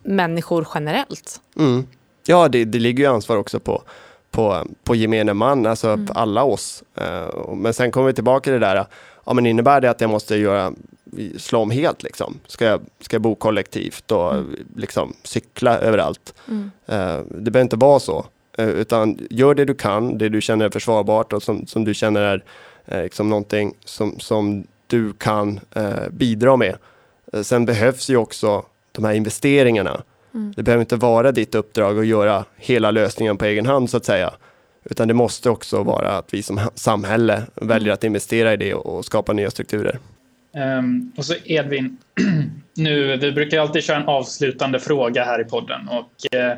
människor 0.03 0.67
generellt. 0.73 1.41
Mm. 1.57 1.87
Ja, 2.25 2.47
det, 2.47 2.65
det 2.65 2.79
ligger 2.79 3.03
ju 3.03 3.09
ansvar 3.09 3.37
också 3.37 3.59
på, 3.59 3.83
på, 4.31 4.67
på 4.83 4.95
gemene 4.95 5.33
man, 5.33 5.65
alltså 5.65 5.87
mm. 5.87 6.05
på 6.05 6.13
alla 6.13 6.43
oss. 6.43 6.83
Uh, 7.01 7.55
men 7.55 7.73
sen 7.73 7.91
kommer 7.91 8.07
vi 8.07 8.13
tillbaka 8.13 8.43
till 8.43 8.53
det 8.53 8.59
där, 8.59 8.85
ja, 9.25 9.33
men 9.33 9.45
innebär 9.45 9.81
det 9.81 9.89
att 9.89 10.01
jag 10.01 10.09
måste 10.09 10.35
göra, 10.35 10.73
slå 11.37 11.59
om 11.59 11.71
helt? 11.71 12.03
Liksom? 12.03 12.39
Ska, 12.47 12.65
jag, 12.65 12.81
ska 13.01 13.15
jag 13.15 13.21
bo 13.21 13.35
kollektivt 13.35 14.11
och 14.11 14.33
mm. 14.33 14.65
liksom, 14.75 15.13
cykla 15.23 15.79
överallt? 15.79 16.33
Mm. 16.47 16.63
Uh, 16.63 17.25
det 17.29 17.51
behöver 17.51 17.61
inte 17.61 17.75
vara 17.75 17.99
så. 17.99 18.25
Uh, 18.59 18.69
utan 18.69 19.19
gör 19.29 19.55
det 19.55 19.65
du 19.65 19.73
kan, 19.73 20.17
det 20.17 20.29
du 20.29 20.41
känner 20.41 20.65
är 20.65 20.69
försvarbart 20.69 21.33
och 21.33 21.43
som, 21.43 21.67
som 21.67 21.85
du 21.85 21.93
känner 21.93 22.21
är 22.21 22.43
liksom 23.03 23.29
någonting 23.29 23.73
som, 23.85 24.19
som 24.19 24.67
du 24.87 25.13
kan 25.13 25.59
bidra 26.09 26.55
med. 26.55 26.75
sen 27.43 27.65
behövs 27.65 28.09
ju 28.09 28.17
också 28.17 28.65
de 28.91 29.05
här 29.05 29.13
investeringarna. 29.13 30.03
Mm. 30.33 30.53
Det 30.55 30.63
behöver 30.63 30.81
inte 30.81 30.95
vara 30.95 31.31
ditt 31.31 31.55
uppdrag 31.55 31.99
att 31.99 32.07
göra 32.07 32.45
hela 32.57 32.91
lösningen 32.91 33.37
på 33.37 33.45
egen 33.45 33.65
hand 33.65 33.89
så 33.89 33.97
att 33.97 34.05
säga. 34.05 34.33
Utan 34.83 35.07
det 35.07 35.13
måste 35.13 35.49
också 35.49 35.83
vara 35.83 36.17
att 36.17 36.33
vi 36.33 36.43
som 36.43 36.59
samhälle 36.75 37.43
väljer 37.55 37.87
mm. 37.87 37.93
att 37.93 38.03
investera 38.03 38.53
i 38.53 38.57
det 38.57 38.73
och 38.73 39.05
skapa 39.05 39.33
nya 39.33 39.51
strukturer. 39.51 39.99
Um, 40.79 41.11
och 41.17 41.25
så 41.25 41.33
Edvin, 41.45 41.97
nu, 42.75 43.17
vi 43.17 43.31
brukar 43.31 43.59
alltid 43.59 43.83
köra 43.83 43.97
en 43.97 44.07
avslutande 44.07 44.79
fråga 44.79 45.23
här 45.23 45.41
i 45.41 45.43
podden 45.43 45.87
och 45.87 46.35
uh, 46.35 46.57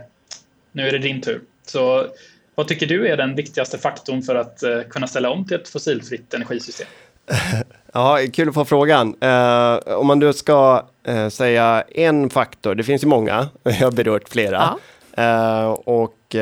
nu 0.71 0.87
är 0.87 0.91
det 0.91 0.99
din 0.99 1.21
tur. 1.21 1.41
Så 1.65 2.07
vad 2.55 2.67
tycker 2.67 2.87
du 2.87 3.07
är 3.07 3.17
den 3.17 3.35
viktigaste 3.35 3.77
faktorn 3.77 4.21
för 4.21 4.35
att 4.35 4.63
uh, 4.63 4.81
kunna 4.89 5.07
ställa 5.07 5.29
om 5.29 5.45
till 5.45 5.57
ett 5.57 5.69
fossilfritt 5.69 6.33
energisystem? 6.33 6.87
Ja, 7.91 8.19
kul 8.33 8.49
att 8.49 8.53
få 8.53 8.65
frågan. 8.65 9.07
Uh, 9.23 9.93
om 9.97 10.07
man 10.07 10.19
då 10.19 10.33
ska 10.33 10.83
uh, 11.09 11.29
säga 11.29 11.83
en 11.95 12.29
faktor, 12.29 12.75
det 12.75 12.83
finns 12.83 13.03
ju 13.03 13.07
många, 13.07 13.49
jag 13.63 13.73
har 13.73 13.91
berört 13.91 14.29
flera. 14.29 14.77
Ja. 15.15 15.63
Uh, 15.63 15.71
och 15.71 16.35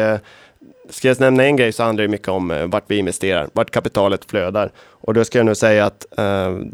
ska 0.89 1.07
jag 1.07 1.19
nämna 1.19 1.43
en 1.43 1.55
grej 1.55 1.71
så 1.71 1.83
handlar 1.83 2.01
det 2.01 2.07
mycket 2.07 2.27
om 2.27 2.67
vart 2.71 2.83
vi 2.87 2.97
investerar, 2.97 3.49
vart 3.53 3.71
kapitalet 3.71 4.25
flödar. 4.25 4.71
Och 4.77 5.13
då 5.13 5.25
ska 5.25 5.39
jag 5.39 5.45
nu 5.45 5.55
säga 5.55 5.85
att 5.85 6.05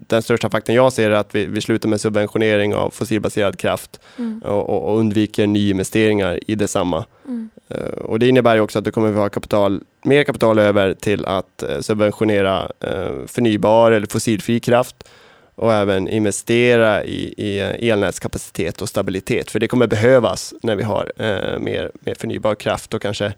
den 0.08 0.22
största 0.22 0.50
faktorn 0.50 0.76
jag 0.76 0.94
ser 0.94 1.12
är 1.12 1.16
att 1.16 1.36
vi, 1.36 1.46
vi 1.46 1.62
slutar 1.62 1.90
med 1.90 2.02
subventionering 2.02 2.76
av 2.76 2.90
fossilbaserad 2.90 3.60
kraft 3.60 4.00
mm. 4.18 4.42
och, 4.46 4.90
och, 4.90 5.00
undviker 5.00 5.48
nyinvesteringar 5.48 6.40
i 6.48 6.56
detsamma. 6.56 7.06
Mm. 7.26 7.50
Eh, 7.68 7.88
och 7.88 8.20
det 8.20 8.28
innebär 8.28 8.56
ju 8.56 8.62
också 8.62 8.80
att 8.80 8.86
det 8.86 8.92
kommer 8.92 9.10
att 9.10 9.16
ha 9.16 9.30
kapital 9.30 9.84
mer 10.04 10.24
kapital 10.24 10.60
över 10.60 10.94
till 10.94 11.26
att 11.26 11.64
eh, 11.64 11.80
subventionera 11.80 12.72
eh, 12.80 13.26
förnybar 13.28 13.92
eller 13.92 14.08
fossilfri 14.08 14.60
kraft 14.60 15.08
och 15.56 15.74
även 15.74 16.08
investera 16.08 17.04
i, 17.04 17.34
i 17.38 17.60
elnätskapacitet 17.90 18.82
och 18.82 18.90
stabilitet. 18.90 19.52
För 19.52 19.60
det 19.60 19.68
kommer 19.68 19.88
behövas 19.88 20.54
när 20.62 20.76
vi 20.76 20.84
har 20.84 21.12
eh, 21.18 21.60
mer, 21.60 21.92
mer 22.00 22.16
förnybar 22.16 22.56
kraft 22.56 22.94
och 22.94 23.02
kanske 23.02 23.34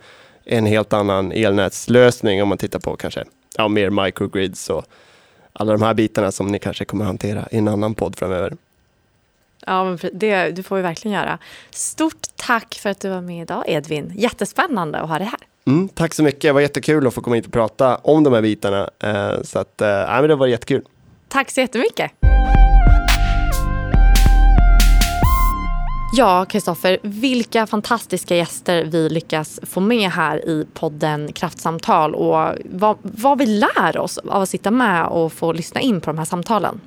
en 0.45 0.65
helt 0.65 0.93
annan 0.93 1.31
elnätslösning 1.31 2.43
om 2.43 2.49
man 2.49 2.57
tittar 2.57 2.79
på 2.79 2.95
kanske 2.95 3.23
ja, 3.57 3.67
mer 3.67 3.89
microgrids 3.89 4.69
och 4.69 4.85
alla 5.53 5.71
de 5.71 5.81
här 5.81 5.93
bitarna 5.93 6.31
som 6.31 6.47
ni 6.47 6.59
kanske 6.59 6.85
kommer 6.85 7.05
hantera 7.05 7.47
i 7.51 7.57
en 7.57 7.67
annan 7.67 7.95
podd 7.95 8.15
framöver. 8.15 8.53
Ja, 9.67 9.97
det, 10.13 10.51
det 10.51 10.63
får 10.63 10.75
vi 10.75 10.81
verkligen 10.81 11.17
göra. 11.17 11.37
Stort 11.71 12.27
tack 12.35 12.79
för 12.81 12.89
att 12.89 12.99
du 12.99 13.09
var 13.09 13.21
med 13.21 13.41
idag 13.41 13.63
Edvin. 13.67 14.13
Jättespännande 14.15 14.99
att 14.99 15.09
ha 15.09 15.19
dig 15.19 15.27
här. 15.27 15.39
Mm, 15.67 15.89
tack 15.89 16.13
så 16.13 16.23
mycket, 16.23 16.41
det 16.41 16.51
var 16.51 16.61
jättekul 16.61 17.07
att 17.07 17.13
få 17.13 17.21
komma 17.21 17.35
hit 17.35 17.45
och 17.45 17.53
prata 17.53 17.95
om 17.95 18.23
de 18.23 18.33
här 18.33 18.41
bitarna. 18.41 18.89
Eh, 18.99 19.41
så 19.43 19.59
att, 19.59 19.81
eh, 19.81 19.87
men 19.87 20.27
det 20.27 20.35
var 20.35 20.47
jättekul. 20.47 20.83
Tack 21.27 21.51
så 21.51 21.59
jättemycket. 21.59 22.11
Ja, 26.13 26.45
Kristoffer, 26.45 26.97
vilka 27.01 27.67
fantastiska 27.67 28.35
gäster 28.35 28.85
vi 28.85 29.09
lyckas 29.09 29.59
få 29.63 29.79
med 29.79 30.09
här 30.09 30.49
i 30.49 30.67
podden 30.73 31.33
Kraftsamtal 31.33 32.15
och 32.15 32.55
vad, 32.65 32.97
vad 33.01 33.37
vi 33.37 33.45
lär 33.45 33.97
oss 33.97 34.17
av 34.17 34.41
att 34.41 34.49
sitta 34.49 34.71
med 34.71 35.07
och 35.07 35.33
få 35.33 35.53
lyssna 35.53 35.81
in 35.81 36.01
på 36.01 36.09
de 36.09 36.17
här 36.17 36.25
samtalen. 36.25 36.81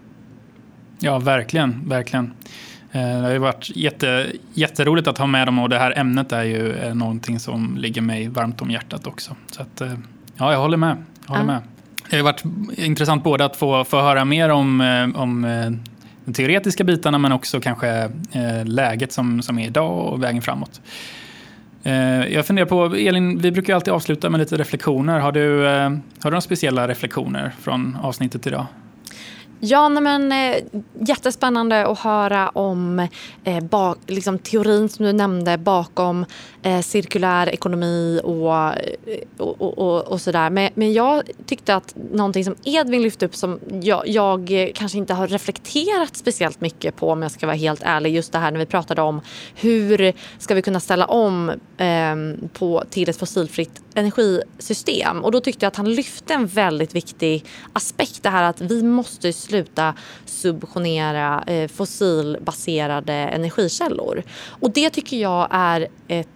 Ja, 1.02 1.18
verkligen, 1.18 1.88
verkligen. 1.88 2.32
Eh, 2.92 3.00
det 3.00 3.22
har 3.22 3.30
ju 3.30 3.38
varit 3.38 3.70
jätte, 3.76 4.26
jätteroligt 4.54 5.08
att 5.08 5.18
ha 5.18 5.26
med 5.26 5.48
dem 5.48 5.58
och 5.58 5.68
det 5.68 5.78
här 5.78 5.98
ämnet 5.98 6.32
är 6.32 6.42
ju 6.42 6.72
eh, 6.72 6.94
någonting 6.94 7.38
som 7.38 7.76
ligger 7.78 8.02
mig 8.02 8.28
varmt 8.28 8.62
om 8.62 8.70
hjärtat 8.70 9.06
också. 9.06 9.36
Så 9.50 9.62
att, 9.62 9.80
eh, 9.80 9.94
ja, 10.36 10.52
jag 10.52 10.60
håller 10.60 10.76
med. 10.76 10.96
Jag 11.26 11.34
håller 11.34 11.46
med. 11.46 11.62
Det 12.10 12.16
har 12.16 12.24
varit 12.24 12.42
intressant 12.78 13.24
både 13.24 13.44
att 13.44 13.56
få, 13.56 13.84
få 13.84 14.00
höra 14.00 14.24
mer 14.24 14.48
om, 14.48 14.80
om 15.16 15.42
de 16.24 16.32
teoretiska 16.32 16.84
bitarna 16.84 17.18
men 17.18 17.32
också 17.32 17.60
kanske 17.60 18.10
läget 18.64 19.12
som, 19.12 19.42
som 19.42 19.58
är 19.58 19.66
idag 19.66 20.06
och 20.06 20.22
vägen 20.22 20.42
framåt. 20.42 20.80
Jag 22.28 22.46
funderar 22.46 22.66
på, 22.66 22.84
Elin, 22.84 23.38
vi 23.38 23.52
brukar 23.52 23.74
alltid 23.74 23.92
avsluta 23.92 24.30
med 24.30 24.40
lite 24.40 24.56
reflektioner. 24.56 25.20
Har 25.20 25.32
du, 25.32 25.64
har 25.64 25.90
du 26.22 26.30
några 26.30 26.40
speciella 26.40 26.88
reflektioner 26.88 27.52
från 27.60 27.98
avsnittet 28.02 28.46
idag? 28.46 28.66
Ja, 29.62 29.88
men, 29.88 30.32
eh, 30.32 30.62
jättespännande 31.00 31.86
att 31.86 31.98
höra 31.98 32.48
om 32.48 33.08
eh, 33.44 33.64
bak, 33.64 33.98
liksom, 34.06 34.38
teorin 34.38 34.88
som 34.88 35.04
du 35.04 35.12
nämnde 35.12 35.58
bakom 35.58 36.26
eh, 36.62 36.80
cirkulär 36.80 37.46
ekonomi 37.46 38.20
och, 38.24 38.54
eh, 38.54 38.74
och, 39.36 39.60
och, 39.60 39.78
och, 39.78 40.02
och 40.02 40.20
sådär. 40.20 40.50
Men, 40.50 40.70
men 40.74 40.92
jag 40.92 41.30
tyckte 41.46 41.74
att 41.74 41.94
någonting 42.12 42.44
som 42.44 42.54
Edvin 42.64 43.02
lyfte 43.02 43.26
upp 43.26 43.36
som 43.36 43.60
jag, 43.82 44.08
jag, 44.08 44.70
kanske 44.74 44.98
inte 44.98 45.14
har 45.14 45.28
reflekterat 45.28 46.16
speciellt 46.16 46.60
mycket 46.60 46.96
på 46.96 47.10
om 47.10 47.22
jag 47.22 47.30
ska 47.30 47.46
vara 47.46 47.56
helt 47.56 47.82
ärlig. 47.84 48.14
Just 48.14 48.32
det 48.32 48.38
här 48.38 48.50
när 48.50 48.58
vi 48.58 48.66
pratade 48.66 49.02
om 49.02 49.20
hur 49.54 50.12
ska 50.38 50.54
vi 50.54 50.62
kunna 50.62 50.80
ställa 50.80 51.06
om 51.06 51.50
eh, 51.78 52.48
på, 52.52 52.84
till 52.90 53.08
ett 53.08 53.16
fossilfritt 53.16 53.82
energisystem. 53.94 55.24
Och 55.24 55.32
då 55.32 55.40
tyckte 55.40 55.64
jag 55.64 55.68
att 55.68 55.76
han 55.76 55.94
lyfte 55.94 56.34
en 56.34 56.46
väldigt 56.46 56.94
viktig 56.94 57.44
aspekt. 57.72 58.22
Det 58.22 58.30
här 58.30 58.42
att 58.42 58.60
vi 58.60 58.82
måste 58.82 59.32
sluta 59.32 59.94
subventionera 60.24 61.44
eh, 61.46 61.68
fossilbaserade 61.68 63.12
energikällor. 63.12 64.22
Och 64.48 64.70
det 64.70 64.90
tycker 64.90 65.16
jag 65.16 65.48
är 65.50 65.88
ett 66.08 66.28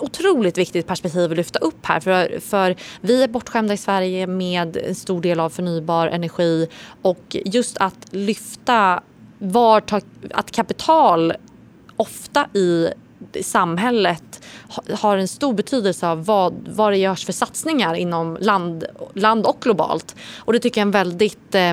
otroligt 0.00 0.58
viktigt 0.58 0.86
perspektiv 0.86 1.30
att 1.30 1.36
lyfta 1.36 1.58
upp 1.58 1.86
här. 1.86 2.00
För, 2.00 2.40
för 2.40 2.76
vi 3.00 3.22
är 3.22 3.28
bortskämda 3.28 3.74
i 3.74 3.76
Sverige 3.76 4.26
med 4.26 4.76
en 4.76 4.94
stor 4.94 5.20
del 5.20 5.40
av 5.40 5.50
förnybar 5.50 6.06
energi 6.06 6.68
och 7.02 7.36
just 7.44 7.78
att 7.78 8.06
lyfta 8.10 9.02
var 9.38 9.82
att 10.30 10.50
kapital 10.50 11.32
ofta 11.96 12.48
i 12.54 12.88
samhället 13.42 14.42
har 14.92 15.16
en 15.16 15.28
stor 15.28 15.54
betydelse 15.54 16.08
av 16.08 16.24
vad, 16.24 16.68
vad 16.68 16.92
det 16.92 16.96
görs 16.96 17.24
för 17.24 17.32
satsningar 17.32 17.94
inom 17.94 18.36
land, 18.40 18.84
land 19.14 19.46
och 19.46 19.60
globalt. 19.60 20.16
Och 20.38 20.52
det 20.52 20.58
tycker 20.58 20.80
jag 20.80 20.84
är 20.84 20.86
en 20.86 21.08
väldigt 21.08 21.54
eh, 21.54 21.72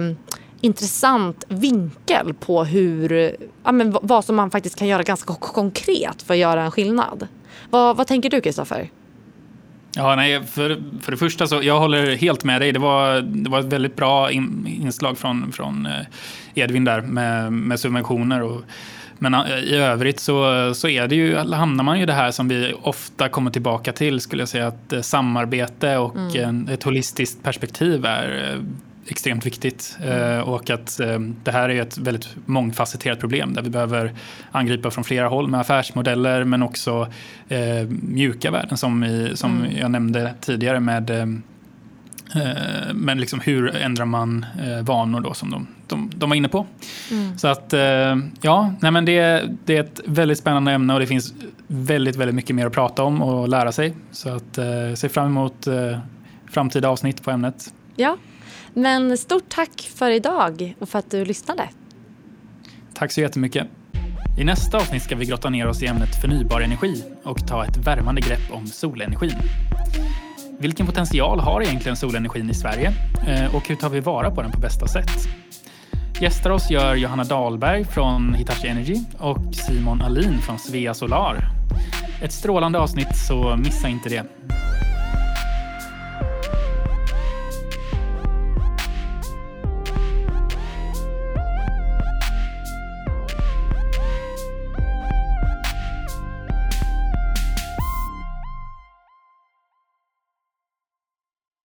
intressant 0.65 1.45
vinkel 1.49 2.33
på 2.33 2.63
hur, 2.63 3.35
ja, 3.63 3.71
men 3.71 3.97
vad 4.01 4.25
som 4.25 4.35
man 4.35 4.51
faktiskt 4.51 4.79
kan 4.79 4.87
göra 4.87 5.03
ganska 5.03 5.33
konkret 5.33 6.21
för 6.21 6.33
att 6.33 6.39
göra 6.39 6.63
en 6.63 6.71
skillnad. 6.71 7.27
Vad, 7.69 7.97
vad 7.97 8.07
tänker 8.07 8.29
du 8.29 8.41
Kristoffer? 8.41 8.89
Ja, 9.95 10.15
nej, 10.15 10.43
för, 10.43 10.81
för 11.01 11.11
det 11.11 11.17
första 11.17 11.47
så 11.47 11.63
jag 11.63 11.79
håller 11.79 12.15
helt 12.15 12.43
med 12.43 12.61
dig. 12.61 12.71
Det 12.71 12.79
var, 12.79 13.21
det 13.21 13.49
var 13.49 13.59
ett 13.59 13.65
väldigt 13.65 13.95
bra 13.95 14.31
in, 14.31 14.67
inslag 14.81 15.17
från, 15.17 15.51
från 15.51 15.85
eh, 15.85 15.91
Edvin 16.55 16.83
där 16.83 17.01
med, 17.01 17.53
med 17.53 17.79
subventioner. 17.79 18.41
Och, 18.41 18.61
men 19.19 19.33
eh, 19.33 19.59
i 19.59 19.75
övrigt 19.75 20.19
så, 20.19 20.71
så 20.75 20.87
är 20.87 21.07
det 21.07 21.15
ju, 21.15 21.35
hamnar 21.35 21.83
man 21.83 21.99
ju 21.99 22.05
det 22.05 22.13
här 22.13 22.31
som 22.31 22.47
vi 22.47 22.73
ofta 22.81 23.29
kommer 23.29 23.51
tillbaka 23.51 23.91
till, 23.91 24.21
skulle 24.21 24.41
jag 24.41 24.49
säga, 24.49 24.67
att 24.67 24.93
eh, 24.93 25.01
samarbete 25.01 25.97
och 25.97 26.35
mm. 26.35 26.67
ett 26.69 26.83
holistiskt 26.83 27.43
perspektiv 27.43 28.05
är 28.05 28.59
extremt 29.07 29.45
viktigt. 29.45 29.97
Mm. 30.03 30.43
Och 30.43 30.69
att 30.69 30.99
det 31.43 31.51
här 31.51 31.69
är 31.69 31.81
ett 31.81 31.97
väldigt 31.97 32.27
mångfacetterat 32.45 33.19
problem 33.19 33.53
där 33.53 33.61
vi 33.61 33.69
behöver 33.69 34.13
angripa 34.51 34.91
från 34.91 35.03
flera 35.03 35.27
håll 35.27 35.47
med 35.47 35.59
affärsmodeller 35.59 36.43
men 36.43 36.63
också 36.63 37.07
mjuka 37.89 38.51
värden 38.51 38.77
som, 38.77 39.03
i, 39.03 39.31
som 39.35 39.57
mm. 39.57 39.77
jag 39.77 39.91
nämnde 39.91 40.33
tidigare 40.41 40.79
med 40.79 41.41
Eh, 42.35 42.93
men 42.93 43.19
liksom 43.19 43.39
hur 43.39 43.75
ändrar 43.75 44.05
man 44.05 44.45
eh, 44.63 44.85
vanor 44.85 45.19
då 45.21 45.33
som 45.33 45.51
de, 45.51 45.67
de, 45.87 46.11
de 46.15 46.29
var 46.29 46.35
inne 46.35 46.47
på. 46.47 46.65
Mm. 47.11 47.37
Så 47.37 47.47
att 47.47 47.73
eh, 47.73 48.15
ja, 48.41 48.73
nej 48.79 48.91
men 48.91 49.05
det, 49.05 49.49
det 49.65 49.77
är 49.77 49.81
ett 49.81 50.01
väldigt 50.05 50.37
spännande 50.37 50.71
ämne 50.71 50.93
och 50.93 50.99
det 50.99 51.07
finns 51.07 51.33
väldigt, 51.67 52.15
väldigt 52.15 52.35
mycket 52.35 52.55
mer 52.55 52.65
att 52.65 52.73
prata 52.73 53.03
om 53.03 53.21
och 53.21 53.49
lära 53.49 53.71
sig. 53.71 53.93
Så 54.11 54.29
att 54.29 54.59
se 54.95 55.09
fram 55.09 55.27
emot 55.27 55.67
framtida 56.49 56.89
avsnitt 56.89 57.23
på 57.23 57.31
ämnet. 57.31 57.73
Ja, 57.95 58.17
men 58.75 59.17
stort 59.17 59.49
tack 59.49 59.91
för 59.95 60.11
idag 60.11 60.75
och 60.79 60.89
för 60.89 60.99
att 60.99 61.11
du 61.11 61.25
lyssnade. 61.25 61.69
Tack 62.93 63.11
så 63.11 63.21
jättemycket. 63.21 63.67
I 64.39 64.43
nästa 64.43 64.77
avsnitt 64.77 65.03
ska 65.03 65.15
vi 65.15 65.25
grotta 65.25 65.49
ner 65.49 65.67
oss 65.67 65.83
i 65.83 65.87
ämnet 65.87 66.21
förnybar 66.21 66.61
energi 66.61 67.03
och 67.23 67.47
ta 67.47 67.65
ett 67.65 67.77
värmande 67.77 68.21
grepp 68.21 68.51
om 68.51 68.67
solenergin. 68.67 69.37
Vilken 70.59 70.85
potential 70.85 71.39
har 71.39 71.61
egentligen 71.61 71.95
solenergin 71.95 72.49
i 72.49 72.53
Sverige 72.53 72.93
eh, 73.27 73.55
och 73.55 73.67
hur 73.67 73.75
tar 73.75 73.89
vi 73.89 73.99
vara 73.99 74.31
på 74.31 74.41
den 74.41 74.51
på 74.51 74.59
bästa 74.59 74.87
sätt? 74.87 75.27
Gästar 76.21 76.49
oss 76.49 76.71
gör 76.71 76.95
Johanna 76.95 77.23
Dahlberg 77.23 77.85
från 77.85 78.33
Hitachi 78.33 78.67
Energy 78.67 78.99
och 79.17 79.55
Simon 79.55 80.01
Alin 80.01 80.37
från 80.41 80.59
Svea 80.59 80.93
Solar. 80.93 81.37
Ett 82.21 82.33
strålande 82.33 82.79
avsnitt, 82.79 83.17
så 83.27 83.55
missa 83.57 83.87
inte 83.89 84.09
det. 84.09 84.25